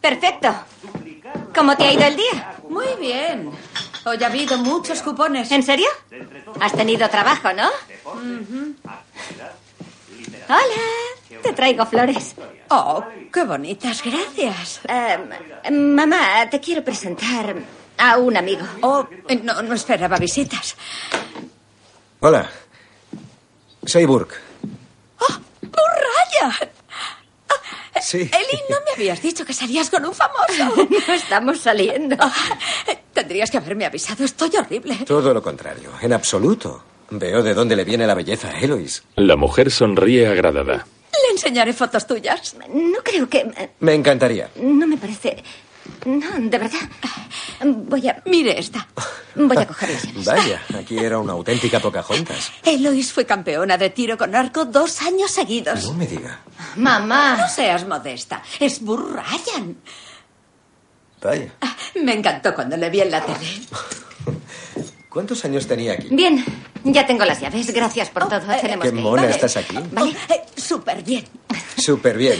Perfecto. 0.00 0.52
¿Cómo 1.54 1.76
te 1.76 1.84
ha 1.84 1.92
ido 1.92 2.04
el 2.04 2.16
día? 2.16 2.54
Muy 2.68 2.86
bien. 3.00 3.50
Hoy 4.04 4.18
ha 4.22 4.26
habido 4.26 4.58
muchos 4.58 5.00
cupones. 5.02 5.52
¿En 5.52 5.62
serio? 5.62 5.88
Has 6.60 6.72
tenido 6.72 7.08
trabajo, 7.08 7.52
¿no? 7.52 7.68
Ujú. 8.04 8.74
Hola. 10.48 11.40
Te 11.42 11.52
traigo 11.52 11.86
flores. 11.86 12.34
Oh, 12.68 13.04
qué 13.32 13.44
bonitas, 13.44 14.02
gracias. 14.02 14.80
Eh, 14.88 15.70
mamá, 15.70 16.48
te 16.50 16.58
quiero 16.58 16.82
presentar 16.82 17.54
a 18.02 18.16
un 18.18 18.36
amigo. 18.36 18.66
Oh, 18.82 19.06
no, 19.42 19.62
no 19.62 19.74
esperaba 19.74 20.16
visitas. 20.18 20.76
Hola. 22.20 22.50
Soy 23.86 24.04
Burke. 24.04 24.34
¡Ryan! 25.60 26.68
Sí. 28.00 28.18
Eli, 28.18 28.60
no 28.68 28.76
me 28.84 28.92
habías 28.96 29.22
dicho 29.22 29.44
que 29.44 29.52
salías 29.52 29.88
con 29.88 30.04
un 30.04 30.12
famoso. 30.12 30.88
no 31.06 31.14
estamos 31.14 31.60
saliendo. 31.60 32.16
tendrías 33.12 33.50
que 33.50 33.58
haberme 33.58 33.86
avisado. 33.86 34.24
Estoy 34.24 34.50
horrible. 34.58 34.96
Todo 35.06 35.32
lo 35.32 35.40
contrario, 35.42 35.90
en 36.00 36.12
absoluto. 36.12 36.82
Veo 37.10 37.42
de 37.42 37.54
dónde 37.54 37.76
le 37.76 37.84
viene 37.84 38.06
la 38.06 38.14
belleza 38.14 38.48
a 38.48 38.58
Eloise. 38.58 39.02
La 39.16 39.36
mujer 39.36 39.70
sonríe 39.70 40.26
agradada. 40.26 40.86
Le 41.12 41.30
enseñaré 41.32 41.72
fotos 41.72 42.06
tuyas. 42.06 42.56
No 42.68 42.98
creo 43.04 43.28
que... 43.28 43.38
eh, 43.38 43.70
Me 43.80 43.94
encantaría. 43.94 44.50
No 44.56 44.86
me 44.86 44.96
parece... 44.96 45.42
No, 46.04 46.26
de 46.38 46.58
verdad. 46.58 46.80
Voy 47.64 48.08
a... 48.08 48.22
Mire 48.26 48.58
esta. 48.58 48.86
Voy 49.34 49.56
a 49.56 49.66
coger 49.66 49.90
las 49.90 50.02
llaves. 50.04 50.24
Vaya, 50.24 50.62
aquí 50.78 50.98
era 50.98 51.18
una 51.18 51.32
auténtica 51.32 51.80
Pocahontas. 51.80 52.52
Eloise 52.64 53.12
fue 53.12 53.24
campeona 53.24 53.78
de 53.78 53.90
tiro 53.90 54.18
con 54.18 54.34
arco 54.34 54.64
dos 54.64 55.02
años 55.02 55.30
seguidos. 55.30 55.84
No 55.84 55.94
me 55.94 56.06
diga. 56.06 56.40
Mamá. 56.76 57.36
No 57.36 57.48
seas 57.48 57.86
modesta. 57.86 58.42
Es 58.58 58.80
Burr 58.80 59.14
Ryan. 59.14 59.76
Vaya. 61.22 61.52
Me 62.02 62.14
encantó 62.14 62.54
cuando 62.54 62.76
le 62.76 62.90
vi 62.90 63.00
en 63.00 63.10
la 63.10 63.24
tele. 63.24 63.38
¿Cuántos 65.12 65.44
años 65.44 65.66
tenía 65.66 65.92
aquí? 65.92 66.08
Bien, 66.10 66.42
ya 66.84 67.06
tengo 67.06 67.24
las 67.26 67.40
llaves. 67.40 67.70
Gracias 67.72 68.08
por 68.08 68.28
todo. 68.28 68.40
Tenemos 68.60 68.84
Qué 68.86 68.92
mona 68.92 69.28
estás 69.28 69.56
aquí. 69.58 69.76
Vale. 69.92 70.16
Eh, 70.30 70.42
Súper 70.56 71.02
bien. 71.02 71.24
Súper 71.76 72.16
bien. 72.24 72.38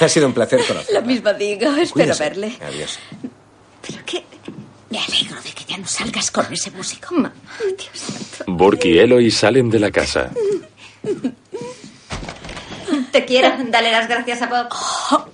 Ha 0.00 0.08
sido 0.08 0.26
un 0.26 0.34
placer 0.34 0.60
conocer. 0.66 0.94
Lo 0.94 1.02
mismo 1.02 1.32
digo. 1.32 1.70
Espero 1.70 1.90
Cuídese. 1.92 2.22
verle. 2.22 2.58
Adiós. 2.66 2.98
¿Pero 3.86 3.98
qué? 4.04 4.24
Me 4.90 4.98
alegro 4.98 5.40
de 5.40 5.50
que 5.52 5.64
ya 5.64 5.78
no 5.78 5.86
salgas 5.86 6.30
con 6.30 6.52
ese 6.52 6.70
músico. 6.70 7.14
Mamá, 7.14 7.32
Dios 7.78 7.88
santo. 7.94 8.52
Burke 8.52 8.88
y 8.88 8.98
Eloise 8.98 9.36
salen 9.38 9.70
de 9.70 9.78
la 9.80 9.90
casa. 9.90 10.30
Te 13.10 13.24
quiero. 13.24 13.52
Dale 13.70 13.90
las 13.90 14.06
gracias 14.08 14.42
a 14.42 14.46
Bob. 14.48 15.30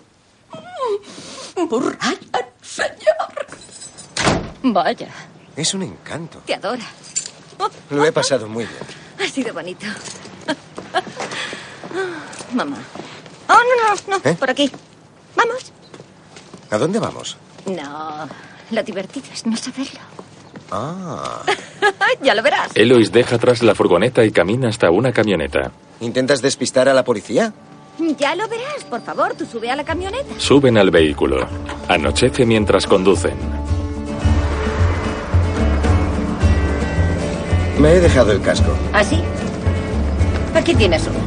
Burrayan, 1.69 2.19
señor. 2.63 3.47
Vaya, 4.63 5.09
Es 5.57 5.75
un 5.75 5.83
encanto. 5.83 6.39
te 6.47 6.55
adora. 6.55 6.85
Lo 7.91 8.05
he 8.05 8.13
pasado 8.13 8.49
muy 8.49 8.65
bien. 8.65 8.79
Ha 9.21 9.31
sido 9.33 9.53
bonito. 9.55 9.87
Mamá. 12.55 12.79
Oh, 13.49 13.53
no, 13.55 13.95
no, 13.95 14.19
no. 14.19 14.31
¿Eh? 14.31 14.35
Por 14.39 14.51
aquí. 14.51 14.71
Vamos. 15.37 15.73
¿A 16.71 16.79
dónde 16.79 16.99
vamos? 16.99 17.37
No, 17.67 18.29
lo 18.71 18.83
divertido 18.83 19.27
es 19.33 19.47
no 19.47 19.57
saberlo. 19.57 20.01
Ah. 20.71 21.43
ya 22.23 22.35
lo 22.35 22.43
verás. 22.43 22.71
Elois 22.75 23.13
deja 23.13 23.37
atrás 23.37 23.63
la 23.63 23.75
furgoneta 23.75 24.25
y 24.25 24.33
camina 24.33 24.69
hasta 24.69 24.91
una 24.91 25.13
camioneta. 25.13 25.71
¿Intentas 26.01 26.41
despistar 26.43 26.89
a 26.89 26.95
la 26.95 27.05
policía? 27.05 27.53
Ya 28.19 28.35
lo 28.35 28.49
verás. 28.49 28.85
Por 28.89 29.03
favor, 29.03 29.35
tú 29.35 29.45
sube 29.47 29.71
a 29.71 29.77
la 29.77 29.85
camioneta. 29.85 30.35
Suben 30.39 30.79
al 30.79 30.91
vehículo. 30.91 31.47
Anochece 31.89 32.47
mientras 32.47 32.87
conducen. 32.87 33.37
Me 37.79 37.95
he 37.95 38.01
dejado 38.01 38.33
el 38.33 38.41
casco. 38.41 38.73
¿Así? 38.93 39.23
Aquí 40.55 40.75
tienes 40.75 41.07
uno. 41.07 41.19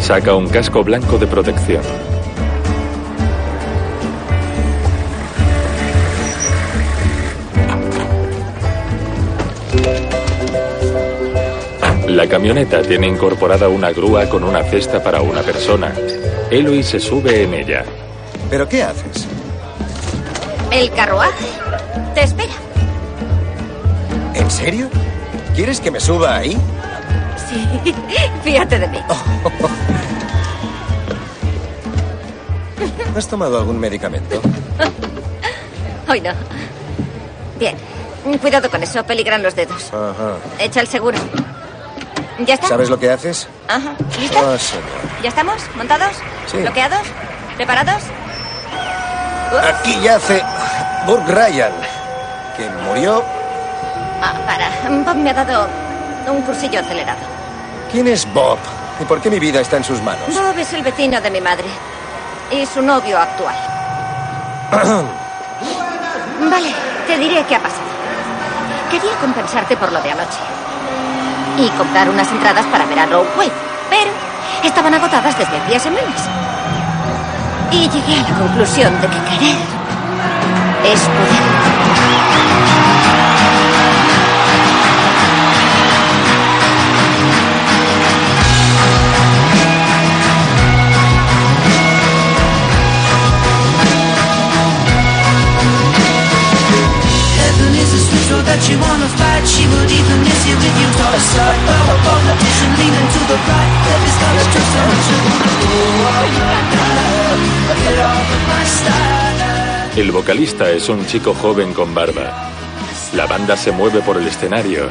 Saca 0.00 0.34
un 0.34 0.48
casco 0.48 0.82
blanco 0.82 1.18
de 1.18 1.26
protección. 1.26 1.82
La 12.08 12.28
camioneta 12.28 12.80
tiene 12.82 13.08
incorporada 13.08 13.68
una 13.68 13.90
grúa 13.90 14.28
con 14.28 14.44
una 14.44 14.62
cesta 14.62 15.02
para 15.02 15.20
una 15.20 15.42
persona. 15.42 15.92
Eloy 16.50 16.82
se 16.82 17.00
sube 17.00 17.42
en 17.42 17.54
ella. 17.54 17.84
¿Pero 18.50 18.68
qué 18.68 18.82
haces? 18.82 19.26
El 20.70 20.90
carruaje. 20.92 21.46
Te 22.14 22.22
espera. 22.22 22.52
¿En 24.34 24.50
serio? 24.50 24.88
¿Quieres 25.54 25.80
que 25.80 25.90
me 25.90 26.00
suba 26.00 26.36
ahí? 26.36 26.58
Sí. 27.48 27.66
Fíjate 28.42 28.78
de 28.78 28.88
mí. 28.88 28.98
¿Has 33.16 33.28
tomado 33.28 33.58
algún 33.58 33.78
medicamento? 33.78 34.42
Hoy 36.08 36.20
no. 36.20 36.32
Bien. 37.58 37.76
Cuidado 38.40 38.68
con 38.70 38.82
eso. 38.82 39.04
Peligran 39.04 39.42
los 39.42 39.54
dedos. 39.54 39.92
Ajá. 39.92 40.38
Echa 40.58 40.80
el 40.80 40.88
seguro. 40.88 41.18
¿Ya 42.44 42.54
está? 42.54 42.68
¿Sabes 42.68 42.90
lo 42.90 42.98
que 42.98 43.10
haces? 43.10 43.46
Ajá. 43.68 43.94
¿Listo? 44.18 44.38
Ah, 44.38 44.58
señor. 44.58 44.84
¿Ya 45.22 45.28
estamos? 45.28 45.62
¿Montados? 45.76 46.16
Sí. 46.50 46.56
¿Bloqueados? 46.58 47.06
¿Preparados? 47.56 48.02
Aquí 49.62 50.00
yace 50.02 50.42
Burke 51.06 51.30
Ryan, 51.30 51.72
que 52.56 52.68
murió. 52.88 53.22
Ah, 54.22 54.34
para. 54.46 54.70
Bob 55.04 55.16
me 55.16 55.30
ha 55.30 55.34
dado 55.34 55.68
un 56.28 56.42
cursillo 56.42 56.80
acelerado. 56.80 57.20
¿Quién 57.90 58.08
es 58.08 58.26
Bob? 58.32 58.58
¿Y 59.00 59.04
por 59.04 59.20
qué 59.20 59.30
mi 59.30 59.38
vida 59.38 59.60
está 59.60 59.76
en 59.76 59.84
sus 59.84 60.00
manos? 60.02 60.22
Bob 60.28 60.58
es 60.58 60.72
el 60.72 60.82
vecino 60.82 61.20
de 61.20 61.30
mi 61.30 61.40
madre. 61.40 61.66
Y 62.50 62.66
su 62.66 62.82
novio 62.82 63.18
actual. 63.18 63.54
Vale, 66.50 66.74
te 67.06 67.18
diré 67.18 67.44
qué 67.46 67.54
ha 67.56 67.60
pasado. 67.60 67.82
Quería 68.90 69.14
compensarte 69.20 69.76
por 69.76 69.92
lo 69.92 70.00
de 70.00 70.10
anoche. 70.12 70.38
Y 71.58 71.68
comprar 71.70 72.08
unas 72.08 72.30
entradas 72.30 72.66
para 72.66 72.86
ver 72.86 72.98
a 72.98 73.06
Wave. 73.06 73.52
Pero 73.90 74.10
estaban 74.62 74.94
agotadas 74.94 75.36
desde 75.38 75.56
hacía 75.56 75.78
semanas. 75.78 76.28
Y 77.70 77.88
llegué 77.88 78.20
a 78.20 78.30
la 78.30 78.38
conclusión 78.38 79.00
de 79.00 79.08
que 79.08 79.18
querer 79.24 79.56
es 80.84 81.00
poder. 81.00 81.63
Heaven 98.14 98.22
is 98.22 98.30
a 98.30 98.30
switch 98.30 98.30
road 98.30 98.46
that 98.46 98.62
you 98.70 98.78
wanna 98.78 99.08
fight. 99.18 99.44
She 99.46 99.66
would 99.66 99.90
even 99.90 100.18
miss 100.22 100.46
you 100.46 100.54
if 100.54 100.74
you 100.78 100.88
taught 100.98 101.14
her 101.14 101.20
start. 101.20 101.56
Power 101.66 101.98
politician 102.06 102.70
leaning 102.78 103.08
to 103.10 103.20
the 103.26 103.38
right. 103.42 103.72
Heavy's 103.86 104.16
got 104.22 104.34
a 104.38 104.44
trust 104.54 104.74
and 104.74 104.94
Get 107.82 107.98
off 107.98 108.30
of 108.30 108.42
my 108.48 108.64
style. 108.64 109.42
El 109.96 110.10
vocalista 110.10 110.70
es 110.70 110.88
un 110.88 111.06
chico 111.06 111.34
joven 111.34 111.72
con 111.72 111.94
barba. 111.94 112.50
La 113.14 113.26
banda 113.26 113.56
se 113.56 113.72
mueve 113.72 114.00
por 114.00 114.16
el 114.16 114.26
escenario. 114.26 114.88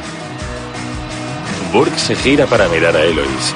Burke 1.72 1.98
se 1.98 2.14
gira 2.14 2.46
para 2.46 2.68
mirar 2.68 2.96
a 2.96 3.02
Eloise. 3.02 3.54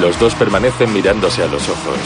Los 0.00 0.18
dos 0.18 0.34
permanecen 0.34 0.92
mirándose 0.92 1.42
a 1.42 1.46
los 1.46 1.68
ojos. 1.68 1.98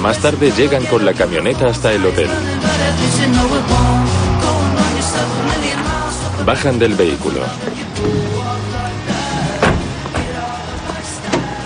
Más 0.00 0.18
tarde 0.18 0.52
llegan 0.56 0.84
con 0.86 1.04
la 1.04 1.14
camioneta 1.14 1.66
hasta 1.68 1.92
el 1.92 2.06
hotel. 2.06 2.30
Bajan 6.48 6.78
del 6.78 6.94
vehículo. 6.94 7.42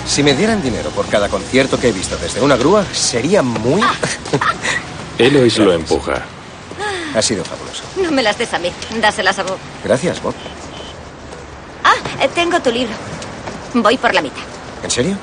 Si 0.05 0.25
me 0.25 0.35
dieran 0.35 0.61
dinero 0.61 0.91
por 0.91 1.07
cada 1.07 1.29
concierto 1.29 1.79
que 1.79 1.91
he 1.91 1.93
visto 1.93 2.17
desde 2.17 2.41
una 2.41 2.57
grúa, 2.57 2.85
sería 2.93 3.43
muy... 3.43 3.81
Eloise 5.19 5.63
lo 5.63 5.73
empuja. 5.73 6.25
ha 7.15 7.23
sido 7.23 7.45
fabuloso. 7.45 7.85
No 8.03 8.11
me 8.11 8.25
las 8.25 8.37
des 8.37 8.53
a 8.55 8.59
mí. 8.59 8.73
Dáselas 9.01 9.39
a 9.39 9.45
Bob. 9.45 9.59
Gracias, 9.85 10.21
Bob. 10.21 10.35
Ah, 11.85 11.95
eh, 12.21 12.29
tengo 12.35 12.59
tu 12.59 12.73
libro. 12.73 12.95
Voy 13.75 13.97
por 13.99 14.13
la 14.13 14.21
mitad. 14.21 14.43
¿En 14.83 14.91
serio? 14.91 15.17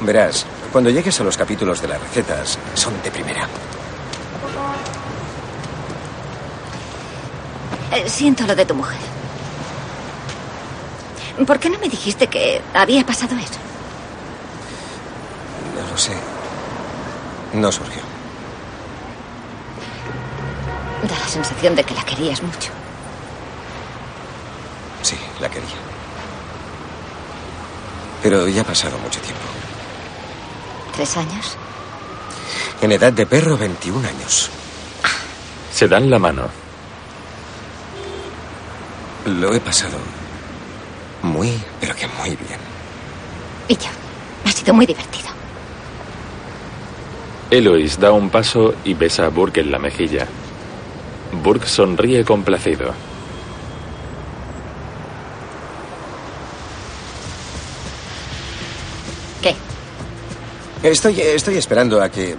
Verás, 0.00 0.46
cuando 0.72 0.88
llegues 0.88 1.20
a 1.20 1.24
los 1.24 1.36
capítulos 1.36 1.82
de 1.82 1.88
las 1.88 2.00
recetas, 2.00 2.58
son 2.72 2.94
de 3.02 3.10
primera. 3.10 3.46
Eh, 7.94 8.08
siento 8.08 8.44
lo 8.44 8.56
de 8.56 8.66
tu 8.66 8.74
mujer. 8.74 8.98
¿Por 11.46 11.60
qué 11.60 11.70
no 11.70 11.78
me 11.78 11.88
dijiste 11.88 12.26
que 12.26 12.60
había 12.74 13.06
pasado 13.06 13.36
eso? 13.36 13.60
No 15.76 15.90
lo 15.90 15.96
sé. 15.96 16.16
No 17.52 17.70
surgió. 17.70 18.02
Da 21.08 21.18
la 21.18 21.28
sensación 21.28 21.76
de 21.76 21.84
que 21.84 21.94
la 21.94 22.02
querías 22.02 22.42
mucho. 22.42 22.72
Sí, 25.02 25.16
la 25.40 25.48
quería. 25.48 25.76
Pero 28.24 28.48
ya 28.48 28.62
ha 28.62 28.64
pasado 28.64 28.98
mucho 28.98 29.20
tiempo. 29.20 29.42
¿Tres 30.96 31.16
años? 31.16 31.56
En 32.80 32.90
edad 32.90 33.12
de 33.12 33.26
perro, 33.26 33.56
21 33.56 34.08
años. 34.08 34.50
Se 35.72 35.86
dan 35.86 36.10
la 36.10 36.18
mano. 36.18 36.63
Lo 39.26 39.54
he 39.54 39.60
pasado 39.60 39.96
muy, 41.22 41.50
pero 41.80 41.94
que 41.96 42.06
muy 42.06 42.30
bien. 42.30 42.60
Y 43.68 43.74
yo. 43.74 43.88
Ha 44.44 44.52
sido 44.52 44.74
muy 44.74 44.84
divertido. 44.84 45.28
Eloise 47.50 47.98
da 47.98 48.12
un 48.12 48.28
paso 48.28 48.74
y 48.84 48.92
besa 48.92 49.26
a 49.26 49.28
Burke 49.30 49.60
en 49.60 49.70
la 49.70 49.78
mejilla. 49.78 50.26
Burke 51.42 51.66
sonríe 51.66 52.24
complacido. 52.24 52.92
¿Qué? 59.40 59.54
Estoy, 60.82 61.20
estoy 61.20 61.56
esperando 61.56 62.02
a 62.02 62.10
que 62.10 62.36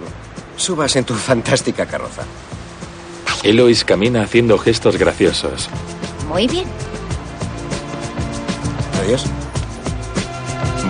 subas 0.56 0.94
en 0.94 1.04
tu 1.04 1.14
fantástica 1.14 1.86
carroza. 1.86 2.22
Eloise 3.42 3.84
camina 3.84 4.22
haciendo 4.22 4.58
gestos 4.58 4.96
graciosos. 4.96 5.68
Muy 6.28 6.46
bien. 6.46 6.66
Adiós. 9.02 9.24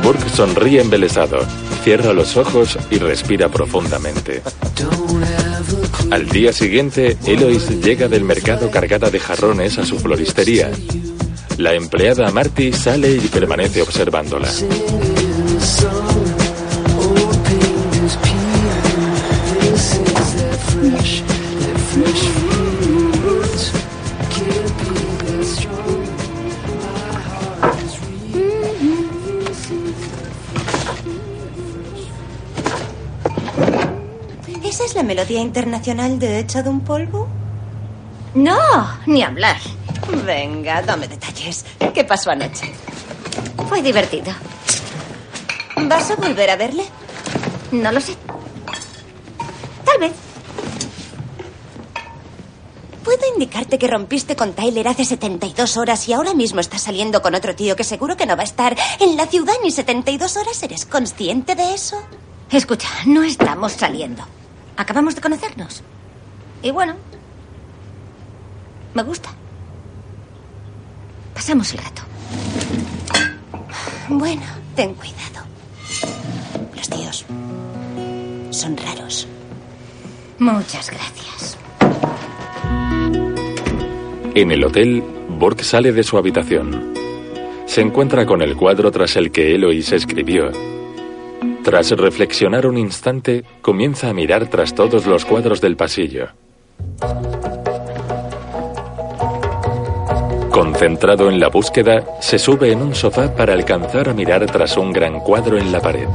Burke 0.02 0.28
sonríe 0.30 0.80
embelesado, 0.80 1.38
cierra 1.82 2.12
los 2.12 2.36
ojos 2.36 2.78
y 2.90 2.98
respira 2.98 3.48
profundamente. 3.48 4.42
Al 6.10 6.28
día 6.28 6.52
siguiente, 6.52 7.16
Eloise 7.26 7.80
llega 7.80 8.06
del 8.06 8.22
mercado 8.22 8.70
cargada 8.70 9.10
de 9.10 9.18
jarrones 9.18 9.78
a 9.78 9.84
su 9.84 9.98
floristería. 9.98 10.70
La 11.58 11.74
empleada 11.74 12.30
Marty 12.30 12.72
sale 12.72 13.12
y 13.16 13.28
permanece 13.28 13.82
observándola. 13.82 14.48
La 34.96 35.02
melodía 35.02 35.40
internacional 35.40 36.18
de 36.18 36.38
Echado 36.38 36.70
un 36.70 36.80
polvo? 36.80 37.28
No, 38.34 38.56
ni 39.04 39.22
hablar. 39.22 39.58
Venga, 40.24 40.80
dame 40.80 41.06
detalles. 41.06 41.66
¿Qué 41.92 42.02
pasó 42.02 42.30
anoche? 42.30 42.72
Fue 43.68 43.82
divertido. 43.82 44.32
¿Vas 45.76 46.10
a 46.10 46.16
volver 46.16 46.48
a 46.48 46.56
verle? 46.56 46.84
No 47.72 47.92
lo 47.92 48.00
sé. 48.00 48.14
Tal 49.84 50.00
vez. 50.00 50.12
¿Puedo 53.04 53.20
indicarte 53.34 53.78
que 53.78 53.88
rompiste 53.88 54.34
con 54.34 54.54
Tyler 54.54 54.88
hace 54.88 55.04
72 55.04 55.76
horas 55.76 56.08
y 56.08 56.14
ahora 56.14 56.32
mismo 56.32 56.60
estás 56.60 56.82
saliendo 56.82 57.20
con 57.20 57.34
otro 57.34 57.54
tío 57.54 57.76
que 57.76 57.84
seguro 57.84 58.16
que 58.16 58.24
no 58.24 58.34
va 58.34 58.42
a 58.42 58.44
estar 58.44 58.74
en 58.98 59.14
la 59.18 59.26
ciudad 59.26 59.54
ni 59.62 59.70
72 59.70 60.38
horas? 60.38 60.62
¿Eres 60.62 60.86
consciente 60.86 61.54
de 61.54 61.74
eso? 61.74 61.98
Escucha, 62.50 62.88
no 63.04 63.22
estamos 63.22 63.72
saliendo. 63.72 64.24
Acabamos 64.76 65.14
de 65.14 65.20
conocernos. 65.20 65.82
Y 66.62 66.70
bueno, 66.70 66.94
me 68.94 69.02
gusta. 69.02 69.30
Pasamos 71.34 71.72
el 71.72 71.78
rato. 71.78 72.02
Bueno, 74.08 74.42
ten 74.74 74.94
cuidado. 74.94 75.44
Los 76.74 76.88
tíos 76.88 77.24
son 78.50 78.76
raros. 78.76 79.28
Muchas 80.38 80.90
gracias. 80.90 81.58
En 84.34 84.50
el 84.50 84.64
hotel, 84.64 85.02
Burke 85.38 85.64
sale 85.64 85.92
de 85.92 86.02
su 86.02 86.18
habitación. 86.18 86.94
Se 87.66 87.80
encuentra 87.80 88.26
con 88.26 88.42
el 88.42 88.56
cuadro 88.56 88.90
tras 88.90 89.16
el 89.16 89.30
que 89.30 89.54
Eloise 89.54 89.96
escribió. 89.96 90.50
Tras 91.66 91.90
reflexionar 91.90 92.64
un 92.64 92.78
instante, 92.78 93.42
comienza 93.60 94.08
a 94.08 94.12
mirar 94.12 94.46
tras 94.46 94.72
todos 94.72 95.04
los 95.04 95.24
cuadros 95.24 95.60
del 95.60 95.76
pasillo. 95.76 96.28
Concentrado 100.52 101.28
en 101.28 101.40
la 101.40 101.48
búsqueda, 101.48 102.04
se 102.20 102.38
sube 102.38 102.70
en 102.70 102.82
un 102.82 102.94
sofá 102.94 103.34
para 103.34 103.52
alcanzar 103.54 104.08
a 104.08 104.14
mirar 104.14 104.46
tras 104.46 104.76
un 104.76 104.92
gran 104.92 105.18
cuadro 105.18 105.58
en 105.58 105.72
la 105.72 105.80
pared. 105.80 106.06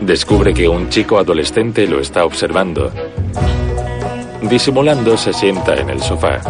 Descubre 0.00 0.52
que 0.52 0.68
un 0.68 0.88
chico 0.88 1.16
adolescente 1.16 1.86
lo 1.86 2.00
está 2.00 2.24
observando. 2.24 2.90
Disimulando, 4.42 5.16
se 5.16 5.32
sienta 5.32 5.76
en 5.76 5.90
el 5.90 6.00
sofá. 6.00 6.40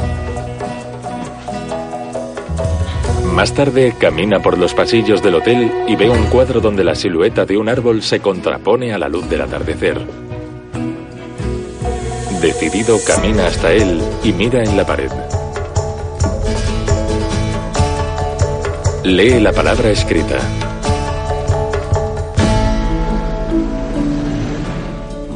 Más 3.34 3.54
tarde, 3.54 3.94
camina 3.98 4.40
por 4.40 4.58
los 4.58 4.74
pasillos 4.74 5.22
del 5.22 5.36
hotel 5.36 5.70
y 5.86 5.96
ve 5.96 6.10
un 6.10 6.24
cuadro 6.24 6.60
donde 6.60 6.82
la 6.82 6.94
silueta 6.94 7.44
de 7.44 7.56
un 7.56 7.68
árbol 7.68 8.02
se 8.02 8.20
contrapone 8.20 8.92
a 8.92 8.98
la 8.98 9.08
luz 9.08 9.28
del 9.28 9.42
atardecer. 9.42 10.00
Decidido, 12.40 12.98
camina 13.06 13.46
hasta 13.46 13.72
él 13.72 14.00
y 14.24 14.32
mira 14.32 14.62
en 14.62 14.76
la 14.76 14.86
pared. 14.86 15.10
Lee 19.04 19.40
la 19.40 19.52
palabra 19.52 19.90
escrita. 19.90 20.38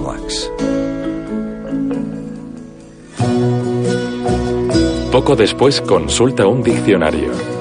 Wax. 0.00 0.50
Poco 5.10 5.36
después 5.36 5.80
consulta 5.80 6.46
un 6.46 6.62
diccionario. 6.62 7.51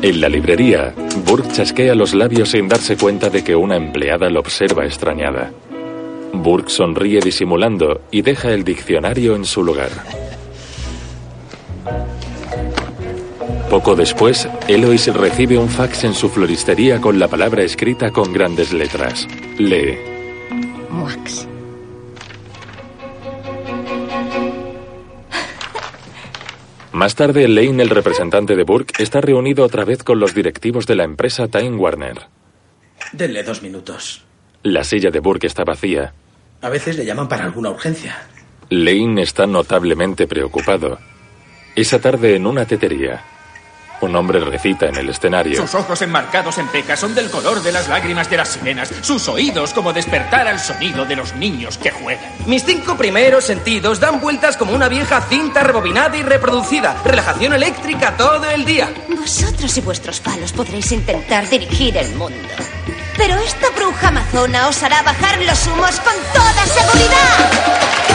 En 0.00 0.20
la 0.20 0.28
librería, 0.28 0.94
Burke 1.26 1.50
chasquea 1.52 1.94
los 1.96 2.14
labios 2.14 2.50
sin 2.50 2.68
darse 2.68 2.96
cuenta 2.96 3.30
de 3.30 3.42
que 3.42 3.56
una 3.56 3.76
empleada 3.76 4.30
lo 4.30 4.38
observa 4.38 4.86
extrañada. 4.86 5.50
Burke 6.32 6.70
sonríe 6.70 7.20
disimulando 7.20 8.02
y 8.12 8.22
deja 8.22 8.52
el 8.52 8.62
diccionario 8.62 9.34
en 9.34 9.44
su 9.44 9.64
lugar. 9.64 9.90
Poco 13.68 13.96
después, 13.96 14.48
Eloise 14.68 15.12
recibe 15.12 15.58
un 15.58 15.68
fax 15.68 16.04
en 16.04 16.14
su 16.14 16.28
floristería 16.28 17.00
con 17.00 17.18
la 17.18 17.26
palabra 17.26 17.64
escrita 17.64 18.12
con 18.12 18.32
grandes 18.32 18.72
letras. 18.72 19.26
Lee. 19.58 19.98
Wax. 20.90 21.48
Más 26.98 27.14
tarde, 27.14 27.46
Lane, 27.46 27.80
el 27.80 27.90
representante 27.90 28.56
de 28.56 28.64
Burke, 28.64 29.00
está 29.00 29.20
reunido 29.20 29.64
otra 29.64 29.84
vez 29.84 30.02
con 30.02 30.18
los 30.18 30.34
directivos 30.34 30.84
de 30.84 30.96
la 30.96 31.04
empresa 31.04 31.46
Time 31.46 31.76
Warner. 31.76 32.22
Denle 33.12 33.44
dos 33.44 33.62
minutos. 33.62 34.24
La 34.64 34.82
silla 34.82 35.12
de 35.12 35.20
Burke 35.20 35.46
está 35.46 35.62
vacía. 35.62 36.12
A 36.60 36.68
veces 36.68 36.96
le 36.96 37.04
llaman 37.04 37.28
para 37.28 37.44
alguna 37.44 37.70
urgencia. 37.70 38.26
Lane 38.70 39.22
está 39.22 39.46
notablemente 39.46 40.26
preocupado. 40.26 40.98
Esa 41.76 42.00
tarde 42.00 42.34
en 42.34 42.48
una 42.48 42.66
tetería. 42.66 43.22
Un 44.00 44.14
hombre 44.14 44.40
recita 44.40 44.86
en 44.86 44.96
el 44.96 45.08
escenario. 45.08 45.60
Sus 45.60 45.74
ojos 45.74 46.00
enmarcados 46.02 46.58
en 46.58 46.68
pecas 46.68 47.00
son 47.00 47.14
del 47.14 47.30
color 47.30 47.62
de 47.62 47.72
las 47.72 47.88
lágrimas 47.88 48.30
de 48.30 48.36
las 48.36 48.50
sirenas. 48.50 48.92
Sus 49.02 49.28
oídos 49.28 49.72
como 49.72 49.92
despertar 49.92 50.46
al 50.46 50.60
sonido 50.60 51.04
de 51.04 51.16
los 51.16 51.34
niños 51.34 51.78
que 51.78 51.90
juegan. 51.90 52.32
Mis 52.46 52.64
cinco 52.64 52.96
primeros 52.96 53.44
sentidos 53.44 53.98
dan 53.98 54.20
vueltas 54.20 54.56
como 54.56 54.72
una 54.72 54.88
vieja 54.88 55.20
cinta 55.22 55.64
rebobinada 55.64 56.16
y 56.16 56.22
reproducida. 56.22 56.96
Relajación 57.04 57.54
eléctrica 57.54 58.16
todo 58.16 58.48
el 58.50 58.64
día. 58.64 58.88
Vosotros 59.08 59.76
y 59.76 59.80
vuestros 59.80 60.20
palos 60.20 60.52
podréis 60.52 60.92
intentar 60.92 61.48
dirigir 61.48 61.96
el 61.96 62.14
mundo. 62.14 62.48
Pero 63.16 63.34
esta 63.34 63.68
bruja 63.70 64.08
amazona 64.08 64.68
os 64.68 64.80
hará 64.82 65.02
bajar 65.02 65.42
los 65.42 65.66
humos 65.66 65.98
con 66.00 66.14
toda 66.32 66.66
seguridad. 66.66 68.07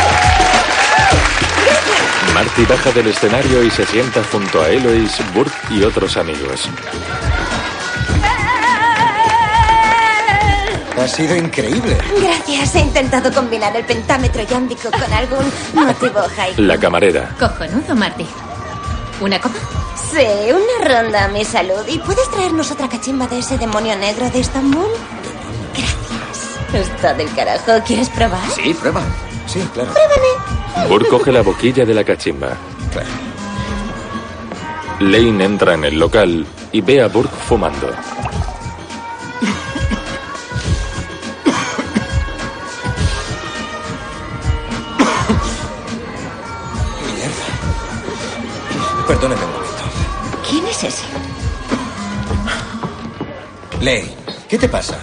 Marty 2.34 2.66
baja 2.66 2.92
del 2.92 3.08
escenario 3.08 3.64
y 3.64 3.70
se 3.70 3.86
sienta 3.86 4.22
junto 4.32 4.62
a 4.62 4.70
Eloise, 4.70 5.24
Burke 5.34 5.56
y 5.70 5.84
otros 5.84 6.18
amigos. 6.18 6.68
Ha 11.00 11.08
sido 11.08 11.36
increíble. 11.36 11.98
Gracias. 12.22 12.76
He 12.76 12.80
intentado 12.80 13.32
combinar 13.34 13.76
el 13.76 13.84
pentámetro 13.84 14.44
yámbico 14.44 14.90
con 14.92 15.14
algún 15.14 15.52
motivo 15.74 16.22
haiku. 16.38 16.62
La 16.62 16.78
camarera. 16.80 17.36
Cojonudo, 17.40 17.96
Marty. 17.96 18.26
¿Una 19.20 19.40
copa? 19.40 19.56
Sí, 20.12 20.26
una 20.52 21.02
ronda 21.02 21.26
a 21.26 21.28
mi 21.30 21.44
salud. 21.44 21.84
¿Y 21.88 21.98
puedes 22.00 22.30
traernos 22.32 22.72
otra 22.72 22.88
cachimba 22.88 23.28
de 23.28 23.40
ese 23.40 23.58
demonio 23.58 23.96
negro 23.98 24.30
de 24.30 24.40
Estambul? 24.40 24.88
Gracias. 25.74 26.88
Está 26.88 27.14
del 27.14 27.34
carajo. 27.34 27.84
¿Quieres 27.86 28.10
probar? 28.10 28.48
Sí, 28.56 28.74
prueba. 28.74 29.02
Sí, 29.48 29.60
claro. 29.74 29.92
Pruébame. 29.92 30.63
Burke 30.88 31.10
coge 31.10 31.32
la 31.32 31.42
boquilla 31.42 31.86
de 31.86 31.94
la 31.94 32.04
cachimba. 32.04 32.58
Claro. 32.92 33.08
Lane 35.00 35.44
entra 35.44 35.74
en 35.74 35.86
el 35.86 36.00
local 36.00 36.46
y 36.72 36.82
ve 36.82 37.02
a 37.02 37.08
Burke 37.08 37.36
fumando. 37.48 37.88
Mierda. 47.16 47.46
Perdóneme 49.08 49.44
un 49.44 49.52
momento. 49.52 49.84
¿Quién 50.50 50.66
es 50.68 50.84
ese? 50.84 51.04
Lane, 53.82 54.16
¿qué 54.48 54.58
te 54.58 54.70
pasa? 54.70 54.98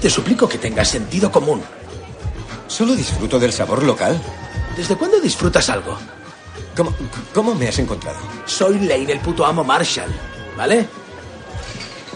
Te 0.00 0.10
suplico 0.10 0.48
que 0.48 0.58
tengas 0.58 0.88
sentido 0.88 1.32
común. 1.32 1.62
Solo 2.74 2.96
disfruto 2.96 3.38
del 3.38 3.52
sabor 3.52 3.84
local. 3.84 4.20
¿Desde 4.76 4.96
cuándo 4.96 5.20
disfrutas 5.20 5.70
algo? 5.70 5.96
¿Cómo, 6.76 6.92
cómo 7.32 7.54
me 7.54 7.68
has 7.68 7.78
encontrado? 7.78 8.18
Soy 8.46 8.80
Lane, 8.80 9.12
el 9.12 9.20
puto 9.20 9.46
amo 9.46 9.62
Marshall. 9.62 10.10
¿Vale? 10.56 10.88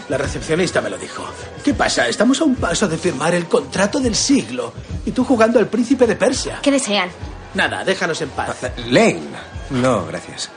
La 0.09 0.17
recepcionista 0.17 0.81
me 0.81 0.89
lo 0.89 0.97
dijo. 0.97 1.23
¿Qué 1.63 1.73
pasa? 1.73 2.09
Estamos 2.09 2.41
a 2.41 2.43
un 2.43 2.57
paso 2.57 2.89
de 2.89 2.97
firmar 2.97 3.33
el 3.35 3.47
contrato 3.47 4.01
del 4.01 4.15
siglo. 4.15 4.73
Y 5.05 5.11
tú 5.11 5.23
jugando 5.23 5.59
al 5.59 5.67
príncipe 5.67 6.05
de 6.05 6.17
Persia. 6.17 6.59
¿Qué 6.61 6.71
desean? 6.71 7.09
Nada, 7.53 7.85
déjanos 7.85 8.19
en 8.21 8.29
paz. 8.31 8.57
Lane. 8.89 9.21
No, 9.69 10.05
gracias. 10.07 10.49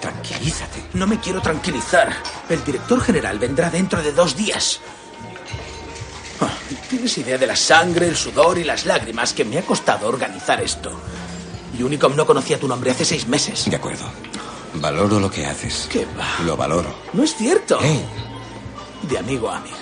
Tranquilízate. 0.00 0.84
No 0.94 1.06
me 1.06 1.20
quiero 1.20 1.42
tranquilizar. 1.42 2.14
El 2.48 2.64
director 2.64 2.98
general 3.02 3.38
vendrá 3.38 3.68
dentro 3.68 4.02
de 4.02 4.12
dos 4.12 4.34
días. 4.34 4.80
Tienes 6.88 7.16
idea 7.18 7.38
de 7.38 7.46
la 7.46 7.56
sangre, 7.56 8.08
el 8.08 8.16
sudor 8.16 8.58
y 8.58 8.64
las 8.64 8.86
lágrimas 8.86 9.32
que 9.32 9.44
me 9.44 9.58
ha 9.58 9.62
costado 9.62 10.08
organizar 10.08 10.60
esto. 10.60 10.92
Y 11.78 11.82
Unicom 11.82 12.14
no 12.14 12.26
conocía 12.26 12.58
tu 12.58 12.68
nombre 12.68 12.90
hace 12.90 13.04
seis 13.04 13.26
meses. 13.26 13.70
De 13.70 13.76
acuerdo. 13.76 14.04
Valoro 14.74 15.20
lo 15.20 15.30
que 15.30 15.46
haces. 15.46 15.88
¿Qué 15.90 16.06
va? 16.18 16.44
Lo 16.44 16.56
valoro. 16.56 16.94
No 17.12 17.22
es 17.22 17.34
cierto. 17.34 17.78
De 19.02 19.18
amigo 19.18 19.50
a 19.50 19.58
amigo. 19.58 19.76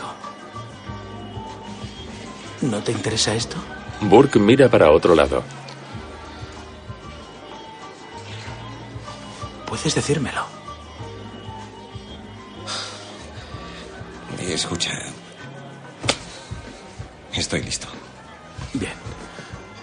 ¿No 2.63 2.83
te 2.83 2.93
interesa 2.93 3.35
esto? 3.35 3.57
Burke 4.01 4.39
mira 4.39 4.69
para 4.69 4.91
otro 4.91 5.15
lado. 5.15 5.43
Puedes 9.67 9.95
decírmelo. 9.95 10.45
Escucha, 14.41 14.91
Estoy 17.33 17.63
listo. 17.63 17.87
Bien. 18.75 18.93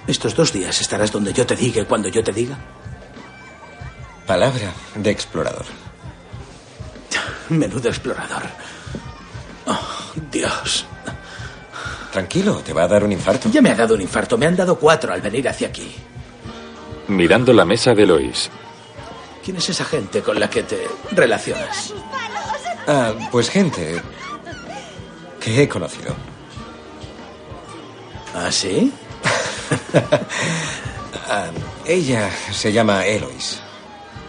Estos 0.07 0.35
dos 0.35 0.53
días 0.53 0.79
estarás 0.79 1.11
donde 1.11 1.33
yo 1.33 1.45
te 1.45 1.55
diga 1.55 1.81
y 1.81 1.85
cuando 1.85 2.07
yo 2.09 2.23
te 2.23 2.31
diga. 2.31 2.57
Palabra 4.25 4.73
de 4.95 5.09
explorador. 5.09 5.65
Menudo 7.49 7.89
explorador. 7.89 8.43
Oh, 9.65 9.79
Dios. 10.31 10.85
Tranquilo, 12.11 12.61
te 12.63 12.73
va 12.73 12.83
a 12.83 12.87
dar 12.87 13.03
un 13.03 13.11
infarto. 13.11 13.49
Ya 13.49 13.61
me 13.61 13.69
ha 13.69 13.75
dado 13.75 13.95
un 13.95 14.01
infarto. 14.01 14.37
Me 14.37 14.45
han 14.47 14.55
dado 14.55 14.77
cuatro 14.79 15.13
al 15.13 15.21
venir 15.21 15.47
hacia 15.47 15.67
aquí. 15.67 15.93
Mirando 17.09 17.53
la 17.53 17.65
mesa 17.65 17.93
de 17.93 18.05
Lois. 18.05 18.49
¿Quién 19.43 19.57
es 19.57 19.69
esa 19.69 19.85
gente 19.85 20.21
con 20.21 20.39
la 20.39 20.49
que 20.49 20.63
te 20.63 20.87
relacionas? 21.11 21.93
Ah, 22.87 23.13
pues 23.31 23.49
gente 23.49 24.01
que 25.39 25.63
he 25.63 25.69
conocido. 25.69 26.15
¿Ah, 28.37 28.51
sí? 28.51 28.91
Ah, 31.29 31.49
ella 31.85 32.31
se 32.53 32.71
llama 32.71 33.05
Elois. 33.05 33.59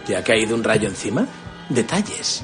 ¿Te 0.05 0.17
ha 0.17 0.21
caído 0.21 0.53
un 0.53 0.61
rayo 0.61 0.89
encima? 0.89 1.25
Detalles. 1.69 2.43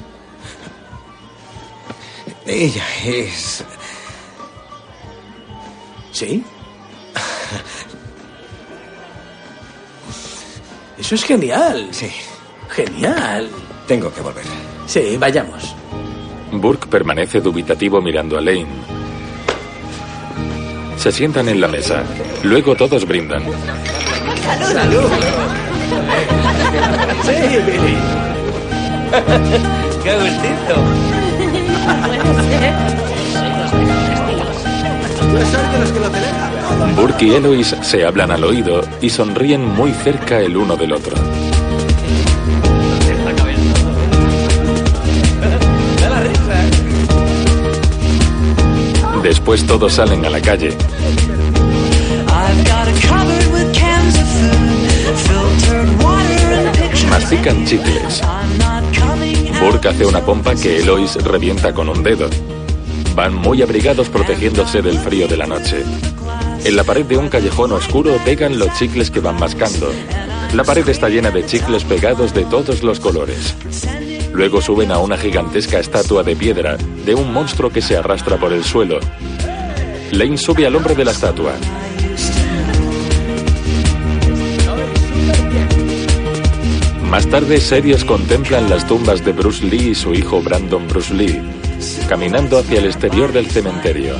Ella 2.46 2.84
es... 3.04 3.62
¿Sí? 6.10 6.42
Eso 10.96 11.14
es 11.16 11.24
genial. 11.24 11.88
Sí. 11.90 12.10
Genial. 12.70 13.50
Tengo 13.86 14.10
que 14.14 14.22
volver. 14.22 14.44
Sí, 14.86 15.18
vayamos. 15.18 15.74
Burke 16.50 16.86
permanece 16.86 17.42
dubitativo 17.42 18.00
mirando 18.00 18.38
a 18.38 18.40
Lane. 18.40 19.05
Se 21.06 21.12
sientan 21.12 21.48
en 21.48 21.60
la 21.60 21.68
mesa. 21.68 22.02
Luego 22.42 22.74
todos 22.74 23.06
brindan. 23.06 23.40
¡Salud! 24.60 25.04
Sí, 27.22 27.58
Billy. 27.64 27.96
¡Qué 30.02 30.14
gustito! 30.16 30.74
Burke 36.96 37.26
y 37.26 37.34
Eloise 37.34 37.76
se 37.84 38.04
hablan 38.04 38.32
al 38.32 38.42
oído 38.42 38.80
y 39.00 39.08
sonríen 39.08 39.64
muy 39.64 39.92
cerca 39.92 40.40
el 40.40 40.56
uno 40.56 40.74
del 40.74 40.92
otro. 40.92 41.14
Después 49.26 49.66
todos 49.66 49.94
salen 49.94 50.24
a 50.24 50.30
la 50.30 50.40
calle. 50.40 50.70
Mastican 57.10 57.66
chicles. 57.66 58.22
Burke 59.60 59.88
hace 59.88 60.06
una 60.06 60.20
pompa 60.20 60.54
que 60.54 60.76
Eloise 60.76 61.18
revienta 61.18 61.74
con 61.74 61.88
un 61.88 62.04
dedo. 62.04 62.30
Van 63.16 63.34
muy 63.34 63.62
abrigados 63.62 64.08
protegiéndose 64.10 64.80
del 64.80 64.96
frío 65.00 65.26
de 65.26 65.36
la 65.36 65.46
noche. 65.48 65.82
En 66.64 66.76
la 66.76 66.84
pared 66.84 67.04
de 67.04 67.18
un 67.18 67.28
callejón 67.28 67.72
oscuro 67.72 68.20
pegan 68.24 68.60
los 68.60 68.72
chicles 68.78 69.10
que 69.10 69.18
van 69.18 69.40
mascando. 69.40 69.90
La 70.54 70.62
pared 70.62 70.88
está 70.88 71.08
llena 71.08 71.32
de 71.32 71.44
chicles 71.44 71.82
pegados 71.82 72.32
de 72.32 72.44
todos 72.44 72.84
los 72.84 73.00
colores. 73.00 73.56
Luego 74.36 74.60
suben 74.60 74.92
a 74.92 74.98
una 74.98 75.16
gigantesca 75.16 75.78
estatua 75.78 76.22
de 76.22 76.36
piedra 76.36 76.76
de 77.06 77.14
un 77.14 77.32
monstruo 77.32 77.70
que 77.70 77.80
se 77.80 77.96
arrastra 77.96 78.36
por 78.36 78.52
el 78.52 78.64
suelo. 78.64 79.00
Lane 80.12 80.36
sube 80.36 80.66
al 80.66 80.76
hombro 80.76 80.94
de 80.94 81.06
la 81.06 81.12
estatua. 81.12 81.54
Más 87.08 87.26
tarde, 87.28 87.58
serios 87.62 88.04
contemplan 88.04 88.68
las 88.68 88.86
tumbas 88.86 89.24
de 89.24 89.32
Bruce 89.32 89.64
Lee 89.64 89.92
y 89.92 89.94
su 89.94 90.12
hijo 90.12 90.42
Brandon 90.42 90.86
Bruce 90.86 91.14
Lee, 91.14 91.40
caminando 92.06 92.58
hacia 92.58 92.80
el 92.80 92.84
exterior 92.84 93.32
del 93.32 93.46
cementerio. 93.46 94.16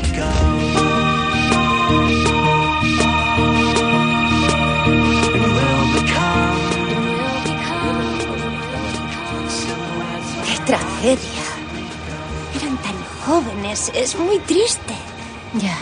Tragedia! 11.07 11.43
Eran 12.57 12.77
tan 12.79 13.05
jóvenes. 13.25 13.93
Es 13.95 14.17
muy 14.17 14.39
triste. 14.41 14.95
Ya. 15.55 15.77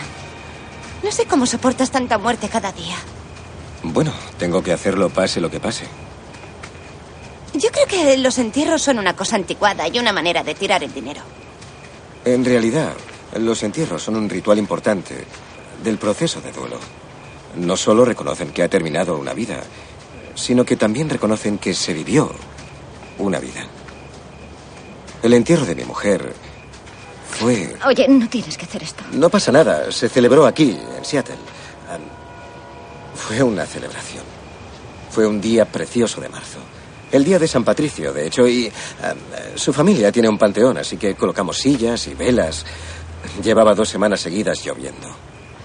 No 1.02 1.10
sé 1.10 1.26
cómo 1.26 1.46
soportas 1.46 1.90
tanta 1.90 2.18
muerte 2.18 2.48
cada 2.48 2.72
día. 2.72 2.96
Bueno, 3.82 4.12
tengo 4.38 4.62
que 4.62 4.72
hacerlo 4.72 5.10
pase 5.10 5.40
lo 5.40 5.50
que 5.50 5.60
pase. 5.60 5.86
Yo 7.54 7.70
creo 7.70 7.86
que 7.86 8.16
los 8.18 8.38
entierros 8.38 8.82
son 8.82 8.98
una 8.98 9.14
cosa 9.14 9.36
anticuada 9.36 9.86
y 9.88 9.98
una 9.98 10.12
manera 10.12 10.42
de 10.42 10.54
tirar 10.54 10.82
el 10.82 10.92
dinero. 10.92 11.20
En 12.24 12.44
realidad, 12.44 12.94
los 13.38 13.62
entierros 13.62 14.02
son 14.02 14.16
un 14.16 14.28
ritual 14.28 14.58
importante 14.58 15.24
del 15.82 15.98
proceso 15.98 16.40
de 16.40 16.52
duelo. 16.52 16.78
No 17.56 17.76
solo 17.76 18.04
reconocen 18.04 18.50
que 18.50 18.62
ha 18.62 18.68
terminado 18.68 19.16
una 19.16 19.34
vida, 19.34 19.62
sino 20.34 20.64
que 20.64 20.76
también 20.76 21.08
reconocen 21.08 21.58
que 21.58 21.74
se 21.74 21.92
vivió 21.92 22.32
una 23.18 23.38
vida. 23.38 23.68
El 25.24 25.32
entierro 25.32 25.64
de 25.64 25.74
mi 25.74 25.84
mujer 25.84 26.34
fue... 27.30 27.74
Oye, 27.86 28.06
no 28.08 28.28
tienes 28.28 28.58
que 28.58 28.66
hacer 28.66 28.82
esto. 28.82 29.02
No 29.12 29.30
pasa 29.30 29.50
nada, 29.50 29.90
se 29.90 30.10
celebró 30.10 30.44
aquí, 30.46 30.78
en 30.98 31.02
Seattle. 31.02 31.38
Fue 33.14 33.42
una 33.42 33.64
celebración. 33.64 34.22
Fue 35.10 35.26
un 35.26 35.40
día 35.40 35.64
precioso 35.64 36.20
de 36.20 36.28
marzo. 36.28 36.58
El 37.10 37.24
día 37.24 37.38
de 37.38 37.48
San 37.48 37.64
Patricio, 37.64 38.12
de 38.12 38.26
hecho, 38.26 38.46
y 38.46 38.70
su 39.54 39.72
familia 39.72 40.12
tiene 40.12 40.28
un 40.28 40.36
panteón, 40.36 40.76
así 40.76 40.98
que 40.98 41.14
colocamos 41.14 41.56
sillas 41.56 42.06
y 42.06 42.12
velas. 42.12 42.66
Llevaba 43.42 43.74
dos 43.74 43.88
semanas 43.88 44.20
seguidas 44.20 44.62
lloviendo. 44.62 45.08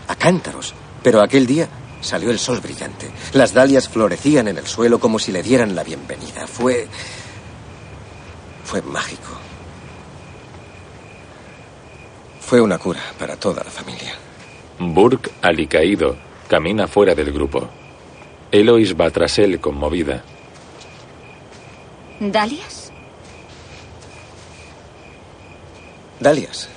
A 0.07 0.15
cántaros. 0.15 0.73
Pero 1.03 1.21
aquel 1.21 1.45
día 1.45 1.67
salió 1.99 2.31
el 2.31 2.39
sol 2.39 2.61
brillante. 2.61 3.11
Las 3.33 3.53
dalias 3.53 3.89
florecían 3.89 4.47
en 4.47 4.57
el 4.57 4.67
suelo 4.67 5.01
como 5.01 5.19
si 5.19 5.33
le 5.33 5.43
dieran 5.43 5.75
la 5.75 5.83
bienvenida. 5.83 6.47
Fue... 6.47 6.87
fue 8.63 8.81
mágico. 8.83 9.28
Fue 12.49 12.59
una 12.59 12.79
cura 12.79 12.99
para 13.19 13.35
toda 13.35 13.63
la 13.63 13.69
familia. 13.69 14.11
Burke, 14.79 15.29
alicaído, 15.43 16.15
camina 16.47 16.87
fuera 16.87 17.13
del 17.13 17.31
grupo. 17.31 17.69
Eloise 18.51 18.95
va 18.95 19.11
tras 19.11 19.37
él 19.37 19.59
conmovida. 19.59 20.23
¿Dalias? 22.19 22.91
Dalias. 26.19 26.69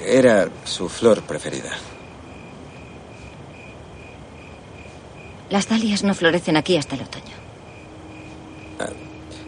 Era 0.00 0.48
su 0.64 0.88
flor 0.88 1.20
preferida. 1.20 1.72
Las 5.50 5.68
dalias 5.68 6.02
no 6.02 6.14
florecen 6.14 6.56
aquí 6.56 6.78
hasta 6.78 6.94
el 6.94 7.02
otoño. 7.02 7.36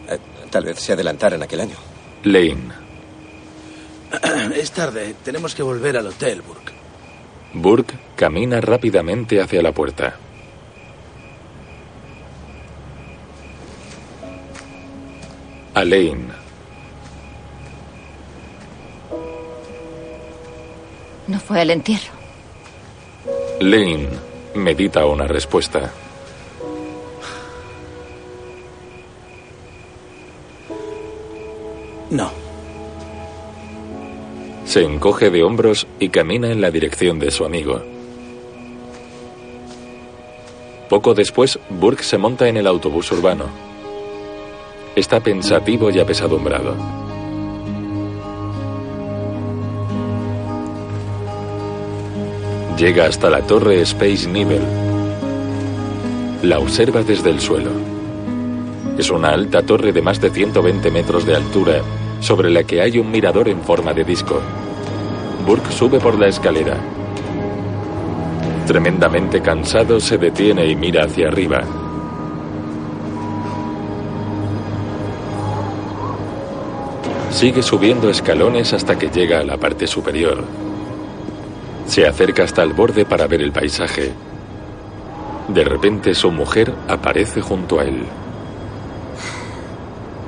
Eh, 0.09 0.19
Tal 0.51 0.65
vez 0.65 0.79
se 0.79 0.93
adelantaran 0.93 1.41
aquel 1.41 1.61
año. 1.61 1.77
Lane. 2.25 2.82
Es 4.55 4.71
tarde. 4.71 5.15
Tenemos 5.23 5.55
que 5.55 5.63
volver 5.63 5.97
al 5.97 6.07
hotel, 6.07 6.41
Burke. 6.41 6.73
Burke 7.53 7.95
camina 8.15 8.61
rápidamente 8.61 9.41
hacia 9.41 9.61
la 9.61 9.71
puerta. 9.71 10.15
Alain. 15.73 16.27
No 21.27 21.39
fue 21.39 21.61
el 21.61 21.71
entierro. 21.71 22.13
Lane 23.59 24.09
medita 24.55 25.05
una 25.05 25.25
respuesta. 25.25 25.91
No. 32.11 32.42
Se 34.73 34.83
encoge 34.83 35.29
de 35.29 35.43
hombros 35.43 35.85
y 35.99 36.09
camina 36.09 36.49
en 36.49 36.59
la 36.59 36.71
dirección 36.71 37.19
de 37.19 37.29
su 37.29 37.45
amigo. 37.45 37.83
Poco 40.89 41.13
después, 41.13 41.59
Burke 41.69 42.01
se 42.01 42.17
monta 42.17 42.47
en 42.47 42.57
el 42.57 42.65
autobús 42.65 43.11
urbano. 43.11 43.45
Está 44.95 45.19
pensativo 45.19 45.91
y 45.91 45.99
apesadumbrado. 45.99 46.75
Llega 52.75 53.05
hasta 53.05 53.29
la 53.29 53.41
torre 53.41 53.79
Space 53.81 54.27
Needle. 54.27 54.59
La 56.41 56.57
observa 56.57 57.03
desde 57.03 57.29
el 57.29 57.39
suelo. 57.39 57.69
Es 58.97 59.11
una 59.11 59.29
alta 59.29 59.61
torre 59.61 59.93
de 59.93 60.01
más 60.01 60.19
de 60.19 60.31
120 60.31 60.89
metros 60.89 61.27
de 61.27 61.35
altura, 61.35 61.83
sobre 62.21 62.49
la 62.49 62.63
que 62.63 62.81
hay 62.81 62.97
un 62.97 63.11
mirador 63.11 63.49
en 63.49 63.61
forma 63.61 63.93
de 63.93 64.03
disco. 64.03 64.41
Burke 65.45 65.71
sube 65.71 65.99
por 65.99 66.17
la 66.17 66.27
escalera. 66.27 66.77
Tremendamente 68.65 69.41
cansado, 69.41 69.99
se 69.99 70.17
detiene 70.17 70.65
y 70.65 70.75
mira 70.75 71.03
hacia 71.03 71.27
arriba. 71.27 71.63
Sigue 77.29 77.61
subiendo 77.61 78.09
escalones 78.09 78.71
hasta 78.73 78.97
que 78.97 79.09
llega 79.09 79.39
a 79.39 79.43
la 79.43 79.57
parte 79.57 79.85
superior. 79.85 80.45
Se 81.87 82.07
acerca 82.07 82.43
hasta 82.43 82.63
el 82.63 82.71
borde 82.71 83.03
para 83.03 83.27
ver 83.27 83.41
el 83.41 83.51
paisaje. 83.51 84.13
De 85.49 85.63
repente 85.65 86.15
su 86.15 86.31
mujer 86.31 86.73
aparece 86.87 87.41
junto 87.41 87.79
a 87.79 87.83
él. 87.83 88.05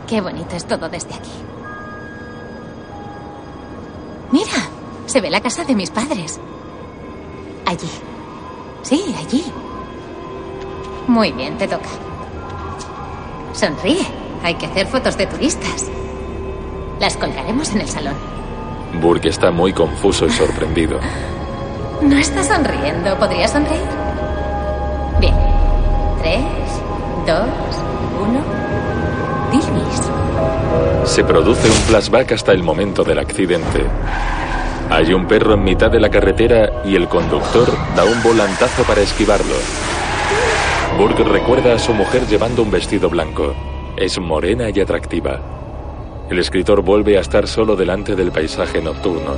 Qué 0.08 0.20
bonito 0.20 0.56
es 0.58 0.66
todo 0.66 0.90
desde 0.90 1.14
aquí. 1.14 1.32
Mira, 4.32 4.75
se 5.16 5.22
ve 5.22 5.30
la 5.30 5.40
casa 5.40 5.64
de 5.64 5.74
mis 5.76 5.92
padres. 5.92 6.42
Allí. 7.66 7.90
Sí, 8.82 9.16
allí. 9.18 9.46
Muy 11.08 11.32
bien, 11.32 11.58
te 11.58 11.70
toca. 11.70 11.88
Sonríe. 13.54 14.06
Hay 14.44 14.56
que 14.56 14.66
hacer 14.66 14.88
fotos 14.88 15.18
de 15.18 15.26
turistas. 15.26 15.86
Las 17.00 17.16
colgaremos 17.16 17.72
en 17.72 17.80
el 17.80 17.88
salón. 17.88 18.16
Burke 19.02 19.30
está 19.30 19.52
muy 19.52 19.72
confuso 19.72 20.26
y 20.26 20.32
sorprendido. 20.32 21.00
No 22.02 22.18
está 22.18 22.44
sonriendo. 22.44 23.18
¿Podría 23.18 23.48
sonreír? 23.48 23.88
Bien. 25.22 25.34
Tres, 26.22 26.44
dos, 27.26 27.48
uno. 28.22 28.42
Dilvis. 29.50 31.10
Se 31.10 31.24
produce 31.24 31.70
un 31.70 31.78
flashback 31.88 32.34
hasta 32.34 32.52
el 32.52 32.64
momento 32.64 33.06
del 33.06 33.20
accidente. 33.20 33.86
Hay 34.90 35.14
un 35.14 35.28
perro 35.28 35.56
en 35.56 35.64
mitad 35.64 35.90
de 35.90 36.00
la 36.00 36.10
carretera 36.10 36.84
y 36.86 36.96
el 36.96 37.08
conductor 37.08 37.68
da 37.96 38.06
un 38.06 38.22
volantazo 38.22 38.84
para 38.84 39.02
esquivarlo. 39.02 39.56
Burke 40.98 41.24
recuerda 41.24 41.74
a 41.74 41.80
su 41.80 41.94
mujer 41.94 42.26
llevando 42.28 42.62
un 42.62 42.72
vestido 42.72 43.10
blanco. 43.10 43.54
Es 43.98 44.20
morena 44.20 44.70
y 44.70 44.80
atractiva. 44.80 45.40
El 46.30 46.40
escritor 46.40 46.82
vuelve 46.82 47.18
a 47.18 47.22
estar 47.22 47.48
solo 47.48 47.76
delante 47.76 48.16
del 48.16 48.32
paisaje 48.32 48.82
nocturno, 48.82 49.36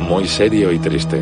muy 0.00 0.26
serio 0.26 0.72
y 0.72 0.78
triste. 0.78 1.20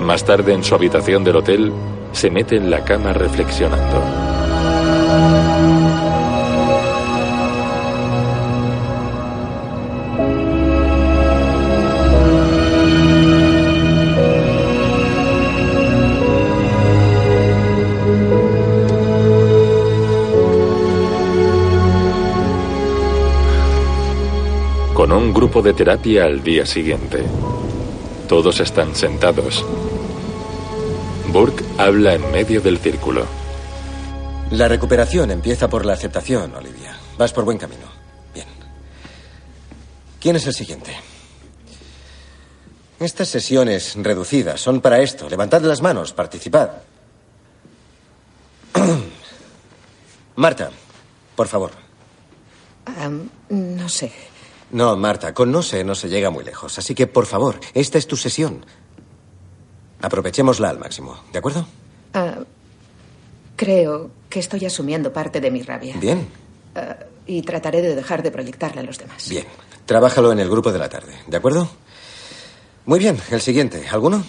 Más 0.00 0.24
tarde, 0.24 0.54
en 0.54 0.64
su 0.64 0.74
habitación 0.74 1.24
del 1.24 1.36
hotel, 1.36 1.72
se 2.12 2.30
mete 2.30 2.56
en 2.56 2.70
la 2.70 2.84
cama 2.84 3.12
reflexionando. 3.12 4.29
Con 25.00 25.12
un 25.12 25.32
grupo 25.32 25.62
de 25.62 25.72
terapia 25.72 26.24
al 26.24 26.42
día 26.42 26.66
siguiente. 26.66 27.24
Todos 28.28 28.60
están 28.60 28.94
sentados. 28.94 29.64
Burke 31.28 31.64
habla 31.78 32.12
en 32.12 32.30
medio 32.30 32.60
del 32.60 32.76
círculo. 32.76 33.24
La 34.50 34.68
recuperación 34.68 35.30
empieza 35.30 35.70
por 35.70 35.86
la 35.86 35.94
aceptación, 35.94 36.54
Olivia. 36.54 36.94
Vas 37.16 37.32
por 37.32 37.46
buen 37.46 37.56
camino. 37.56 37.86
Bien. 38.34 38.46
¿Quién 40.20 40.36
es 40.36 40.46
el 40.46 40.52
siguiente? 40.52 40.94
Estas 42.98 43.28
sesiones 43.28 43.94
reducidas 43.96 44.60
son 44.60 44.82
para 44.82 45.00
esto. 45.00 45.30
Levantad 45.30 45.62
las 45.62 45.80
manos, 45.80 46.12
participad. 46.12 46.72
Marta, 50.36 50.70
por 51.34 51.48
favor. 51.48 51.70
No 53.48 53.88
sé. 53.88 54.29
No, 54.72 54.96
Marta, 54.96 55.34
con 55.34 55.50
no 55.50 55.62
sé 55.62 55.82
no 55.84 55.94
se 55.94 56.08
llega 56.08 56.30
muy 56.30 56.44
lejos. 56.44 56.78
Así 56.78 56.94
que, 56.94 57.06
por 57.06 57.26
favor, 57.26 57.58
esta 57.74 57.98
es 57.98 58.06
tu 58.06 58.16
sesión. 58.16 58.64
Aprovechémosla 60.00 60.70
al 60.70 60.78
máximo, 60.78 61.18
¿de 61.32 61.38
acuerdo? 61.38 61.66
Ah, 62.14 62.38
creo 63.56 64.10
que 64.28 64.38
estoy 64.40 64.64
asumiendo 64.64 65.12
parte 65.12 65.40
de 65.40 65.50
mi 65.50 65.62
rabia. 65.62 65.96
Bien, 65.98 66.28
Ah, 66.74 66.96
y 67.26 67.42
trataré 67.42 67.82
de 67.82 67.96
dejar 67.96 68.22
de 68.22 68.30
proyectarla 68.30 68.80
a 68.80 68.84
los 68.84 68.96
demás. 68.98 69.28
bien. 69.28 69.44
Trabájalo 69.86 70.30
en 70.30 70.38
el 70.38 70.48
grupo 70.48 70.70
de 70.70 70.78
la 70.78 70.88
tarde, 70.88 71.14
¿de 71.26 71.36
acuerdo? 71.36 71.68
Muy 72.86 72.98
bien, 73.00 73.20
el 73.30 73.40
siguiente. 73.40 73.88
¿Alguno? 73.88 74.24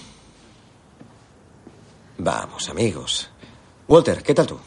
Vamos, 2.18 2.68
amigos. 2.70 3.30
Walter, 3.88 4.24
¿qué 4.24 4.34
tal 4.34 4.48
tú? 4.48 4.60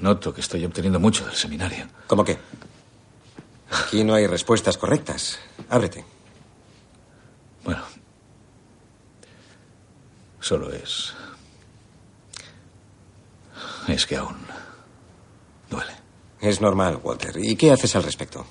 Noto 0.00 0.32
que 0.32 0.40
estoy 0.40 0.64
obteniendo 0.64 1.00
mucho 1.00 1.24
del 1.26 1.34
seminario. 1.34 1.86
¿Cómo 2.06 2.24
qué? 2.24 2.38
Aquí 3.70 4.04
no 4.04 4.14
hay 4.14 4.26
respuestas 4.26 4.78
correctas. 4.78 5.38
Ábrete. 5.68 6.04
Bueno. 7.64 7.82
Solo 10.40 10.72
es. 10.72 11.12
Es 13.88 14.06
que 14.06 14.16
aún. 14.16 14.36
Es 16.40 16.60
normal, 16.60 17.00
Walter. 17.02 17.34
¿Y 17.36 17.56
qué 17.56 17.72
haces 17.72 17.96
al 17.96 18.04
respecto? 18.04 18.46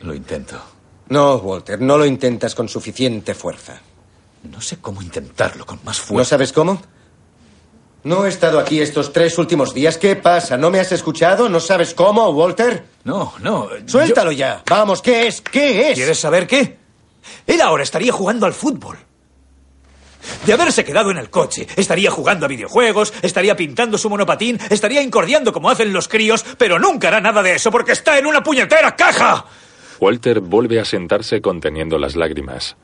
Lo 0.00 0.14
intento. 0.14 0.60
No, 1.08 1.36
Walter, 1.36 1.80
no 1.80 1.98
lo 1.98 2.06
intentas 2.06 2.54
con 2.54 2.68
suficiente 2.68 3.34
fuerza. 3.34 3.80
No 4.44 4.60
sé 4.60 4.78
cómo 4.78 5.02
intentarlo 5.02 5.66
con 5.66 5.78
más 5.84 5.98
¿No 5.98 6.04
fuerza. 6.04 6.30
sabes 6.30 6.52
cómo? 6.52 6.80
No 8.02 8.24
he 8.24 8.28
estado 8.30 8.58
aquí 8.58 8.80
estos 8.80 9.12
tres 9.12 9.36
últimos 9.38 9.74
días. 9.74 9.98
¿Qué 9.98 10.16
pasa? 10.16 10.56
¿No 10.56 10.70
me 10.70 10.80
has 10.80 10.90
escuchado? 10.92 11.48
¿No 11.48 11.60
sabes 11.60 11.92
cómo, 11.92 12.28
Walter? 12.30 12.84
No, 13.04 13.34
no. 13.40 13.68
Suéltalo 13.86 14.32
ya. 14.32 14.62
Vamos, 14.68 15.02
¿qué 15.02 15.26
es? 15.26 15.42
¿Qué 15.42 15.90
es? 15.90 15.94
¿Quieres 15.96 16.18
saber 16.18 16.46
qué? 16.46 16.78
Él 17.46 17.60
ahora 17.60 17.82
estaría 17.82 18.12
jugando 18.12 18.46
al 18.46 18.54
fútbol. 18.54 18.96
De 20.46 20.52
haberse 20.52 20.84
quedado 20.84 21.10
en 21.10 21.18
el 21.18 21.30
coche, 21.30 21.66
estaría 21.76 22.10
jugando 22.10 22.44
a 22.44 22.48
videojuegos, 22.48 23.12
estaría 23.22 23.56
pintando 23.56 23.96
su 23.96 24.10
monopatín, 24.10 24.58
estaría 24.68 25.02
incordiando 25.02 25.52
como 25.52 25.70
hacen 25.70 25.92
los 25.92 26.08
críos, 26.08 26.44
pero 26.58 26.78
nunca 26.78 27.08
hará 27.08 27.20
nada 27.20 27.42
de 27.42 27.54
eso 27.54 27.70
porque 27.70 27.92
está 27.92 28.18
en 28.18 28.26
una 28.26 28.42
puñetera 28.42 28.96
caja. 28.96 29.46
Walter 29.98 30.40
vuelve 30.40 30.80
a 30.80 30.84
sentarse 30.84 31.40
conteniendo 31.40 31.98
las 31.98 32.16
lágrimas. 32.16 32.76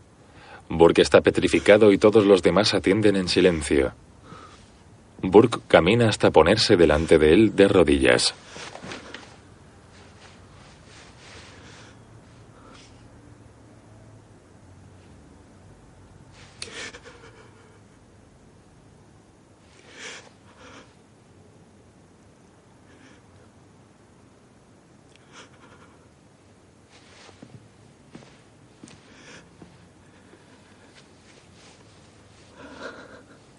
Burke 0.68 1.02
está 1.02 1.20
petrificado 1.20 1.92
y 1.92 1.98
todos 1.98 2.24
los 2.26 2.42
demás 2.42 2.74
atienden 2.74 3.16
en 3.16 3.28
silencio. 3.28 3.94
Burke 5.22 5.60
camina 5.68 6.08
hasta 6.08 6.30
ponerse 6.30 6.76
delante 6.76 7.18
de 7.18 7.32
él 7.32 7.56
de 7.56 7.68
rodillas. 7.68 8.34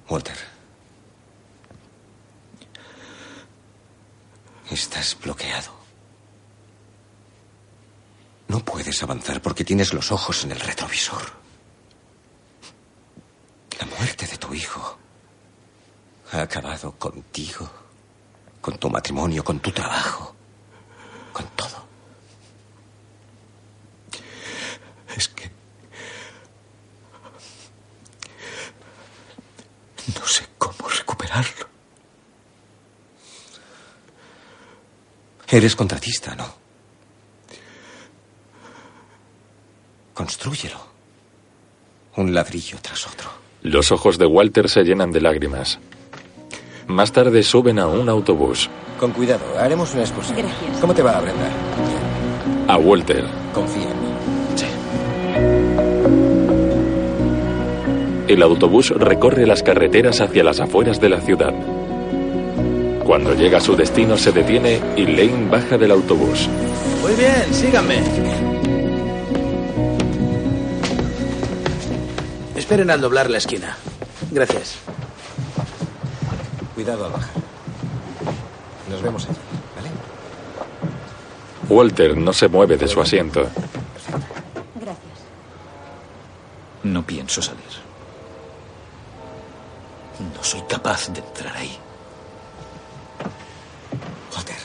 Walter. 0.10 0.47
Estás 4.70 5.18
bloqueado. 5.22 5.72
No 8.48 8.60
puedes 8.60 9.02
avanzar 9.04 9.42
porque 9.42 9.64
tienes 9.64 9.94
los 9.94 10.12
ojos 10.12 10.44
en 10.44 10.52
el 10.52 10.60
retrovisor. 10.60 11.22
La 13.80 13.86
muerte 13.86 14.28
de 14.28 14.38
tu 14.38 14.54
hijo 14.54 14.98
ha 16.32 16.42
acabado 16.42 16.92
contigo, 16.94 17.70
con 18.60 18.78
tu 18.78 18.90
matrimonio, 18.90 19.44
con 19.44 19.60
tu 19.60 19.72
trabajo, 19.72 20.36
con 21.32 21.46
todo. 21.56 21.88
Es 25.16 25.28
que... 25.30 25.50
No 30.20 30.26
sé 30.26 30.48
cómo 30.58 30.90
recuperarlo. 30.90 31.77
Eres 35.50 35.76
contratista, 35.76 36.36
¿no? 36.36 36.46
Constrúyelo. 40.14 40.78
Un 42.16 42.34
ladrillo 42.34 42.78
tras 42.82 43.08
otro. 43.08 43.30
Los 43.62 43.92
ojos 43.92 44.18
de 44.18 44.26
Walter 44.26 44.70
se 44.70 44.84
llenan 44.84 45.12
de 45.12 45.22
lágrimas. 45.22 45.80
Más 46.88 47.12
tarde 47.12 47.44
suben 47.44 47.80
a 47.80 47.88
un 47.88 48.10
autobús. 48.10 48.70
Con 49.00 49.12
cuidado, 49.12 49.44
haremos 49.60 49.94
una 49.94 50.02
excursión. 50.02 50.38
Gracias. 50.38 50.78
¿Cómo 50.80 50.94
te 50.94 51.04
va, 51.04 51.20
Brenda? 51.22 51.52
A 52.68 52.78
Walter. 52.78 53.26
Confía 53.54 53.84
en 53.84 54.02
mí. 54.02 54.08
El 58.28 58.44
autobús 58.44 58.90
recorre 58.90 59.48
las 59.48 59.64
carreteras 59.64 60.20
hacia 60.20 60.44
las 60.44 60.60
afueras 60.60 61.00
de 61.00 61.08
la 61.08 61.22
ciudad. 61.22 61.54
Cuando 63.08 63.34
llega 63.34 63.60
a 63.60 63.62
su 63.62 63.74
destino 63.74 64.18
se 64.18 64.34
detiene 64.34 64.82
y 64.98 65.06
Lane 65.06 65.50
baja 65.50 65.78
del 65.78 65.92
autobús. 65.92 66.50
Muy 67.02 67.14
bien, 67.16 67.54
síganme. 67.54 68.04
Esperen 72.54 72.92
al 72.92 73.00
doblar 73.00 73.30
la 73.30 73.38
esquina. 73.38 73.78
Gracias. 74.30 74.80
Cuidado 76.76 77.06
al 77.06 77.14
bajar. 77.14 77.30
Nos 78.90 79.02
vemos 79.02 79.26
allí, 79.26 79.38
¿vale? 79.78 79.90
Walter 81.70 82.18
no 82.18 82.34
se 82.34 82.50
mueve 82.50 82.76
de 82.76 82.90
su 82.90 83.00
asiento. 83.00 83.48
Gracias. 84.76 85.18
No 86.84 87.06
pienso 87.06 87.42
salir. 87.42 87.64
No 90.36 90.44
soy 90.44 90.62
capaz 90.68 91.08
de 91.08 91.22
entrar 91.22 91.56
ahí. 91.56 91.80
Walter. 94.36 94.56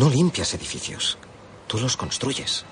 No 0.00 0.08
limpias 0.08 0.54
edificios. 0.54 1.18
Tú 1.66 1.78
los 1.78 1.94
construyes. 1.94 2.64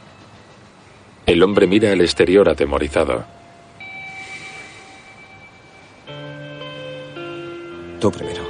El 1.26 1.42
hombre 1.42 1.66
mira 1.66 1.92
al 1.92 2.00
exterior 2.00 2.48
atemorizado. 2.48 3.22
Tú 8.00 8.10
primero. 8.10 8.42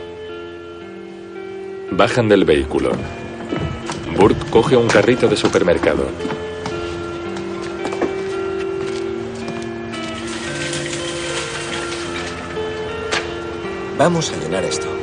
Bajan 1.91 2.29
del 2.29 2.45
vehículo. 2.45 2.93
Burt 4.17 4.49
coge 4.49 4.77
un 4.77 4.87
carrito 4.87 5.27
de 5.27 5.37
supermercado. 5.37 6.07
Vamos 13.99 14.31
a 14.31 14.37
llenar 14.37 14.63
esto. 14.63 14.98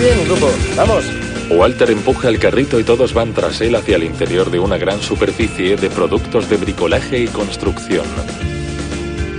Bien, 0.00 0.24
grupo. 0.24 0.50
Vamos. 0.76 1.04
Walter 1.50 1.90
empuja 1.90 2.28
el 2.28 2.38
carrito 2.38 2.78
y 2.80 2.84
todos 2.84 3.12
van 3.12 3.32
tras 3.32 3.60
él 3.60 3.74
hacia 3.74 3.96
el 3.96 4.04
interior 4.04 4.50
de 4.50 4.58
una 4.58 4.78
gran 4.78 5.00
superficie 5.00 5.76
de 5.76 5.90
productos 5.90 6.48
de 6.48 6.56
bricolaje 6.56 7.18
y 7.18 7.26
construcción. 7.26 8.06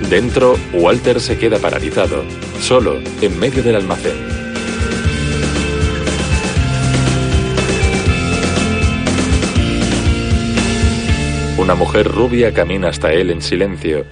Dentro, 0.09 0.57
Walter 0.73 1.19
se 1.21 1.37
queda 1.37 1.57
paralizado, 1.57 2.23
solo, 2.59 2.99
en 3.21 3.39
medio 3.39 3.63
del 3.63 3.77
almacén. 3.77 4.41
Una 11.57 11.75
mujer 11.75 12.07
rubia 12.07 12.53
camina 12.53 12.89
hasta 12.89 13.13
él 13.13 13.29
en 13.29 13.41
silencio 13.41 14.05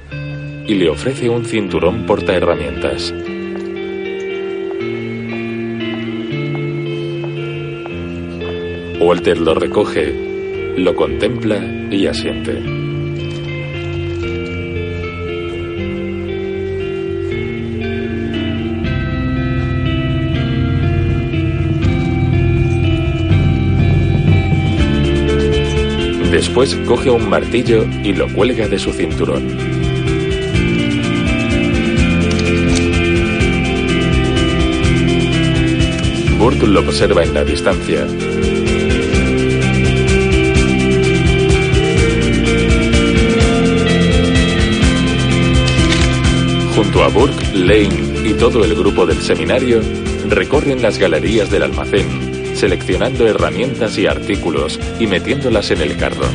y 0.66 0.76
le 0.76 0.90
ofrece 0.90 1.30
un 1.30 1.46
cinturón 1.46 2.06
portaherramientas. 2.06 3.14
Walter 9.10 9.40
lo 9.40 9.56
recoge, 9.56 10.14
lo 10.78 10.96
contempla 10.96 11.58
y 11.90 12.06
asiente. 12.06 12.62
Después 26.30 26.76
coge 26.86 27.10
un 27.10 27.28
martillo 27.28 27.88
y 28.04 28.14
lo 28.14 28.32
cuelga 28.32 28.68
de 28.68 28.78
su 28.78 28.94
cinturón. 28.94 29.48
Burt 36.38 36.62
lo 36.62 36.82
observa 36.82 37.24
en 37.24 37.34
la 37.34 37.44
distancia. 37.44 38.06
Junto 46.80 47.04
a 47.04 47.10
Burke, 47.10 47.46
Lane 47.56 48.30
y 48.30 48.34
todo 48.36 48.64
el 48.64 48.74
grupo 48.74 49.06
del 49.06 49.18
seminario 49.18 49.82
recorren 50.30 50.82
las 50.82 50.98
galerías 50.98 51.52
del 51.52 51.64
almacén, 51.64 52.56
seleccionando 52.56 53.28
herramientas 53.28 53.98
y 53.98 54.08
artículos 54.08 54.80
y 54.98 55.06
metiéndolas 55.06 55.72
en 55.72 55.82
el 55.82 55.98
carro. 55.98 56.26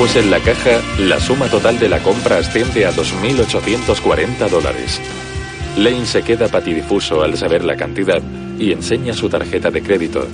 Después 0.00 0.24
en 0.24 0.30
la 0.30 0.40
caja, 0.40 0.80
la 0.98 1.20
suma 1.20 1.46
total 1.48 1.78
de 1.78 1.86
la 1.86 1.98
compra 1.98 2.38
asciende 2.38 2.86
a 2.86 2.90
2.840 2.90 4.48
dólares. 4.48 4.98
Lane 5.76 6.06
se 6.06 6.22
queda 6.22 6.48
patidifuso 6.48 7.22
al 7.22 7.36
saber 7.36 7.62
la 7.62 7.76
cantidad 7.76 8.22
y 8.58 8.72
enseña 8.72 9.12
su 9.12 9.28
tarjeta 9.28 9.70
de 9.70 9.82
crédito. 9.82 10.26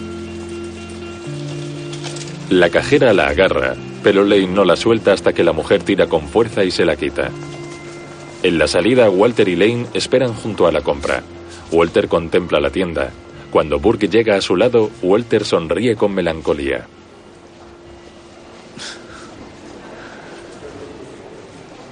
La 2.48 2.70
cajera 2.70 3.12
la 3.12 3.26
agarra, 3.26 3.74
pero 4.04 4.22
Lane 4.22 4.46
no 4.46 4.64
la 4.64 4.76
suelta 4.76 5.12
hasta 5.12 5.32
que 5.32 5.42
la 5.42 5.52
mujer 5.52 5.82
tira 5.82 6.06
con 6.06 6.28
fuerza 6.28 6.62
y 6.62 6.70
se 6.70 6.84
la 6.84 6.94
quita. 6.94 7.32
En 8.44 8.58
la 8.58 8.68
salida, 8.68 9.10
Walter 9.10 9.48
y 9.48 9.56
Lane 9.56 9.86
esperan 9.94 10.32
junto 10.32 10.68
a 10.68 10.70
la 10.70 10.82
compra. 10.82 11.24
Walter 11.72 12.06
contempla 12.06 12.60
la 12.60 12.70
tienda. 12.70 13.10
Cuando 13.50 13.80
Burke 13.80 14.06
llega 14.06 14.36
a 14.36 14.42
su 14.42 14.54
lado, 14.54 14.92
Walter 15.02 15.44
sonríe 15.44 15.96
con 15.96 16.14
melancolía. 16.14 16.86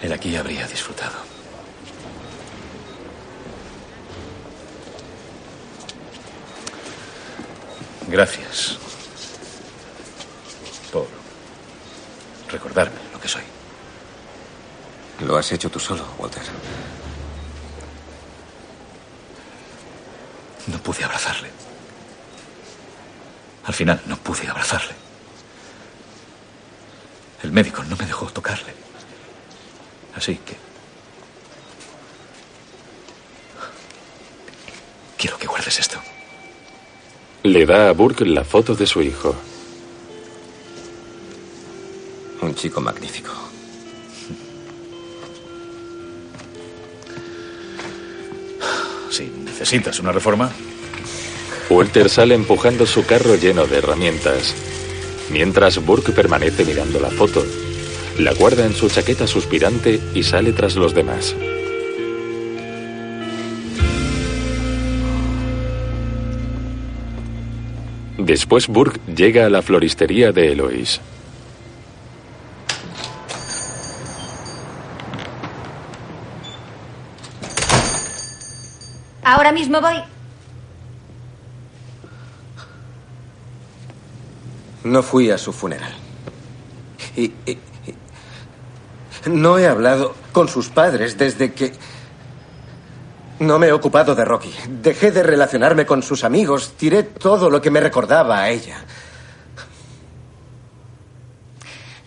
Él 0.04 0.12
aquí 0.12 0.36
habría 0.36 0.66
disfrutado. 0.66 1.16
Gracias 8.08 8.76
por 10.92 11.08
recordarme 12.50 12.98
lo 13.14 13.18
que 13.18 13.28
soy. 13.28 13.44
Lo 15.20 15.38
has 15.38 15.50
hecho 15.52 15.70
tú 15.70 15.80
solo, 15.80 16.04
Walter. 16.18 16.42
No 20.66 20.78
pude 20.80 21.02
abrazarle. 21.02 21.50
Al 23.64 23.72
final 23.72 24.02
no 24.04 24.18
pude 24.18 24.46
abrazarle. 24.46 24.92
El 27.42 27.52
médico 27.52 27.82
no 27.84 27.96
me 27.96 28.04
dejó 28.04 28.26
tocarle. 28.26 28.84
Así 30.16 30.36
que... 30.36 30.56
Quiero 35.18 35.38
que 35.38 35.46
guardes 35.46 35.78
esto. 35.78 35.98
Le 37.42 37.66
da 37.66 37.88
a 37.88 37.92
Burke 37.92 38.24
la 38.26 38.44
foto 38.44 38.74
de 38.74 38.86
su 38.86 39.02
hijo. 39.02 39.34
Un 42.42 42.54
chico 42.54 42.80
magnífico. 42.80 43.32
Si 49.10 49.24
necesitas 49.44 49.98
una 50.00 50.12
reforma, 50.12 50.50
Walter 51.70 52.10
sale 52.10 52.34
empujando 52.34 52.84
su 52.84 53.06
carro 53.06 53.36
lleno 53.36 53.66
de 53.66 53.78
herramientas, 53.78 54.54
mientras 55.30 55.84
Burke 55.84 56.12
permanece 56.12 56.64
mirando 56.64 57.00
la 57.00 57.10
foto. 57.10 57.44
La 58.18 58.32
guarda 58.32 58.64
en 58.64 58.74
su 58.74 58.88
chaqueta 58.88 59.26
suspirante 59.26 60.00
y 60.14 60.22
sale 60.22 60.52
tras 60.52 60.76
los 60.76 60.94
demás. 60.94 61.34
Después 68.18 68.68
Burke 68.68 69.00
llega 69.14 69.46
a 69.46 69.50
la 69.50 69.62
floristería 69.62 70.32
de 70.32 70.52
Eloise. 70.52 71.00
Ahora 79.24 79.52
mismo 79.52 79.80
voy. 79.80 79.96
No 84.84 85.02
fui 85.02 85.30
a 85.30 85.38
su 85.38 85.52
funeral. 85.52 85.92
Y, 87.16 87.32
No 89.26 89.58
he 89.58 89.66
hablado 89.66 90.14
con 90.32 90.48
sus 90.48 90.68
padres 90.68 91.16
desde 91.16 91.52
que... 91.52 91.72
No 93.40 93.58
me 93.58 93.66
he 93.66 93.72
ocupado 93.72 94.14
de 94.14 94.24
Rocky. 94.24 94.52
Dejé 94.68 95.10
de 95.10 95.22
relacionarme 95.22 95.84
con 95.86 96.02
sus 96.02 96.24
amigos. 96.24 96.74
Tiré 96.76 97.02
todo 97.02 97.50
lo 97.50 97.60
que 97.60 97.70
me 97.70 97.80
recordaba 97.80 98.40
a 98.40 98.50
ella. 98.50 98.84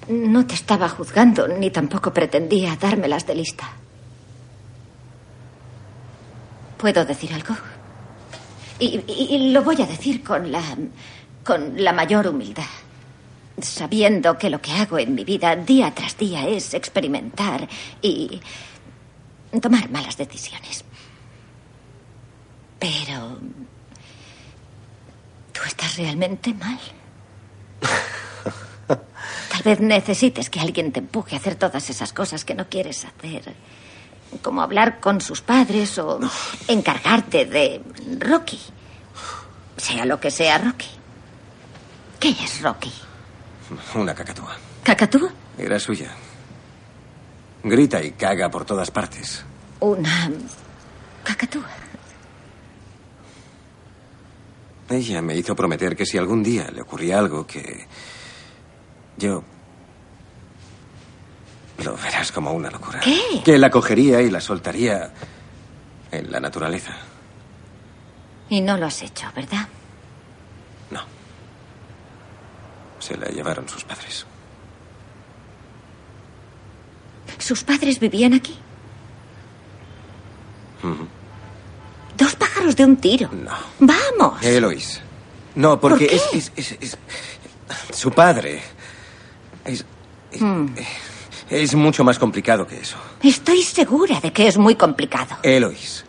No 0.08 0.48
te 0.48 0.56
estaba 0.56 0.88
juzgando, 0.88 1.48
ni 1.48 1.70
tampoco 1.70 2.14
pretendía 2.14 2.78
dármelas 2.80 3.28
de 3.28 3.36
lista. 3.36 3.70
¿Puedo 6.78 7.04
decir 7.04 7.34
algo? 7.34 7.56
Y, 8.80 9.52
lo 9.52 9.64
voy 9.64 9.82
a 9.82 9.86
decir 9.86 10.24
con 10.24 10.52
la, 10.52 10.62
con 11.44 11.84
la 11.84 11.92
mayor 11.92 12.28
humildad. 12.28 12.64
Sabiendo 13.60 14.38
que 14.38 14.50
lo 14.50 14.62
que 14.62 14.72
hago 14.72 15.00
en 15.00 15.16
mi 15.16 15.24
vida 15.24 15.56
día 15.56 15.94
tras 15.94 16.16
día 16.18 16.48
es 16.48 16.74
experimentar 16.74 17.68
y 18.02 18.40
tomar 19.62 19.90
malas 19.90 20.18
decisiones. 20.18 20.84
Pero... 22.80 23.40
Tú 25.52 25.64
estás 25.66 25.98
realmente 25.98 26.54
mal. 26.54 26.80
Tal 28.88 29.64
vez 29.64 29.80
necesites 29.80 30.52
que 30.52 30.60
alguien 30.60 30.92
te 30.92 31.00
empuje 31.00 31.36
a 31.36 31.40
hacer 31.40 31.56
todas 31.56 31.90
esas 31.90 32.14
cosas 32.14 32.46
que 32.46 32.54
no 32.54 32.70
quieres 32.70 33.06
hacer. 33.06 33.56
Como 34.44 34.62
hablar 34.62 35.00
con 35.00 35.20
sus 35.20 35.42
padres 35.42 35.98
o 35.98 36.20
encargarte 36.68 37.46
de 37.46 37.82
Rocky. 38.20 38.60
Sea 39.78 40.06
lo 40.06 40.20
que 40.20 40.30
sea 40.30 40.60
Rocky. 40.60 40.90
¿Qué 42.20 42.30
es 42.30 42.62
Rocky? 42.62 42.92
Una 43.96 44.14
cacatúa. 44.14 44.56
¿Cacatúa? 44.84 45.30
Era 45.58 45.80
suya. 45.80 46.12
Grita 47.64 48.02
y 48.02 48.12
caga 48.12 48.50
por 48.50 48.66
todas 48.66 48.92
partes. 48.92 49.44
Una 49.80 50.32
cacatúa. 51.24 51.68
Ella 54.90 55.22
me 55.22 55.36
hizo 55.36 55.56
prometer 55.56 55.96
que 55.96 56.06
si 56.06 56.18
algún 56.18 56.42
día 56.42 56.70
le 56.72 56.82
ocurría 56.82 57.20
algo 57.20 57.46
que 57.46 57.86
yo 59.18 59.44
lo 61.84 61.98
verás 61.98 62.32
como 62.32 62.52
una 62.52 62.72
locura. 62.72 63.02
¿Qué? 63.02 63.42
Que 63.44 63.58
la 63.58 63.70
cogería 63.70 64.22
y 64.22 64.30
la 64.30 64.40
soltaría 64.40 65.12
en 66.12 66.32
la 66.32 66.40
naturaleza. 66.40 66.94
Y 68.50 68.62
no 68.62 68.78
lo 68.78 68.86
has 68.86 69.02
hecho, 69.02 69.28
¿verdad? 69.36 69.68
Se 73.08 73.16
la 73.16 73.28
llevaron 73.28 73.68
sus 73.70 73.84
padres. 73.86 74.26
¿Sus 77.38 77.64
padres 77.64 78.00
vivían 78.00 78.34
aquí? 78.34 78.56
Dos 82.18 82.36
pájaros 82.36 82.76
de 82.76 82.86
un 82.86 82.98
tiro. 82.98 83.30
No. 83.32 83.52
Vamos. 83.80 84.44
Eloís. 84.44 85.02
No, 85.56 85.80
porque 85.80 86.06
¿Por 86.08 86.10
qué? 86.10 86.16
Es, 86.38 86.52
es- 86.56 86.72
es- 86.72 86.78
es- 86.82 86.98
Su 87.94 88.12
padre. 88.12 88.62
Es, 89.66 89.86
Hmm. 90.40 90.68
es 91.50 91.76
mucho 91.76 92.04
más 92.04 92.20
complicado 92.20 92.66
que 92.68 92.80
eso. 92.80 92.98
Estoy 93.24 93.62
segura 93.64 94.20
de 94.20 94.32
que 94.32 94.48
es 94.48 94.58
muy 94.58 94.76
complicado. 94.76 95.38
Eloís. 95.44 96.04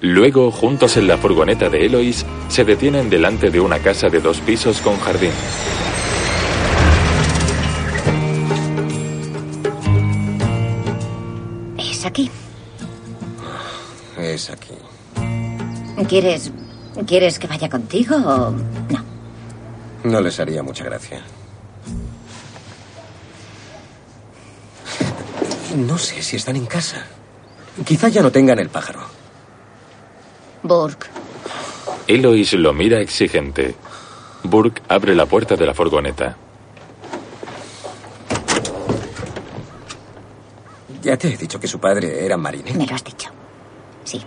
Luego, 0.00 0.50
juntos 0.52 0.96
en 0.96 1.08
la 1.08 1.18
furgoneta 1.18 1.68
de 1.68 1.86
Eloís, 1.86 2.24
se 2.48 2.64
detienen 2.64 3.10
delante 3.10 3.50
de 3.50 3.58
una 3.60 3.78
casa 3.80 4.08
de 4.08 4.20
dos 4.20 4.38
pisos 4.40 4.80
con 4.80 4.96
jardín. 5.00 5.32
Aquí. 12.10 12.30
Es 14.18 14.50
aquí. 14.50 14.74
¿Quieres. 16.08 16.52
¿Quieres 17.06 17.38
que 17.38 17.46
vaya 17.46 17.68
contigo 17.68 18.16
o.? 18.16 18.54
No 20.04 20.20
les 20.20 20.40
haría 20.40 20.62
mucha 20.62 20.84
gracia. 20.84 21.22
No 25.76 25.96
sé 25.98 26.20
si 26.22 26.36
están 26.36 26.56
en 26.56 26.66
casa. 26.66 27.06
Quizá 27.84 28.08
ya 28.08 28.22
no 28.22 28.32
tengan 28.32 28.58
el 28.58 28.68
pájaro. 28.68 29.02
Burke. 30.62 31.06
Eloís 32.08 32.52
lo 32.54 32.72
mira 32.72 33.00
exigente. 33.00 33.76
Burke 34.42 34.82
abre 34.88 35.14
la 35.14 35.26
puerta 35.26 35.54
de 35.54 35.66
la 35.66 35.74
furgoneta. 35.74 36.36
Ya 41.02 41.16
te 41.16 41.28
he 41.28 41.36
dicho 41.36 41.58
que 41.58 41.66
su 41.66 41.78
padre 41.78 42.24
era 42.24 42.36
marinero. 42.36 42.78
Me 42.78 42.86
lo 42.86 42.94
has 42.94 43.04
dicho. 43.04 43.30
Sí. 44.04 44.20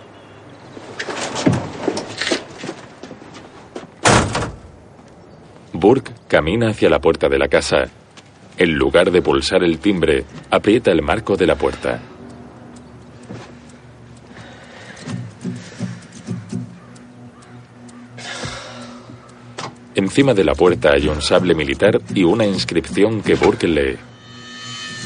Burke 5.72 6.12
camina 6.28 6.70
hacia 6.70 6.88
la 6.88 7.00
puerta 7.00 7.28
de 7.28 7.38
la 7.38 7.48
casa. 7.48 7.88
En 8.56 8.74
lugar 8.74 9.10
de 9.10 9.22
pulsar 9.22 9.62
el 9.62 9.78
timbre, 9.78 10.24
aprieta 10.50 10.90
el 10.90 11.02
marco 11.02 11.36
de 11.36 11.46
la 11.46 11.56
puerta. 11.56 12.00
Encima 19.94 20.34
de 20.34 20.44
la 20.44 20.54
puerta 20.54 20.92
hay 20.92 21.06
un 21.06 21.22
sable 21.22 21.54
militar 21.54 22.00
y 22.14 22.24
una 22.24 22.44
inscripción 22.44 23.22
que 23.22 23.34
Burke 23.34 23.68
lee. 23.68 23.96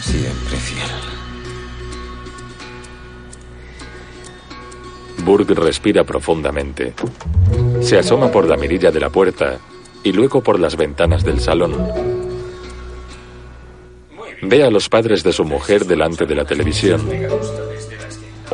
Siempre 0.02 0.56
fiel. 0.56 1.07
Burke 5.28 5.52
respira 5.52 6.05
profundamente. 6.05 6.94
Se 7.82 7.98
asoma 7.98 8.32
por 8.32 8.48
la 8.48 8.56
mirilla 8.56 8.90
de 8.90 8.98
la 8.98 9.10
puerta 9.10 9.59
y 10.02 10.10
luego 10.12 10.42
por 10.42 10.59
las 10.59 10.74
ventanas 10.74 11.22
del 11.22 11.38
salón. 11.38 11.86
Ve 14.40 14.64
a 14.64 14.70
los 14.70 14.88
padres 14.88 15.22
de 15.22 15.34
su 15.34 15.44
mujer 15.44 15.84
delante 15.84 16.24
de 16.24 16.34
la 16.34 16.46
televisión. 16.46 17.02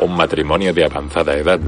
Un 0.01 0.17
matrimonio 0.17 0.73
de 0.73 0.83
avanzada 0.83 1.37
edad. 1.37 1.61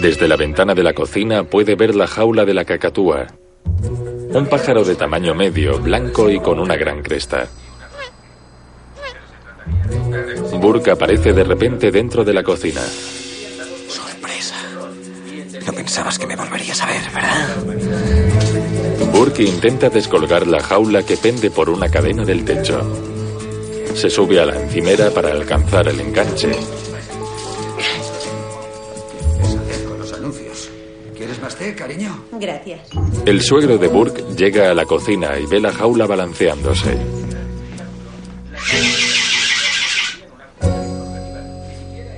Desde 0.00 0.26
la 0.26 0.36
ventana 0.36 0.74
de 0.74 0.82
la 0.82 0.94
cocina 0.94 1.44
puede 1.44 1.74
ver 1.74 1.94
la 1.94 2.06
jaula 2.06 2.46
de 2.46 2.54
la 2.54 2.64
cacatúa. 2.64 3.26
Un 4.30 4.46
pájaro 4.46 4.82
de 4.82 4.94
tamaño 4.94 5.34
medio, 5.34 5.78
blanco 5.78 6.30
y 6.30 6.40
con 6.40 6.58
una 6.58 6.76
gran 6.76 7.02
cresta. 7.02 7.50
Burke 10.64 10.92
aparece 10.92 11.34
de 11.34 11.44
repente 11.44 11.90
dentro 11.90 12.24
de 12.24 12.32
la 12.32 12.42
cocina. 12.42 12.80
Sorpresa. 13.86 14.56
No 15.66 15.72
pensabas 15.74 16.18
que 16.18 16.26
me 16.26 16.34
volverías 16.36 16.80
a 16.80 16.86
ver, 16.86 17.02
¿verdad? 17.12 17.56
Burke 19.12 19.42
intenta 19.42 19.90
descolgar 19.90 20.46
la 20.46 20.62
jaula 20.62 21.02
que 21.02 21.18
pende 21.18 21.50
por 21.50 21.68
una 21.68 21.90
cadena 21.90 22.24
del 22.24 22.46
techo. 22.46 22.80
Se 23.94 24.08
sube 24.08 24.40
a 24.40 24.46
la 24.46 24.58
encimera 24.58 25.10
para 25.10 25.32
alcanzar 25.32 25.86
el 25.88 26.00
enganche. 26.00 26.52
Con 29.86 29.98
los 29.98 30.14
anuncios. 30.14 30.70
¿Quieres 31.14 31.42
más 31.42 31.56
té, 31.56 31.74
cariño? 31.74 32.24
Gracias. 32.40 32.88
El 33.26 33.42
suegro 33.42 33.76
de 33.76 33.88
Burke 33.88 34.24
llega 34.34 34.70
a 34.70 34.74
la 34.74 34.86
cocina 34.86 35.38
y 35.38 35.44
ve 35.44 35.60
la 35.60 35.72
jaula 35.72 36.06
balanceándose. 36.06 36.96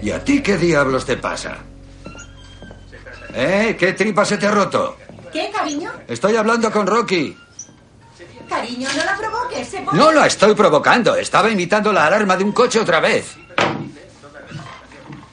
¿Y 0.07 0.13
a 0.13 0.23
ti 0.23 0.41
qué 0.41 0.57
diablos 0.57 1.05
te 1.05 1.17
pasa? 1.17 1.57
¿Eh? 3.35 3.75
¿Qué 3.77 3.93
tripa 3.93 4.25
se 4.25 4.39
te 4.39 4.47
ha 4.47 4.53
roto? 4.53 4.97
¿Qué, 5.33 5.51
cariño? 5.53 5.91
Estoy 6.07 6.37
hablando 6.37 6.71
con 6.71 6.87
Rocky. 6.87 7.37
Cariño, 8.49 8.89
no 8.97 9.05
la 9.05 9.17
provoques. 9.17 9.67
Se 9.67 9.81
pone... 9.81 9.99
No 9.99 10.13
la 10.13 10.29
estoy 10.29 10.55
provocando. 10.55 11.17
Estaba 11.17 11.51
imitando 11.51 11.93
la 11.93 12.07
alarma 12.07 12.37
de 12.37 12.45
un 12.45 12.53
coche 12.53 12.79
otra 12.79 13.01
vez. 13.01 13.35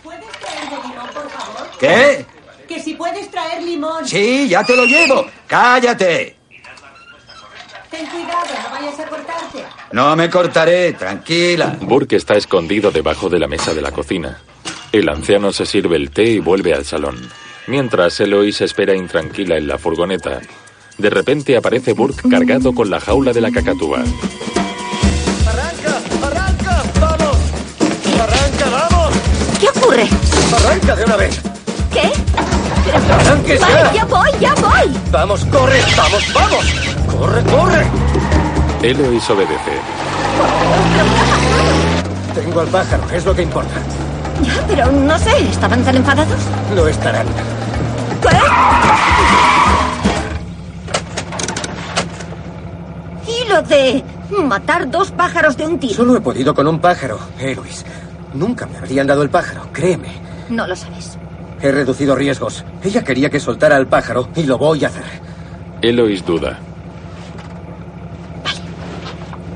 ¿Puedes 0.02 0.32
traerme 0.40 0.88
limón, 0.88 1.08
por 1.14 1.30
favor? 1.30 1.70
¿Qué? 1.80 2.26
Que 2.68 2.82
si 2.82 2.96
puedes 2.96 3.30
traer 3.30 3.62
limón. 3.62 4.08
Sí, 4.08 4.50
ya 4.50 4.64
te 4.64 4.76
lo 4.76 4.86
llevo. 4.86 5.28
Cállate. 5.46 6.36
Ten 7.92 8.08
cuidado, 8.08 8.48
no 8.64 8.72
vayas 8.72 9.00
a 9.00 9.06
cortarte. 9.06 9.66
No 9.92 10.16
me 10.16 10.32
cortaré, 10.32 10.94
tranquila. 10.94 11.78
Burke 11.80 12.16
está 12.16 12.34
escondido 12.34 12.90
debajo 12.90 13.30
de 13.30 13.38
la 13.38 13.48
mesa 13.48 13.72
de 13.76 13.82
la 13.84 13.92
cocina. 13.92 14.42
El 14.94 15.10
anciano 15.10 15.52
se 15.52 15.66
sirve 15.66 15.98
el 15.98 16.12
té 16.12 16.24
y 16.24 16.40
vuelve 16.40 16.72
al 16.72 16.86
salón. 16.86 17.16
Mientras 17.66 18.20
Eloise 18.20 18.66
espera 18.66 18.96
intranquila 18.96 19.58
en 19.58 19.68
la 19.68 19.80
furgoneta. 19.80 20.40
De 21.00 21.10
repente 21.10 21.58
aparece 21.58 21.94
Burke 21.94 22.30
cargado 22.30 22.76
con 22.76 22.92
la 22.92 23.00
jaula 23.00 23.34
de 23.34 23.42
la 23.42 23.50
cacatúa. 23.50 24.04
¡Arranca! 25.48 26.00
¡Vamos! 27.02 27.38
¡Arranca, 28.22 28.70
vamos! 28.70 29.14
¿Qué 29.60 29.68
ocurre? 29.70 30.08
¡Arranca 30.56 30.96
de 30.96 31.06
una 31.06 31.16
vez! 31.16 31.42
¿Qué? 31.92 32.12
¡Arranque 32.94 33.58
Vale, 33.58 33.74
ya! 33.74 33.94
ya 33.94 34.06
voy, 34.06 34.30
ya 34.40 34.54
voy. 34.54 34.94
¡Vamos, 35.12 35.44
corre! 35.46 35.82
¡Vamos, 35.98 36.34
vamos! 36.36 36.66
¡Corre, 37.18 37.42
corre! 37.46 37.88
Elois 38.84 39.28
obedece. 39.28 39.72
Tengo 42.36 42.60
al 42.60 42.68
pájaro, 42.68 43.04
es 43.12 43.26
lo 43.26 43.36
que 43.36 43.42
importa. 43.42 43.82
Ya, 44.42 44.66
pero 44.68 44.92
no 44.92 45.18
sé, 45.20 45.32
¿estaban 45.50 45.84
tan 45.84 45.96
enfadados? 45.96 46.40
Lo 46.76 46.88
estarán. 46.88 47.28
¿Y 53.28 53.50
lo 53.50 53.62
de 53.62 54.04
matar 54.44 54.90
dos 54.90 55.12
pájaros 55.12 55.58
de 55.58 55.66
un 55.68 55.80
tiro? 55.80 55.94
Solo 55.96 56.18
he 56.18 56.22
podido 56.22 56.54
con 56.54 56.68
un 56.68 56.80
pájaro, 56.80 57.20
Elois. 57.40 57.86
Nunca 58.34 58.66
me 58.66 58.78
habrían 58.78 59.08
dado 59.08 59.22
el 59.22 59.30
pájaro, 59.30 59.68
créeme. 59.72 60.10
No 60.50 60.68
lo 60.68 60.76
sabes. 60.76 61.18
He 61.62 61.72
reducido 61.72 62.16
riesgos. 62.16 62.66
Ella 62.84 63.04
quería 63.04 63.30
que 63.30 63.40
soltara 63.40 63.76
al 63.78 63.88
pájaro 63.88 64.30
y 64.36 64.44
lo 64.44 64.58
voy 64.58 64.84
a 64.84 64.88
hacer. 64.88 65.04
Elois 65.82 66.26
duda. 66.26 66.60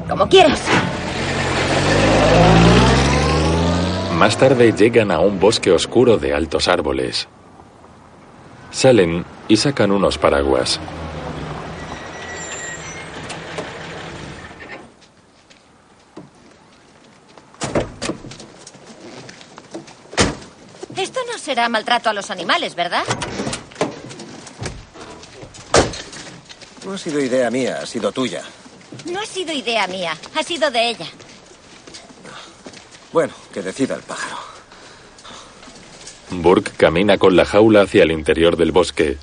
Como 0.07 0.27
quieras. 0.29 0.61
Más 4.17 4.35
tarde 4.35 4.73
llegan 4.73 5.11
a 5.11 5.19
un 5.19 5.39
bosque 5.39 5.71
oscuro 5.71 6.17
de 6.17 6.33
altos 6.33 6.67
árboles. 6.67 7.27
Salen 8.71 9.23
y 9.47 9.57
sacan 9.57 9.91
unos 9.91 10.17
paraguas. 10.17 10.79
Esto 20.95 21.19
no 21.31 21.37
será 21.37 21.69
maltrato 21.69 22.09
a 22.09 22.13
los 22.13 22.31
animales, 22.31 22.73
¿verdad? 22.73 23.03
No 26.83 26.93
ha 26.93 26.97
sido 26.97 27.19
idea 27.19 27.51
mía, 27.51 27.81
ha 27.83 27.85
sido 27.85 28.11
tuya. 28.11 28.41
No 29.05 29.19
ha 29.19 29.25
sido 29.27 29.53
idea 29.53 29.85
mía, 29.85 30.17
ha 30.35 30.41
sido 30.41 30.71
de 30.71 30.89
ella. 30.89 31.05
Bueno, 33.17 33.33
que 33.51 33.63
decida 33.63 33.95
el 33.95 34.03
pájaro. 34.03 34.35
Burke 36.29 36.71
camina 36.77 37.17
con 37.17 37.35
la 37.35 37.45
jaula 37.45 37.81
hacia 37.81 38.03
el 38.03 38.11
interior 38.11 38.57
del 38.57 38.71
bosque. 38.71 39.17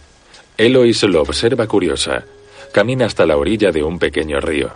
Elois 0.58 1.04
lo 1.04 1.22
observa 1.22 1.68
curiosa. 1.68 2.24
Camina 2.72 3.06
hasta 3.06 3.24
la 3.24 3.36
orilla 3.36 3.70
de 3.70 3.84
un 3.84 4.00
pequeño 4.00 4.40
río. 4.40 4.72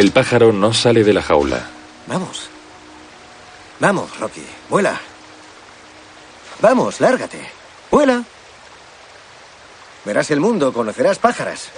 El 0.00 0.12
pájaro 0.12 0.50
no 0.50 0.72
sale 0.72 1.04
de 1.04 1.12
la 1.12 1.20
jaula. 1.20 1.60
Vamos. 2.06 2.48
Vamos, 3.80 4.18
Rocky. 4.18 4.42
Vuela. 4.70 4.98
Vamos, 6.62 7.02
lárgate. 7.02 7.46
Vuela. 7.90 8.24
Verás 10.06 10.30
el 10.30 10.40
mundo, 10.40 10.72
conocerás 10.72 11.18
pájaras. 11.18 11.68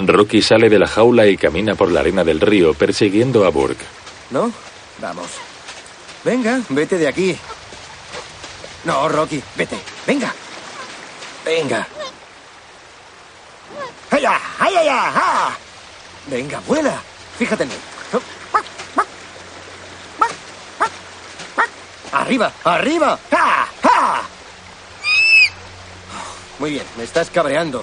Rocky 0.00 0.42
sale 0.42 0.68
de 0.68 0.80
la 0.80 0.88
jaula 0.88 1.28
y 1.28 1.36
camina 1.36 1.76
por 1.76 1.92
la 1.92 2.00
arena 2.00 2.24
del 2.24 2.40
río 2.40 2.74
persiguiendo 2.74 3.46
a 3.46 3.50
Burke. 3.50 3.84
¿No? 4.30 4.50
Vamos. 4.98 5.28
Venga, 6.24 6.62
vete 6.68 6.98
de 6.98 7.06
aquí. 7.06 7.38
No, 8.82 9.08
Rocky, 9.08 9.40
vete. 9.54 9.78
Venga. 10.04 10.34
Venga. 11.44 11.86
¡Allá! 14.10 14.40
¡Ay, 14.58 14.74
ay, 14.74 14.88
ay! 14.88 15.71
Venga, 16.26 16.60
vuela. 16.66 17.00
Fíjate 17.38 17.64
en 17.64 17.68
mí. 17.70 17.74
¡Arriba! 22.12 22.52
¡Arriba! 22.62 23.18
¡Ah! 23.32 23.66
¡Ah! 23.82 24.22
Muy 26.58 26.70
bien, 26.70 26.84
me 26.96 27.04
estás 27.04 27.30
cabreando. 27.30 27.82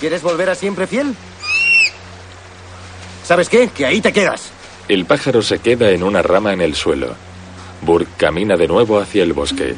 ¿Quieres 0.00 0.22
volver 0.22 0.48
a 0.48 0.54
siempre 0.54 0.86
fiel? 0.86 1.14
¿Sabes 3.24 3.48
qué? 3.48 3.68
Que 3.68 3.84
ahí 3.84 4.00
te 4.00 4.12
quedas. 4.12 4.50
El 4.88 5.04
pájaro 5.04 5.42
se 5.42 5.58
queda 5.58 5.90
en 5.90 6.02
una 6.02 6.22
rama 6.22 6.52
en 6.52 6.60
el 6.60 6.74
suelo. 6.74 7.14
Burke 7.82 8.10
camina 8.16 8.56
de 8.56 8.68
nuevo 8.68 8.98
hacia 8.98 9.22
el 9.24 9.32
bosque. 9.32 9.74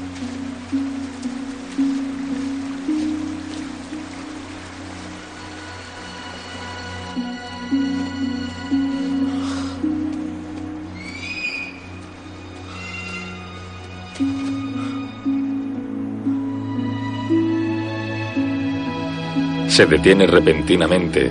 Se 19.71 19.87
detiene 19.87 20.27
repentinamente. 20.27 21.31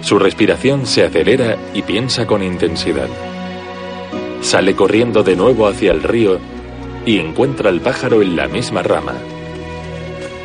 Su 0.00 0.18
respiración 0.18 0.86
se 0.86 1.04
acelera 1.04 1.56
y 1.72 1.82
piensa 1.82 2.26
con 2.26 2.42
intensidad. 2.42 3.06
Sale 4.42 4.74
corriendo 4.74 5.22
de 5.22 5.36
nuevo 5.36 5.68
hacia 5.68 5.92
el 5.92 6.02
río 6.02 6.40
y 7.06 7.20
encuentra 7.20 7.70
al 7.70 7.80
pájaro 7.80 8.22
en 8.22 8.34
la 8.34 8.48
misma 8.48 8.82
rama. 8.82 9.14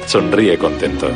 Sonríe 0.05 0.59
contento. 0.59 1.09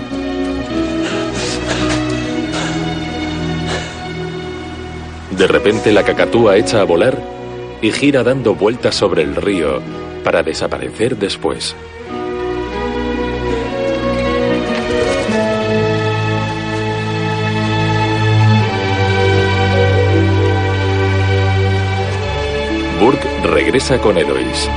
De 5.37 5.47
repente 5.47 5.91
la 5.93 6.03
cacatúa 6.03 6.57
echa 6.57 6.81
a 6.81 6.85
volar 6.85 7.21
y 7.83 7.91
gira 7.91 8.23
dando 8.23 8.55
vueltas 8.55 8.95
sobre 8.95 9.21
el 9.21 9.35
río 9.35 9.79
para 10.23 10.41
desaparecer 10.41 11.17
después. 11.17 11.75
Regresa 23.49 23.99
con 23.99 24.17
Elois. 24.17 24.69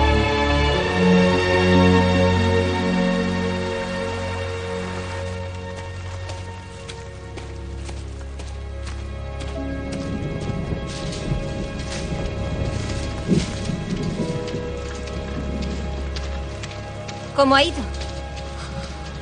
¿Cómo 17.36 17.56
ha 17.56 17.64
ido? 17.64 17.76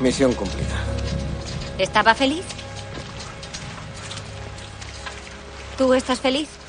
Misión 0.00 0.34
cumplida. 0.34 0.66
¿Estaba 1.78 2.14
feliz? 2.14 2.44
¿Tú 5.78 5.94
estás 5.94 6.20
feliz? 6.20 6.59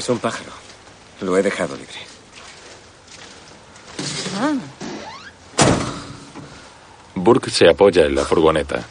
Es 0.00 0.08
un 0.08 0.18
pájaro. 0.18 0.50
Lo 1.20 1.36
he 1.36 1.42
dejado 1.42 1.76
libre. 1.76 1.98
Ah, 4.34 4.54
Burke 7.14 7.50
se 7.50 7.68
apoya 7.68 8.06
en 8.06 8.14
la 8.14 8.24
furgoneta. 8.24 8.82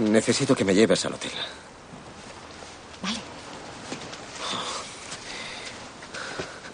Necesito 0.00 0.56
que 0.56 0.64
me 0.64 0.74
lleves 0.74 1.04
al 1.04 1.14
hotel. 1.14 1.30
Vale. 3.02 3.20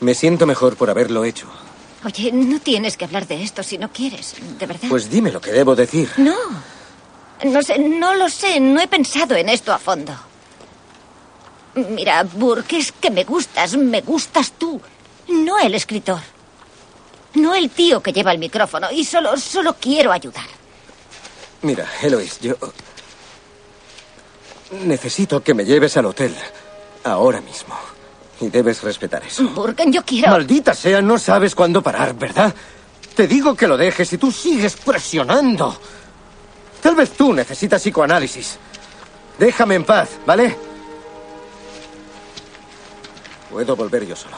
Me 0.01 0.15
siento 0.15 0.47
mejor 0.47 0.79
por 0.79 0.89
haberlo 0.89 1.27
hecho. 1.27 1.47
Oye, 2.07 2.33
no 2.33 2.59
tienes 2.61 2.97
que 2.97 3.05
hablar 3.05 3.27
de 3.27 3.43
esto 3.43 3.63
si 3.63 3.77
no 3.77 3.93
quieres, 3.93 4.35
de 4.59 4.65
verdad. 4.65 4.89
Pues 4.89 5.11
dime 5.11 5.31
lo 5.31 5.43
que 5.43 5.53
debo 5.53 5.77
decir. 5.77 6.11
No. 6.17 6.76
No 7.45 7.63
sé, 7.63 7.79
no 7.79 8.15
lo 8.15 8.29
sé. 8.29 8.61
No 8.61 8.81
he 8.81 8.89
pensado 8.89 9.35
en 9.37 9.49
esto 9.49 9.73
a 9.73 9.79
fondo. 9.79 10.13
Mira, 11.75 12.23
Burke, 12.23 12.79
es 12.79 12.93
que 12.93 13.11
me 13.11 13.25
gustas, 13.25 13.77
me 13.77 14.01
gustas 14.01 14.53
tú. 14.53 14.81
No 15.29 15.59
el 15.59 15.75
escritor. 15.75 16.21
No 17.35 17.55
el 17.55 17.69
tío 17.69 18.03
que 18.03 18.13
lleva 18.13 18.33
el 18.33 18.39
micrófono. 18.39 18.91
Y 18.91 19.05
solo, 19.05 19.37
solo 19.37 19.77
quiero 19.79 20.11
ayudar. 20.13 20.47
Mira, 21.63 21.87
Eloís, 22.03 22.41
yo... 22.41 22.55
Necesito 24.85 25.43
que 25.43 25.55
me 25.55 25.65
lleves 25.65 25.97
al 25.97 26.07
hotel. 26.07 26.35
Ahora 27.05 27.41
mismo. 27.41 27.77
Y 28.41 28.49
debes 28.49 28.83
respetar 28.83 29.25
eso. 29.25 29.45
Burken, 29.51 29.93
yo 29.93 30.03
quiero... 30.05 30.31
Maldita 30.31 30.75
sea, 30.75 31.01
no 31.03 31.19
sabes 31.19 31.55
cuándo 31.55 31.83
parar, 31.83 32.15
¿verdad? 32.15 32.55
Te 33.15 33.27
digo 33.27 33.55
que 33.55 33.67
lo 33.67 33.77
dejes 33.77 34.13
y 34.13 34.19
tú 34.19 34.33
sigues 34.33 34.77
presionando. 34.77 35.79
Tal 36.87 36.95
vez 36.95 37.11
tú 37.11 37.33
necesitas 37.33 37.83
psicoanálisis. 37.83 38.61
Déjame 39.41 39.75
en 39.75 39.83
paz, 39.83 40.09
¿vale? 40.25 40.57
Puedo 43.51 43.75
volver 43.75 44.07
yo 44.07 44.15
solo. 44.15 44.37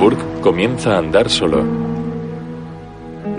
Burke 0.00 0.40
comienza 0.40 0.96
a 0.96 0.98
andar 0.98 1.30
solo. 1.30 1.93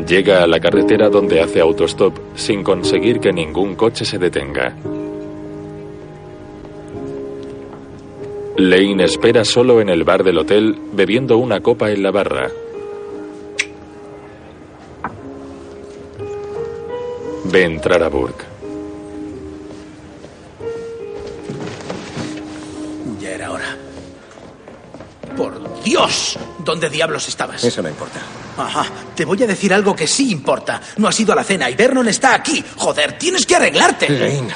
Llega 0.08 0.44
a 0.44 0.48
la 0.48 0.60
carretera 0.60 1.10
donde 1.10 1.42
hace 1.42 1.60
autostop 1.60 2.16
sin 2.36 2.64
conseguir 2.64 3.20
que 3.20 3.34
ningún 3.34 3.76
coche 3.76 4.06
se 4.06 4.20
detenga. 4.20 4.76
Lane 8.58 9.04
espera 9.04 9.44
solo 9.44 9.82
en 9.82 9.90
el 9.90 10.04
bar 10.04 10.24
del 10.24 10.38
hotel 10.38 10.78
bebiendo 10.94 11.38
una 11.38 11.60
copa 11.60 11.90
en 11.90 12.04
la 12.04 12.12
barra. 12.12 12.52
Ve 17.46 17.64
entrar 17.64 18.04
a 18.04 18.08
Burke. 18.08 18.46
Ya 23.20 23.32
era 23.32 23.52
hora. 23.52 23.76
Por 25.36 25.84
Dios, 25.84 26.38
¿dónde 26.64 26.90
diablos 26.90 27.28
estabas? 27.28 27.64
Eso 27.64 27.82
no 27.82 27.90
importa. 27.90 28.22
Ajá, 28.58 28.86
te 29.16 29.26
voy 29.26 29.42
a 29.44 29.48
decir 29.48 29.74
algo 29.74 29.96
que 29.96 30.08
sí 30.08 30.32
importa. 30.32 30.82
No 30.98 31.08
has 31.08 31.20
ido 31.20 31.34
a 31.34 31.36
la 31.36 31.44
cena 31.44 31.70
y 31.70 31.76
Vernon 31.76 32.08
está 32.08 32.34
aquí. 32.36 32.64
Joder, 32.78 33.18
tienes 33.18 33.46
que 33.46 33.56
arreglarte. 33.56 34.10
Lane. 34.10 34.54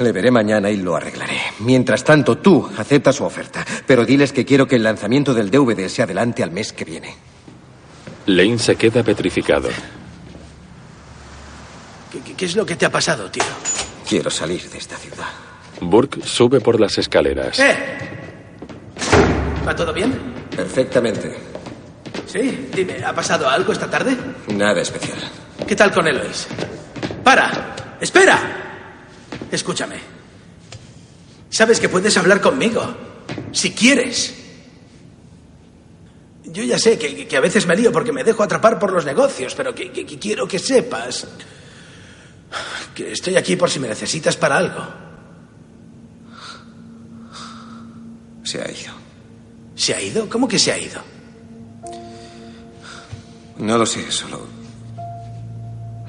Le 0.00 0.12
veré 0.12 0.30
mañana 0.30 0.70
y 0.70 0.76
lo 0.78 0.96
arreglaré. 0.96 1.38
Mientras 1.60 2.02
tanto, 2.04 2.38
tú 2.38 2.70
acepta 2.78 3.12
su 3.12 3.24
oferta, 3.24 3.64
pero 3.86 4.04
diles 4.06 4.32
que 4.32 4.44
quiero 4.46 4.66
que 4.66 4.76
el 4.76 4.82
lanzamiento 4.82 5.34
del 5.34 5.50
DVD 5.50 5.88
se 5.88 6.02
adelante 6.02 6.42
al 6.42 6.50
mes 6.50 6.72
que 6.72 6.84
viene. 6.86 7.14
Lane 8.26 8.58
se 8.58 8.76
queda 8.76 9.02
petrificado. 9.02 9.68
¿Qué, 12.10 12.20
qué- 12.20 12.34
qué 12.34 12.44
es 12.46 12.56
lo 12.56 12.64
que 12.64 12.76
te 12.76 12.86
ha 12.86 12.90
pasado, 12.90 13.30
tío? 13.30 13.44
Quiero 14.08 14.30
salir 14.30 14.68
de 14.70 14.78
esta 14.78 14.96
ciudad. 14.96 15.28
Burke 15.82 16.22
sube 16.26 16.60
por 16.60 16.80
las 16.80 16.96
escaleras. 16.98 17.58
¡Eh! 17.58 18.19
¿Va 19.66 19.74
todo 19.76 19.92
bien? 19.92 20.12
Perfectamente. 20.54 21.36
Sí, 22.26 22.68
dime, 22.74 23.04
¿ha 23.04 23.12
pasado 23.14 23.48
algo 23.48 23.72
esta 23.72 23.88
tarde? 23.90 24.16
Nada 24.54 24.80
especial. 24.80 25.18
¿Qué 25.66 25.76
tal 25.76 25.92
con 25.92 26.06
Elois? 26.06 26.46
¡Para! 27.24 27.96
¡Espera! 28.00 28.38
Escúchame. 29.50 29.96
Sabes 31.50 31.80
que 31.80 31.88
puedes 31.88 32.16
hablar 32.16 32.40
conmigo. 32.40 32.82
Si 33.52 33.72
quieres. 33.72 34.34
Yo 36.44 36.62
ya 36.64 36.78
sé 36.78 36.98
que, 36.98 37.26
que 37.28 37.36
a 37.36 37.40
veces 37.40 37.66
me 37.66 37.76
lío 37.76 37.92
porque 37.92 38.12
me 38.12 38.24
dejo 38.24 38.42
atrapar 38.42 38.78
por 38.78 38.92
los 38.92 39.04
negocios, 39.04 39.54
pero 39.54 39.74
que, 39.74 39.92
que- 39.92 40.06
que 40.06 40.18
quiero 40.18 40.48
que 40.48 40.58
sepas 40.58 41.26
que 42.94 43.12
estoy 43.12 43.36
aquí 43.36 43.54
por 43.56 43.70
si 43.70 43.78
me 43.78 43.86
necesitas 43.88 44.36
para 44.36 44.56
algo. 44.58 44.84
Se 48.42 48.60
ha 48.60 48.68
ido. 48.70 48.99
¿Se 49.80 49.94
ha 49.94 50.02
ido? 50.02 50.28
¿Cómo 50.28 50.46
que 50.46 50.58
se 50.58 50.70
ha 50.72 50.78
ido? 50.78 51.00
No 53.56 53.78
lo 53.78 53.86
sé, 53.86 54.12
solo. 54.12 54.42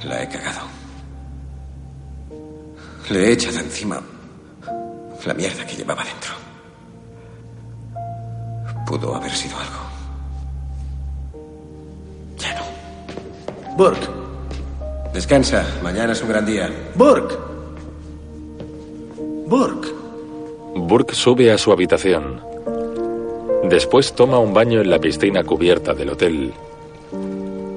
La 0.04 0.22
he 0.22 0.28
cagado. 0.28 0.68
Le 3.10 3.30
he 3.30 3.32
echado 3.32 3.60
encima 3.60 4.02
la 5.26 5.34
mierda 5.34 5.66
que 5.66 5.78
llevaba 5.78 6.04
dentro. 6.04 6.34
Pudo 8.86 9.16
haber 9.16 9.32
sido 9.32 9.58
algo. 9.58 9.80
Burke, 13.78 14.08
Descansa, 15.14 15.66
mañana 15.82 16.12
es 16.12 16.22
un 16.22 16.28
gran 16.28 16.46
día. 16.46 16.70
Burke. 16.96 17.38
Burke. 19.48 19.88
Burke 20.76 21.16
sube 21.16 21.50
a 21.54 21.58
su 21.58 21.72
habitación. 21.72 22.51
Después 23.64 24.14
toma 24.14 24.40
un 24.40 24.54
baño 24.54 24.82
en 24.82 24.90
la 24.90 25.00
piscina 25.00 25.44
cubierta 25.44 25.94
del 25.94 26.10
hotel. 26.10 26.54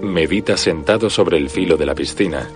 Medita 0.02 0.56
sentado 0.56 1.10
sobre 1.10 1.36
el 1.36 1.50
filo 1.50 1.76
de 1.76 1.86
la 1.86 1.94
piscina. 1.94 2.48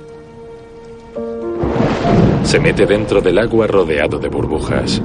Se 2.43 2.59
mete 2.59 2.87
dentro 2.87 3.21
del 3.21 3.39
agua 3.39 3.67
rodeado 3.67 4.19
de 4.19 4.29
burbujas. 4.29 5.03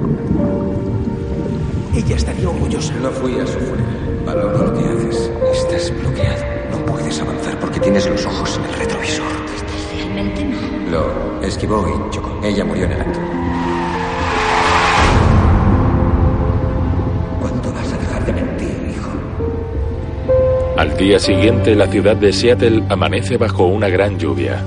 Ella 1.94 2.16
estaría 2.16 2.48
orgullosa. 2.48 2.94
No 2.94 3.10
fui 3.10 3.38
a 3.38 3.46
su 3.46 3.58
funeral. 3.58 4.22
Valoro 4.24 4.66
lo 4.66 4.72
que 4.72 4.84
haces. 4.84 5.30
Estás 5.52 5.92
bloqueado. 6.00 6.42
No 6.70 6.86
puedes 6.86 7.20
avanzar 7.20 7.58
porque 7.60 7.78
tienes 7.80 8.08
los 8.08 8.24
ojos 8.24 8.58
en 8.58 8.64
el 8.64 8.74
retrovisor. 8.74 9.26
Estás 9.54 9.96
realmente 9.96 10.44
mal. 10.44 10.90
Lo 10.90 11.46
esquivó 11.46 11.86
y 11.86 12.10
chocó. 12.10 12.40
Ella 12.42 12.64
murió 12.64 12.84
en 12.84 12.92
el 12.92 13.00
acto. 13.02 13.43
Al 20.84 20.98
día 20.98 21.18
siguiente, 21.18 21.74
la 21.74 21.86
ciudad 21.86 22.14
de 22.14 22.30
Seattle 22.30 22.82
amanece 22.90 23.38
bajo 23.38 23.64
una 23.64 23.88
gran 23.88 24.18
lluvia. 24.18 24.62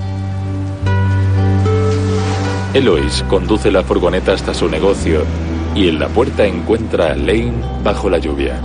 Eloise 2.74 3.24
conduce 3.26 3.70
la 3.70 3.84
furgoneta 3.84 4.34
hasta 4.34 4.52
su 4.56 4.68
negocio 4.68 5.24
y 5.76 5.90
en 5.90 6.00
la 6.00 6.08
puerta 6.08 6.44
encuentra 6.44 7.12
a 7.12 7.16
Lane 7.16 7.54
bajo 7.84 8.10
la 8.10 8.18
lluvia. 8.18 8.60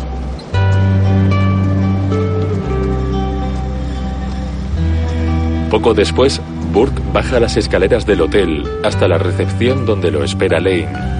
Poco 5.70 5.92
después, 5.92 6.40
Burke 6.72 7.02
baja 7.12 7.38
las 7.38 7.58
escaleras 7.58 8.06
del 8.06 8.22
hotel 8.22 8.66
hasta 8.82 9.06
la 9.08 9.18
recepción 9.18 9.84
donde 9.84 10.10
lo 10.10 10.24
espera 10.24 10.58
Lane. 10.58 11.11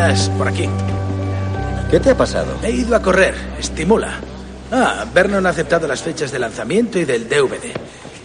Días, 0.00 0.30
por 0.38 0.48
aquí. 0.48 0.68
¿Qué 1.90 2.00
te 2.00 2.10
ha 2.10 2.16
pasado? 2.16 2.56
He 2.62 2.70
ido 2.70 2.96
a 2.96 3.02
correr, 3.02 3.34
estimula. 3.58 4.20
Ah, 4.70 5.04
Vernon 5.12 5.44
ha 5.46 5.50
aceptado 5.50 5.86
las 5.86 6.02
fechas 6.02 6.30
de 6.30 6.38
lanzamiento 6.38 6.98
y 6.98 7.04
del 7.04 7.28
DVD. 7.28 7.72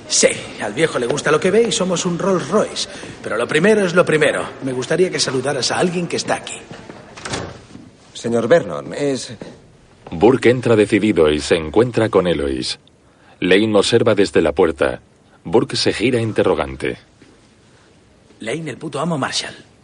Sí, 0.07 0.27
al 0.61 0.73
viejo 0.73 0.99
le 0.99 1.07
gusta 1.07 1.31
lo 1.31 1.39
que 1.39 1.51
ve 1.51 1.63
y 1.63 1.71
somos 1.71 2.05
un 2.05 2.19
Rolls 2.19 2.47
Royce. 2.49 2.87
Pero 3.23 3.37
lo 3.37 3.47
primero 3.47 3.83
es 3.83 3.95
lo 3.95 4.05
primero. 4.05 4.45
Me 4.63 4.71
gustaría 4.71 5.09
que 5.09 5.19
saludaras 5.19 5.71
a 5.71 5.79
alguien 5.79 6.07
que 6.07 6.17
está 6.17 6.35
aquí. 6.35 6.59
Señor 8.13 8.47
Vernon, 8.47 8.93
es... 8.93 9.33
Burke 10.11 10.51
entra 10.51 10.75
decidido 10.75 11.31
y 11.31 11.39
se 11.39 11.55
encuentra 11.55 12.09
con 12.09 12.27
Eloise. 12.27 12.77
Lane 13.39 13.75
observa 13.75 14.13
desde 14.13 14.41
la 14.41 14.51
puerta. 14.51 15.01
Burke 15.43 15.75
se 15.75 15.91
gira 15.91 16.21
interrogante. 16.21 16.97
Lane, 18.39 18.69
el 18.69 18.77
puto 18.77 18.99
amo 18.99 19.17
Marshall. 19.17 19.74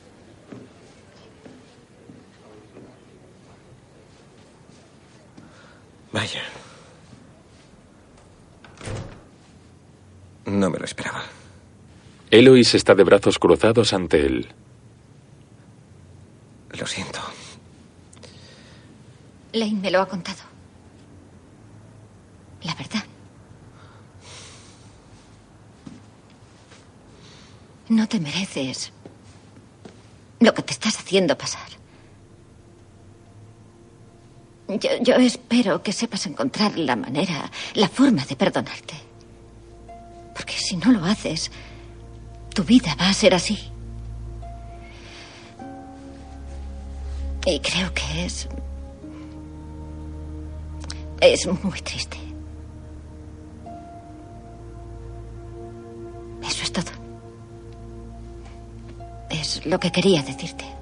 Vaya. 6.12 6.42
No 10.46 10.70
me 10.70 10.80
lo 10.80 10.86
esperaba. 10.86 11.24
Eloise 12.30 12.78
está 12.78 12.96
de 12.96 13.04
brazos 13.04 13.40
cruzados 13.40 13.94
ante 13.94 14.26
él. 14.26 14.48
Lo 16.72 16.88
siento. 16.88 17.20
Lane 19.54 19.74
me 19.74 19.92
lo 19.92 20.02
ha 20.02 20.08
contado. 20.08 20.40
La 22.64 22.74
verdad. 22.76 23.04
No 27.90 28.08
te 28.08 28.20
mereces 28.20 28.94
lo 30.40 30.54
que 30.54 30.62
te 30.62 30.72
estás 30.72 30.98
haciendo 30.98 31.38
pasar. 31.38 31.70
Yo, 34.80 35.15
espero 35.15 35.84
que 35.84 35.91
sepas 35.91 36.26
encontrar 36.27 36.77
la 36.77 36.95
manera, 36.95 37.52
la 37.73 37.89
forma 37.89 38.23
de 38.26 38.35
perdonarte. 38.35 38.93
Porque 40.34 40.53
si 40.53 40.77
no 40.77 40.91
lo 40.91 41.03
haces, 41.03 41.52
tu 42.53 42.64
vida 42.64 42.95
va 42.99 43.10
a 43.10 43.14
ser 43.14 43.34
así. 43.34 43.60
Y 47.45 47.60
creo 47.60 47.93
que 47.93 48.26
es... 48.26 48.48
Es 51.19 51.45
muy 51.64 51.81
triste. 51.81 52.18
Eso 56.43 56.64
es 56.64 56.72
todo. 56.72 56.91
Es 59.30 59.65
lo 59.65 59.80
que 59.80 59.91
quería 59.91 60.23
decirte. 60.23 60.81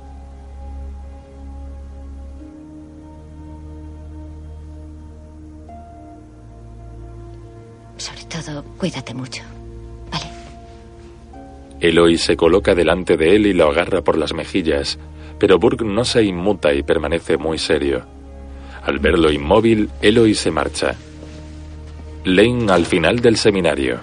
Todo, 8.29 8.63
cuídate 8.77 9.13
mucho. 9.13 9.43
Eloy 11.81 12.17
se 12.17 12.35
coloca 12.35 12.75
delante 12.75 13.15
de 13.15 13.35
él 13.35 13.45
y 13.45 13.53
lo 13.53 13.69
agarra 13.69 14.01
por 14.01 14.17
las 14.17 14.33
mejillas, 14.33 14.99
pero 15.39 15.59
Burke 15.59 15.85
no 15.85 16.03
se 16.03 16.23
inmuta 16.23 16.73
y 16.73 16.83
permanece 16.83 17.37
muy 17.37 17.57
serio. 17.57 18.05
Al 18.83 18.99
verlo 18.99 19.31
inmóvil, 19.31 19.89
Eloy 20.01 20.35
se 20.35 20.51
marcha. 20.51 20.95
Lane 22.25 22.71
al 22.71 22.85
final 22.85 23.19
del 23.21 23.37
seminario. 23.37 23.99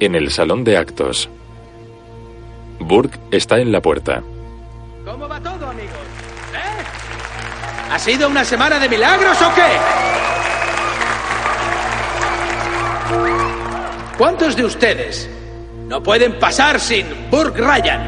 En 0.00 0.14
el 0.14 0.30
salón 0.30 0.64
de 0.64 0.76
actos. 0.76 1.30
Burke 2.78 3.18
está 3.30 3.58
en 3.58 3.72
la 3.72 3.80
puerta. 3.80 4.22
¿Cómo 5.04 5.28
va 5.28 5.40
todo, 5.40 5.66
amigos? 5.66 5.92
¿Eh? 6.54 7.90
¿Ha 7.90 7.98
sido 7.98 8.28
una 8.28 8.44
semana 8.44 8.78
de 8.78 8.88
milagros 8.88 9.40
o 9.40 9.54
qué? 9.54 10.19
¿Cuántos 14.20 14.54
de 14.54 14.66
ustedes 14.66 15.30
no 15.88 16.02
pueden 16.02 16.38
pasar 16.38 16.78
sin 16.78 17.30
Burke 17.30 17.62
Ryan? 17.62 18.02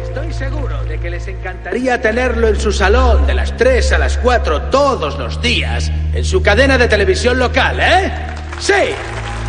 Estoy 0.00 0.32
seguro 0.32 0.84
de 0.84 1.00
que 1.00 1.10
les 1.10 1.26
encantaría 1.26 2.00
tenerlo 2.00 2.46
en 2.46 2.60
su 2.60 2.70
salón 2.70 3.26
de 3.26 3.34
las 3.34 3.56
3 3.56 3.90
a 3.90 3.98
las 3.98 4.16
4 4.18 4.70
todos 4.70 5.18
los 5.18 5.42
días 5.42 5.90
en 6.14 6.24
su 6.24 6.40
cadena 6.40 6.78
de 6.78 6.86
televisión 6.86 7.36
local, 7.36 7.80
¿eh? 7.80 8.12
Sí, 8.60 8.94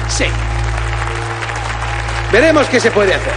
sí. 0.09 0.26
Veremos 2.31 2.68
qué 2.68 2.80
se 2.80 2.89
puede 2.89 3.13
hacer. 3.13 3.34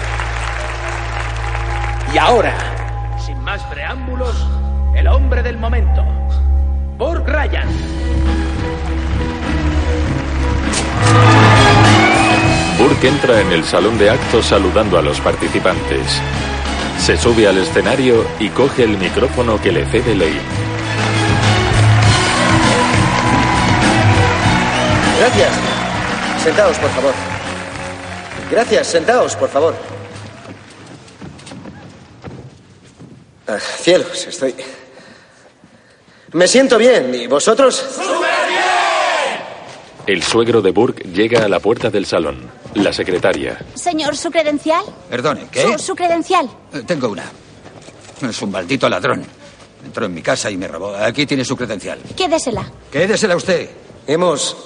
Y 2.14 2.16
ahora, 2.16 2.54
sin 3.26 3.38
más 3.42 3.62
preámbulos, 3.64 4.34
el 4.96 5.06
hombre 5.08 5.42
del 5.42 5.58
momento, 5.58 6.02
Burke 6.96 7.30
Ryan. 7.30 7.68
Burke 12.84 13.08
entra 13.08 13.40
en 13.40 13.50
el 13.50 13.64
salón 13.64 13.96
de 13.96 14.10
actos 14.10 14.44
saludando 14.44 14.98
a 14.98 15.02
los 15.02 15.18
participantes. 15.18 16.20
Se 16.98 17.16
sube 17.16 17.48
al 17.48 17.56
escenario 17.56 18.26
y 18.38 18.50
coge 18.50 18.84
el 18.84 18.98
micrófono 18.98 19.58
que 19.58 19.72
le 19.72 19.86
cede 19.86 20.14
Lane. 20.14 20.38
Gracias. 25.18 25.52
Sentaos, 26.42 26.76
por 26.76 26.90
favor. 26.90 27.14
Gracias, 28.50 28.86
sentaos, 28.86 29.34
por 29.34 29.48
favor. 29.48 29.74
Ah, 33.48 33.58
cielos, 33.58 34.26
estoy... 34.26 34.54
Me 36.32 36.46
siento 36.46 36.76
bien. 36.76 37.14
¿Y 37.14 37.26
vosotros? 37.28 37.82
El 40.06 40.22
suegro 40.22 40.60
de 40.60 40.70
Burke 40.70 41.04
llega 41.08 41.44
a 41.44 41.48
la 41.48 41.60
puerta 41.60 41.88
del 41.90 42.04
salón. 42.04 42.50
La 42.74 42.92
secretaria. 42.92 43.58
Señor, 43.74 44.16
¿su 44.16 44.30
credencial? 44.30 44.84
Perdone, 45.08 45.46
¿qué? 45.50 45.62
Su, 45.62 45.78
su 45.78 45.94
credencial. 45.96 46.48
Eh, 46.72 46.82
Tengo 46.86 47.08
una. 47.08 47.24
Es 48.28 48.42
un 48.42 48.50
maldito 48.50 48.88
ladrón. 48.88 49.24
Entró 49.84 50.06
en 50.06 50.14
mi 50.14 50.22
casa 50.22 50.50
y 50.50 50.56
me 50.56 50.68
robó. 50.68 50.94
Aquí 50.94 51.24
tiene 51.26 51.44
su 51.44 51.56
credencial. 51.56 51.98
Quédesela. 52.16 52.70
Quédesela 52.90 53.36
usted. 53.36 53.70
Hemos 54.06 54.56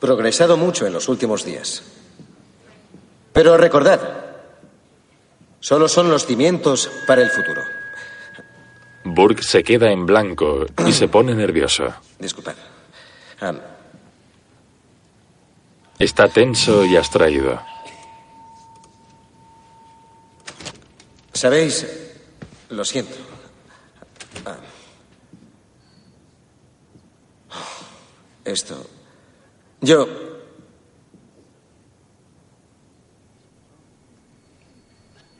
progresado 0.00 0.56
mucho 0.56 0.86
en 0.86 0.92
los 0.94 1.08
últimos 1.08 1.44
días. 1.44 1.82
Pero 3.32 3.56
recordad, 3.56 4.00
solo 5.60 5.88
son 5.88 6.10
los 6.10 6.24
cimientos 6.26 6.90
para 7.06 7.22
el 7.22 7.30
futuro. 7.30 7.60
Burke 9.04 9.42
se 9.42 9.62
queda 9.62 9.90
en 9.90 10.06
blanco 10.06 10.66
y 10.86 10.92
se 10.92 11.08
pone 11.08 11.34
nervioso. 11.34 11.92
Disculpad. 12.18 12.54
Ah, 13.40 13.52
Está 15.98 16.28
tenso 16.28 16.84
y 16.84 16.96
abstraído. 16.96 17.60
Sabéis, 21.32 21.86
lo 22.68 22.84
siento. 22.84 23.16
Ah. 24.44 24.56
Esto. 28.44 28.86
Yo. 29.80 30.08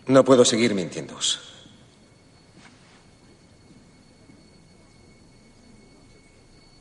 No 0.06 0.24
puedo 0.24 0.44
seguir 0.44 0.74
mintiéndoos. 0.74 1.40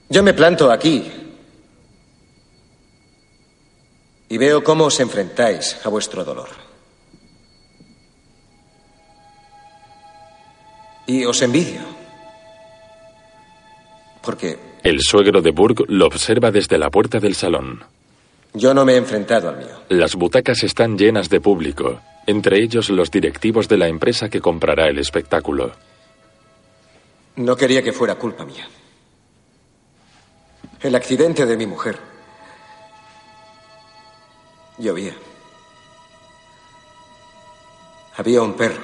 Yo 0.10 0.24
me 0.24 0.34
planto 0.34 0.72
aquí 0.72 1.27
y 4.30 4.38
veo 4.38 4.64
cómo 4.64 4.86
os 4.86 4.99
enfrentáis 4.99 5.78
a 5.84 5.90
vuestro 5.90 6.24
dolor. 6.24 6.49
Y 11.06 11.24
os 11.26 11.41
envidio. 11.41 11.82
Porque 14.22 14.58
El 14.84 14.99
suegro 15.02 15.41
de 15.41 15.52
Burke 15.52 15.86
lo 15.88 16.06
observa 16.08 16.52
desde 16.52 16.78
la 16.78 16.90
puerta 16.90 17.20
del 17.20 17.36
salón. 17.36 17.84
yo 18.54 18.74
no 18.74 18.84
me 18.86 18.94
he 18.94 18.98
enfrentado 18.98 19.49
al 19.49 19.58
mío. 19.58 19.82
Las 19.90 20.16
butacas 20.16 20.64
están 20.64 20.98
llenas 20.98 21.30
de 21.30 21.40
público, 21.40 22.02
entre 22.26 22.62
ellos 22.62 22.90
los 22.90 23.10
directivos 23.12 23.68
de 23.70 23.78
la 23.78 23.88
empresa 23.88 24.30
que 24.30 24.41
comprará 24.41 24.88
el 24.90 24.99
espectáculo. 24.99 25.72
No 27.38 27.56
quería 27.56 27.84
que 27.84 27.94
fuera 27.94 28.16
culpa 28.16 28.44
mía. 28.45 28.68
El 30.82 30.95
accidente 30.95 31.45
de 31.45 31.56
mi 31.56 31.68
mujer. 31.68 31.98
Llovía. 34.78 35.16
Había 38.16 38.41
un 38.41 38.54
perro. 38.54 38.84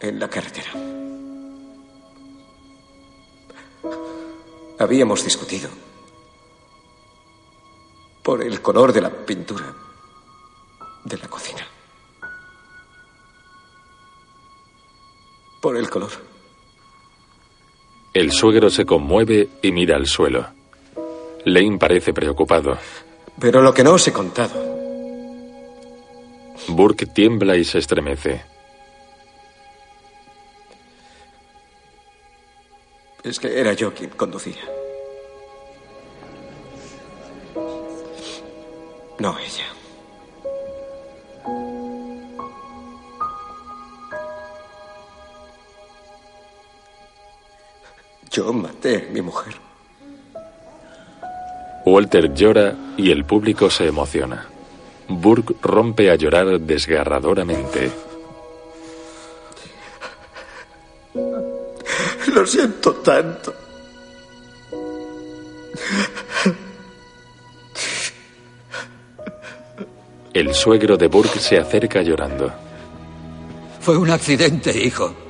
En 0.00 0.18
la 0.18 0.28
carretera. 0.28 0.70
Habíamos 4.78 5.24
discutido 5.24 5.68
por 8.22 8.42
el 8.42 8.62
color 8.62 8.92
de 8.92 9.00
la 9.00 9.10
pintura 9.10 9.74
de 11.04 11.16
la 11.18 11.28
cocina. 11.28 11.66
Por 15.60 15.76
el 15.76 15.90
color. 15.90 16.27
El 18.18 18.32
suegro 18.32 18.68
se 18.68 18.84
conmueve 18.84 19.48
y 19.62 19.70
mira 19.70 19.94
al 19.94 20.08
suelo. 20.08 20.44
Lane 21.44 21.78
parece 21.78 22.12
preocupado. 22.12 22.76
Pero 23.38 23.62
lo 23.62 23.72
que 23.72 23.84
no 23.84 23.92
os 23.92 24.08
he 24.08 24.12
contado 24.12 24.60
Burke 26.66 27.06
tiembla 27.06 27.56
y 27.56 27.62
se 27.62 27.78
estremece. 27.78 28.42
es 33.22 33.38
que 33.38 33.60
era 33.60 33.72
yo 33.74 33.94
quien 33.94 34.10
conducía. 34.10 34.64
No 39.20 39.38
ella. 39.38 39.77
Yo 48.30 48.52
maté 48.52 49.08
a 49.08 49.12
mi 49.12 49.22
mujer. 49.22 49.54
Walter 51.84 52.34
llora 52.34 52.74
y 52.96 53.10
el 53.10 53.24
público 53.24 53.70
se 53.70 53.86
emociona. 53.86 54.46
Burke 55.08 55.54
rompe 55.62 56.10
a 56.10 56.16
llorar 56.16 56.60
desgarradoramente. 56.60 57.90
Lo 62.34 62.46
siento 62.46 62.94
tanto. 62.96 63.54
El 70.34 70.54
suegro 70.54 70.96
de 70.96 71.08
Burke 71.08 71.40
se 71.40 71.58
acerca 71.58 72.02
llorando. 72.02 72.52
Fue 73.80 73.96
un 73.96 74.10
accidente, 74.10 74.70
hijo. 74.78 75.27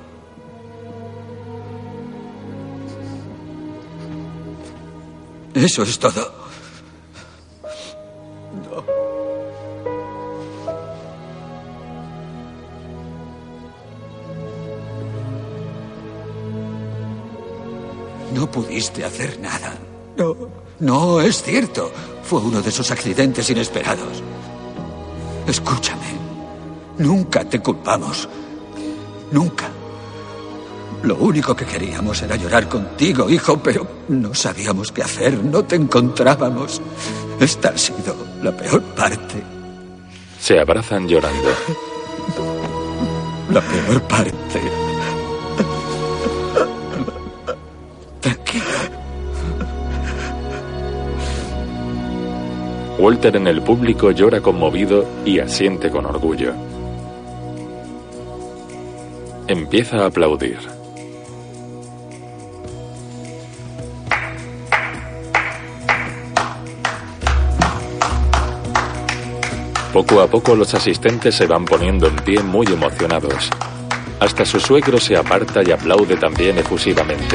Eso 5.59 5.83
es 5.83 5.99
todo. 5.99 6.31
No 18.33 18.49
pudiste 18.53 19.05
hacer 19.05 19.41
nada. 19.41 19.77
No, 20.17 20.37
no 20.79 21.21
es 21.21 21.43
cierto. 21.43 21.91
Fue 22.23 22.41
uno 22.41 22.63
de 22.63 22.69
esos 22.69 22.93
accidentes 22.93 23.51
inesperados. 23.51 24.23
Escúchame. 25.45 26.07
Nunca 26.99 27.45
te 27.45 27.59
culpamos. 27.59 28.29
Nunca. 29.33 29.69
Lo 31.03 31.17
único 31.17 31.55
que 31.55 31.65
queríamos 31.65 32.21
era 32.23 32.37
llorar 32.37 32.69
contigo, 32.69 33.31
hijo, 33.31 33.59
pero 33.63 33.87
no 34.09 34.35
sabíamos 34.35 34.91
qué 34.91 35.03
hacer, 35.03 35.43
no 35.45 35.65
te 35.65 35.77
encontrábamos. 35.77 36.81
Esta 37.39 37.69
ha 37.71 37.79
sido 37.79 38.17
la 38.43 38.51
peor 38.57 38.83
parte. 38.83 39.43
Se 40.41 40.59
abrazan 40.59 41.09
llorando. 41.09 41.49
La 43.51 43.61
peor 43.61 44.03
parte. 44.03 44.61
Tranquilo. 48.21 48.65
Walter 52.99 53.37
en 53.37 53.47
el 53.47 53.63
público 53.63 54.11
llora 54.11 54.41
conmovido 54.41 55.07
y 55.25 55.39
asiente 55.39 55.91
con 55.91 56.07
orgullo. 56.07 56.53
Empieza 59.47 59.99
a 59.99 60.07
aplaudir. 60.07 60.78
Poco 69.99 70.21
a 70.21 70.29
poco 70.29 70.55
los 70.55 70.73
asistentes 70.75 71.35
se 71.35 71.49
van 71.49 71.65
poniendo 71.65 72.07
en 72.07 72.15
pie 72.15 72.41
muy 72.41 72.65
emocionados. 72.69 73.51
Hasta 74.21 74.45
su 74.45 74.61
suegro 74.61 75.01
se 75.01 75.17
aparta 75.17 75.61
y 75.67 75.73
aplaude 75.73 76.17
también 76.17 76.57
efusivamente. 76.57 77.35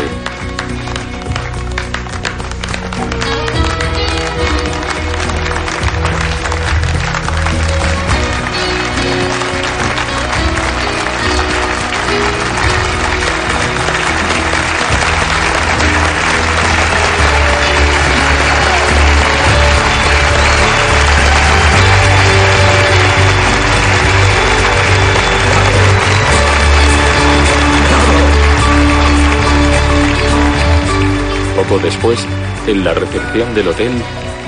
Después, 31.84 32.20
en 32.66 32.84
la 32.84 32.94
recepción 32.94 33.54
del 33.54 33.68
hotel, 33.68 33.92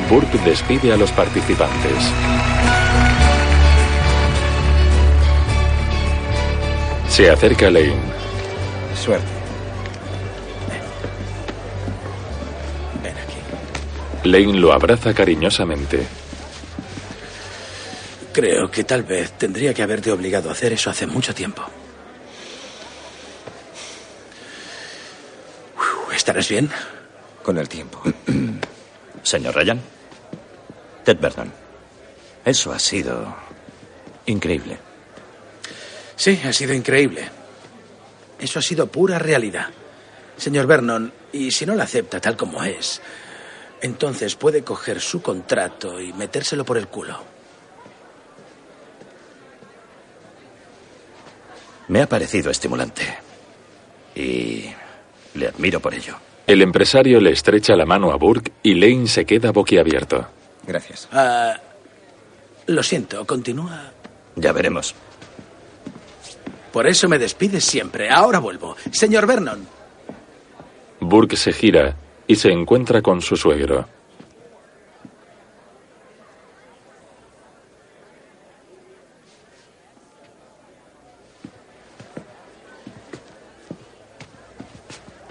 Burke 0.10 0.38
despide 0.40 0.94
a 0.94 0.98
los 0.98 1.12
participantes. 1.12 1.94
Se 7.10 7.30
acerca 7.30 7.70
Lane. 7.70 7.96
Suerte. 8.96 9.36
Lane 14.24 14.54
lo 14.54 14.74
abraza 14.74 15.14
cariñosamente. 15.14 16.06
Creo 18.34 18.70
que 18.70 18.84
tal 18.84 19.04
vez 19.04 19.32
tendría 19.34 19.74
que 19.74 19.84
haberte 19.84 20.12
obligado 20.12 20.50
a 20.50 20.54
hacer 20.54 20.74
eso 20.74 20.90
hace 20.90 21.06
mucho 21.06 21.34
tiempo. 21.34 21.64
¿Estarás 26.14 26.50
bien? 26.50 26.70
Con 27.46 27.60
el 27.60 27.70
tiempo. 27.70 28.02
Señor 29.22 29.54
Ryan. 29.54 29.80
Ted 31.04 31.20
Vernon. 31.20 31.54
Eso 32.44 32.74
ha 32.74 32.80
sido 32.80 33.36
increíble. 34.26 34.80
Sí, 36.16 36.42
ha 36.44 36.52
sido 36.52 36.74
increíble. 36.74 37.30
Eso 38.40 38.58
ha 38.58 38.64
sido 38.64 38.88
pura 38.88 39.20
realidad. 39.20 39.68
Señor 40.36 40.66
Vernon, 40.66 41.14
y 41.34 41.52
si 41.52 41.68
no 41.68 41.76
la 41.76 41.84
acepta 41.84 42.20
tal 42.20 42.36
como 42.36 42.64
es, 42.64 43.00
entonces 43.80 44.36
puede 44.36 44.64
coger 44.64 45.00
su 45.00 45.22
contrato 45.22 46.02
y 46.02 46.14
metérselo 46.14 46.66
por 46.66 46.80
el 46.80 46.88
culo. 46.88 47.20
Me 51.90 52.02
ha 52.02 52.10
parecido 52.10 52.50
estimulante. 52.50 53.04
Y 54.16 54.66
le 55.36 55.50
admiro 55.50 55.80
por 55.80 55.94
ello. 55.94 56.25
El 56.48 56.62
empresario 56.62 57.20
le 57.20 57.32
estrecha 57.32 57.76
la 57.76 57.86
mano 57.86 58.12
a 58.12 58.18
Burke 58.18 58.52
y 58.62 58.76
Lane 58.76 59.08
se 59.08 59.26
queda 59.26 59.52
boquiabierto. 59.52 60.28
Gracias. 60.68 61.08
Ah, 61.12 61.60
lo 62.68 62.84
siento, 62.84 63.26
continúa. 63.26 63.92
Ya 64.36 64.52
veremos. 64.52 64.94
Por 66.72 66.88
eso 66.88 67.08
me 67.08 67.18
despides 67.18 67.64
siempre. 67.64 68.10
Ahora 68.10 68.40
vuelvo. 68.40 68.76
Señor 68.92 69.26
Vernon. 69.26 69.66
Burke 71.00 71.38
se 71.38 71.54
gira 71.54 71.96
y 72.28 72.36
se 72.36 72.52
encuentra 72.52 73.02
con 73.02 73.22
su 73.22 73.38
suegro. 73.38 73.88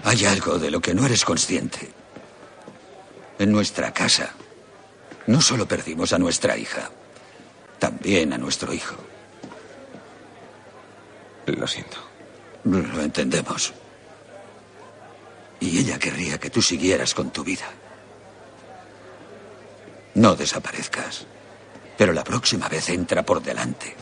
Hay 0.05 0.23
algo 0.25 0.59
de 0.59 0.69
lo 0.69 0.79
que 0.79 0.93
no 0.93 1.03
eres 1.03 1.25
consciente. 1.25 1.91
En 3.39 3.51
nuestra 3.51 3.91
casa, 3.91 4.33
no 5.25 5.41
solo 5.41 5.67
perdimos 5.67 6.13
a 6.13 6.19
nuestra 6.19 6.55
hija, 6.55 6.91
también 7.79 8.31
a 8.31 8.37
nuestro 8.37 8.71
hijo. 8.71 8.95
Lo 11.47 11.67
siento. 11.67 11.97
Lo 12.65 13.01
entendemos. 13.01 13.73
Y 15.59 15.79
ella 15.79 15.97
querría 15.97 16.39
que 16.39 16.51
tú 16.51 16.61
siguieras 16.61 17.15
con 17.15 17.31
tu 17.31 17.43
vida. 17.43 17.65
No 20.13 20.35
desaparezcas. 20.35 21.25
Pero 21.97 22.13
la 22.13 22.23
próxima 22.23 22.69
vez 22.69 22.89
entra 22.89 23.23
por 23.23 23.41
delante. 23.41 23.95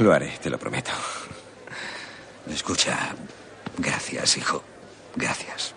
Lo 0.00 0.12
haré, 0.12 0.38
te 0.42 0.50
lo 0.50 0.58
prometo. 0.58 0.90
Escucha, 2.50 3.14
gracias, 3.78 4.36
hijo. 4.36 4.64
Gracias. 5.16 5.74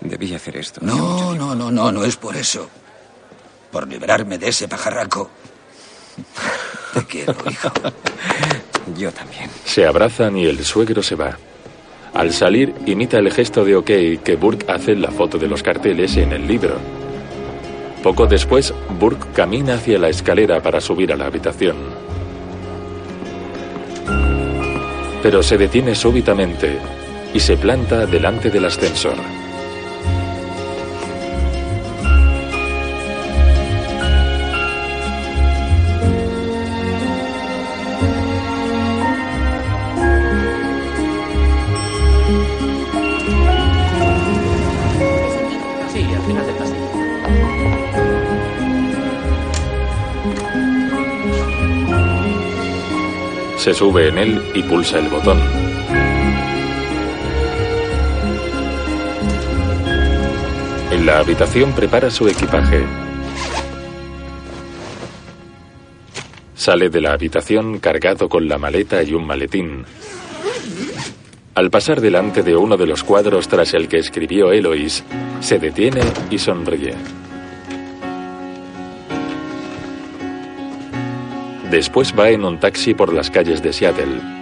Debí 0.00 0.34
hacer 0.34 0.56
esto. 0.56 0.80
No, 0.82 1.34
no, 1.34 1.54
no, 1.54 1.70
no, 1.70 1.92
no 1.92 2.04
es 2.04 2.16
por 2.16 2.36
eso. 2.36 2.68
Por 3.70 3.88
librarme 3.88 4.38
de 4.38 4.48
ese 4.48 4.68
pajarraco. 4.68 5.30
Te 6.94 7.04
quiero, 7.04 7.34
hijo. 7.50 7.68
Yo 8.96 9.12
también. 9.12 9.50
Se 9.64 9.86
abrazan 9.86 10.36
y 10.36 10.46
el 10.46 10.64
suegro 10.64 11.02
se 11.02 11.16
va. 11.16 11.36
Al 12.14 12.32
salir, 12.32 12.74
imita 12.86 13.18
el 13.18 13.32
gesto 13.32 13.64
de 13.64 13.76
OK 13.76 13.86
que 14.24 14.36
Burke 14.40 14.70
hace 14.70 14.92
en 14.92 15.02
la 15.02 15.10
foto 15.10 15.38
de 15.38 15.48
los 15.48 15.62
carteles 15.62 16.16
en 16.16 16.32
el 16.32 16.46
libro. 16.46 16.78
Poco 18.02 18.26
después, 18.26 18.72
Burke 18.98 19.26
camina 19.34 19.74
hacia 19.74 19.98
la 19.98 20.08
escalera 20.08 20.62
para 20.62 20.80
subir 20.80 21.12
a 21.12 21.16
la 21.16 21.26
habitación. 21.26 21.76
Pero 25.22 25.42
se 25.42 25.58
detiene 25.58 25.94
súbitamente 25.94 26.78
y 27.36 27.38
se 27.38 27.54
planta 27.58 28.06
delante 28.06 28.48
del 28.48 28.64
ascensor. 28.64 29.14
Se 53.58 53.74
sube 53.74 54.08
en 54.08 54.16
él 54.16 54.42
y 54.54 54.62
pulsa 54.62 54.98
el 54.98 55.08
botón. 55.08 55.38
La 61.06 61.20
habitación 61.20 61.72
prepara 61.72 62.10
su 62.10 62.26
equipaje. 62.26 62.84
Sale 66.56 66.88
de 66.88 67.00
la 67.00 67.12
habitación 67.12 67.78
cargado 67.78 68.28
con 68.28 68.48
la 68.48 68.58
maleta 68.58 69.04
y 69.04 69.14
un 69.14 69.24
maletín. 69.24 69.84
Al 71.54 71.70
pasar 71.70 72.00
delante 72.00 72.42
de 72.42 72.56
uno 72.56 72.76
de 72.76 72.86
los 72.86 73.04
cuadros 73.04 73.46
tras 73.46 73.72
el 73.74 73.86
que 73.86 73.98
escribió 73.98 74.50
Eloise, 74.50 75.04
se 75.38 75.60
detiene 75.60 76.02
y 76.28 76.38
sonríe. 76.38 76.96
Después 81.70 82.12
va 82.18 82.30
en 82.30 82.44
un 82.44 82.58
taxi 82.58 82.94
por 82.94 83.12
las 83.12 83.30
calles 83.30 83.62
de 83.62 83.72
Seattle. 83.72 84.35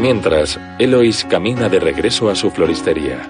Mientras, 0.00 0.60
Eloise 0.78 1.26
camina 1.26 1.68
de 1.68 1.80
regreso 1.80 2.30
a 2.30 2.36
su 2.36 2.52
floristería. 2.52 3.28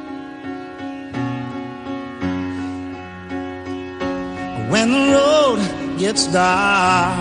When 4.71 4.93
the 4.93 5.13
road 5.13 5.61
gets 5.99 6.31
dark 6.31 7.19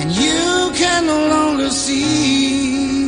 and 0.00 0.10
you 0.10 0.72
can 0.78 1.06
no 1.06 1.28
longer 1.28 1.70
see, 1.70 3.06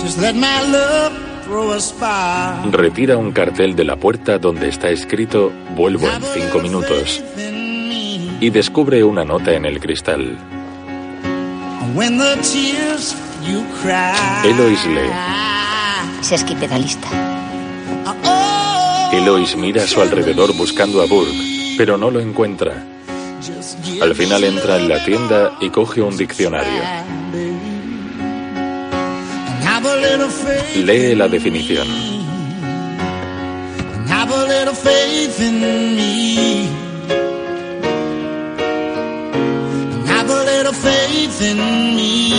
just 0.00 0.18
let 0.18 0.34
my 0.34 0.62
love 0.72 1.12
throw 1.44 1.72
a 1.72 1.80
spark. 1.80 2.72
Retira 2.72 3.18
un 3.18 3.32
cartel 3.32 3.76
de 3.76 3.84
la 3.84 3.96
puerta 3.96 4.38
donde 4.38 4.68
está 4.68 4.88
escrito 4.88 5.52
Vuelvo 5.76 6.08
en 6.08 6.22
cinco 6.22 6.60
minutos 6.60 7.22
y 8.40 8.50
descubre 8.50 9.02
una 9.02 9.24
nota 9.24 9.52
en 9.52 9.64
el 9.64 9.80
cristal. 9.80 10.36
When 11.94 12.18
the 12.18 12.36
tears 12.36 13.14
you 13.46 13.64
cry. 13.82 14.14
Eloise 14.44 14.88
lee. 14.88 15.10
Se 16.20 16.34
esquipedalista. 16.34 17.08
Eloise 19.12 19.56
mira 19.56 19.84
a 19.84 19.86
su 19.86 20.00
alrededor 20.00 20.54
buscando 20.56 21.00
a 21.00 21.06
Burke, 21.06 21.76
pero 21.78 21.96
no 21.96 22.10
lo 22.10 22.20
encuentra. 22.20 22.84
Al 24.02 24.14
final 24.14 24.44
entra 24.44 24.76
en 24.76 24.88
la 24.88 25.04
tienda 25.04 25.52
y 25.60 25.70
coge 25.70 26.02
un 26.02 26.16
diccionario. 26.16 26.82
Have 29.64 29.88
a 29.88 29.96
little 29.96 30.28
faith, 30.28 30.84
Lee 30.84 31.14
la 31.14 31.28
definición. 31.28 32.16
Little 40.56 40.72
faith 40.72 41.42
in 41.42 41.58
me. 41.96 42.30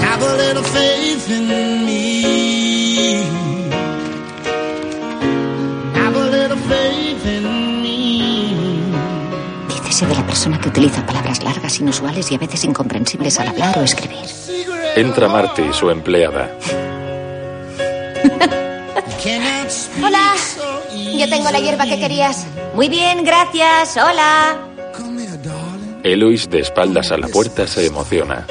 Have 0.00 0.22
a 0.22 0.36
little 0.36 0.62
faith 0.62 1.30
in 1.30 1.48
me. 1.84 2.24
And 5.94 5.96
have 5.96 6.16
a 6.16 6.24
little 6.24 6.24
faith 6.24 6.24
in 6.24 6.24
me. 6.24 6.24
Have 6.24 6.24
a 6.24 6.24
little 6.36 6.56
faith 6.72 7.26
in 7.26 7.44
me. 7.82 8.22
Dícese 9.68 10.06
de 10.06 10.14
la 10.14 10.26
persona 10.26 10.58
que 10.58 10.68
utiliza 10.68 11.04
palabras 11.04 11.42
largas, 11.42 11.78
inusuales 11.80 12.30
y 12.32 12.36
a 12.36 12.38
veces 12.38 12.64
incomprensibles 12.64 13.38
al 13.38 13.48
hablar 13.48 13.78
o 13.78 13.82
escribir. 13.82 14.24
Entra 14.96 15.28
Marty, 15.28 15.64
su 15.72 15.90
empleada. 15.90 16.50
Hola. 20.02 20.34
Yo 20.94 21.28
tengo 21.28 21.50
la 21.50 21.58
hierba 21.58 21.84
que 21.84 21.98
querías. 21.98 22.46
Muy 22.76 22.90
bien, 22.90 23.24
gracias. 23.24 23.96
Hola. 23.96 24.54
Eloise, 26.02 26.46
de 26.50 26.60
espaldas 26.60 27.10
a 27.10 27.16
la 27.16 27.26
puerta, 27.26 27.66
se 27.66 27.86
emociona. 27.86 28.46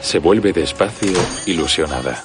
Se 0.00 0.18
vuelve 0.20 0.54
despacio, 0.54 1.12
ilusionada. 1.44 2.24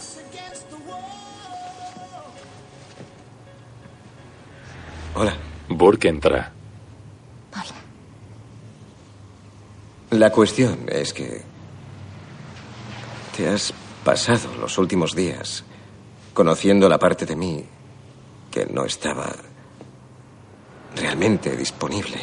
Hola. 5.16 5.36
Burke 5.68 6.08
entra. 6.08 6.54
La 10.12 10.32
cuestión 10.32 10.86
es 10.88 11.12
que 11.12 11.42
te 13.36 13.50
has 13.50 13.74
pasado 14.08 14.56
los 14.56 14.78
últimos 14.78 15.14
días 15.14 15.66
conociendo 16.34 16.88
la 16.88 16.98
parte 16.98 17.26
de 17.26 17.36
mí 17.36 17.66
que 18.50 18.66
no 18.66 18.86
estaba 18.86 19.36
realmente 20.96 21.58
disponible. 21.58 22.18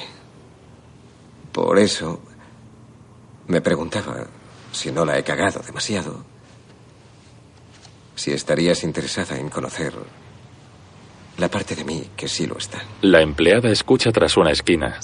Por 1.53 1.79
eso 1.79 2.23
me 3.49 3.61
preguntaba 3.61 4.27
si 4.73 4.91
no 4.93 5.05
la 5.05 5.19
he 5.19 5.23
cagado 5.23 5.61
demasiado, 5.61 6.25
si 8.17 8.33
estarías 8.33 8.83
interesada 8.83 9.37
en 9.37 9.51
conocer 9.51 9.93
la 11.37 11.51
parte 11.51 11.77
de 11.77 11.85
mí 11.85 12.09
que 12.17 12.29
sí 12.29 12.47
lo 12.47 12.57
está. 12.57 12.83
La 13.03 13.21
empleada 13.21 13.69
escucha 13.69 14.11
tras 14.11 14.39
una 14.39 14.53
esquina. 14.53 15.01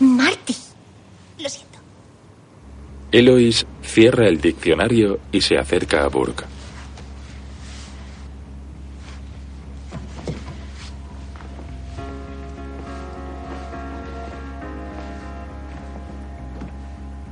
Marty. 0.00 0.56
Lo 1.38 1.48
siento. 1.48 1.78
Eloise 3.12 3.64
cierra 3.90 4.28
el 4.28 4.40
diccionario 4.40 5.18
y 5.32 5.40
se 5.40 5.58
acerca 5.58 6.04
a 6.04 6.08
Burke. 6.08 6.44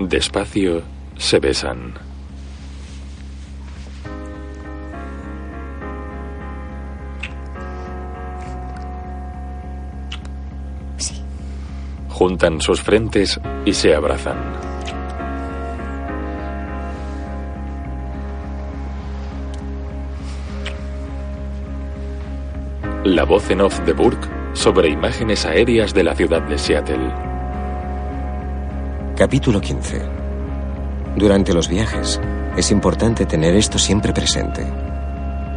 Despacio 0.01 0.82
se 1.16 1.39
besan. 1.39 1.94
Juntan 12.09 12.60
sus 12.60 12.80
frentes 12.82 13.39
y 13.64 13.72
se 13.72 13.94
abrazan. 13.94 14.67
La 23.09 23.24
voz 23.24 23.48
en 23.48 23.62
off 23.62 23.80
de 23.86 23.94
Burke 23.94 24.28
sobre 24.52 24.90
imágenes 24.90 25.47
aéreas 25.47 25.94
de 25.94 26.05
la 26.05 26.14
ciudad 26.14 26.43
de 26.43 26.59
Seattle. 26.59 27.10
Capítulo 29.16 29.62
15. 29.62 30.02
Durante 31.16 31.55
los 31.55 31.70
viajes 31.70 32.20
es 32.55 32.70
importante 32.70 33.24
tener 33.24 33.56
esto 33.56 33.78
siempre 33.78 34.12
presente. 34.12 34.62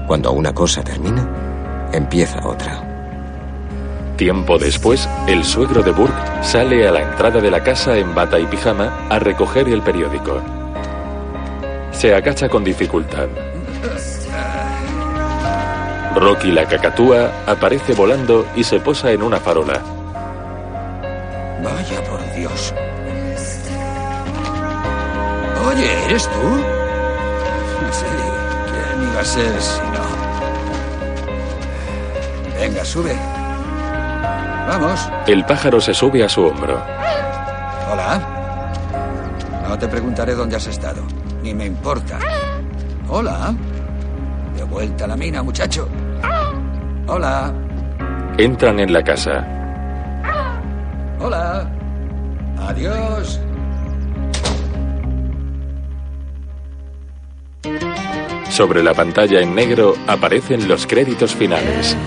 Cuando 0.07 0.32
una 0.32 0.53
cosa 0.53 0.82
termina, 0.82 1.90
empieza 1.91 2.48
otra. 2.48 4.15
Tiempo 4.15 4.57
después, 4.57 5.10
el 5.28 5.44
suegro 5.44 5.84
de 5.84 5.91
Burke 5.91 6.44
sale 6.44 6.88
a 6.88 6.91
la 6.94 7.02
entrada 7.02 7.41
de 7.41 7.52
la 7.52 7.61
casa 7.61 7.98
en 7.98 8.15
bata 8.15 8.40
y 8.40 8.45
pijama 8.45 9.07
a 9.10 9.19
recoger 9.19 9.68
el 9.68 9.82
periódico. 9.82 10.41
Se 11.91 12.15
agacha 12.15 12.48
con 12.48 12.64
dificultad. 12.64 13.28
Rocky 16.15 16.51
la 16.51 16.67
cacatúa 16.67 17.31
aparece 17.47 17.93
volando 17.93 18.45
y 18.55 18.63
se 18.63 18.79
posa 18.79 19.11
en 19.11 19.23
una 19.23 19.39
farola. 19.39 19.81
Vaya 21.63 22.03
por 22.03 22.19
Dios. 22.35 22.73
Oye, 25.67 26.05
¿eres 26.05 26.27
tú? 26.27 26.63
Sí, 27.91 28.05
¿quién 28.71 29.09
iba 29.09 29.21
a 29.21 29.25
ser 29.25 29.61
si 29.61 29.79
no? 29.79 30.01
Venga, 32.59 32.83
sube. 32.83 33.15
Vamos. 34.67 35.09
El 35.27 35.45
pájaro 35.45 35.79
se 35.79 35.93
sube 35.93 36.23
a 36.23 36.29
su 36.29 36.45
hombro. 36.45 36.81
Hola. 37.91 38.21
No 39.67 39.77
te 39.79 39.88
preguntaré 39.88 40.35
dónde 40.35 40.57
has 40.57 40.67
estado, 40.67 41.01
ni 41.41 41.53
me 41.53 41.65
importa. 41.65 42.19
Hola. 43.07 43.53
De 44.55 44.63
vuelta 44.63 45.05
a 45.05 45.07
la 45.07 45.15
mina, 45.15 45.41
muchacho. 45.41 45.88
Hola. 47.13 47.53
Entran 48.38 48.79
en 48.79 48.93
la 48.93 49.03
casa. 49.03 49.45
Hola. 51.19 51.69
Adiós. 52.69 53.38
Sobre 58.49 58.81
la 58.81 58.93
pantalla 58.93 59.41
en 59.41 59.53
negro 59.53 59.95
aparecen 60.07 60.69
los 60.69 60.88
créditos 60.88 61.35
finales. 61.35 61.97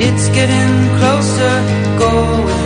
It's 0.00 0.28
getting 0.30 0.88
closer, 0.98 1.62
going 1.96 2.63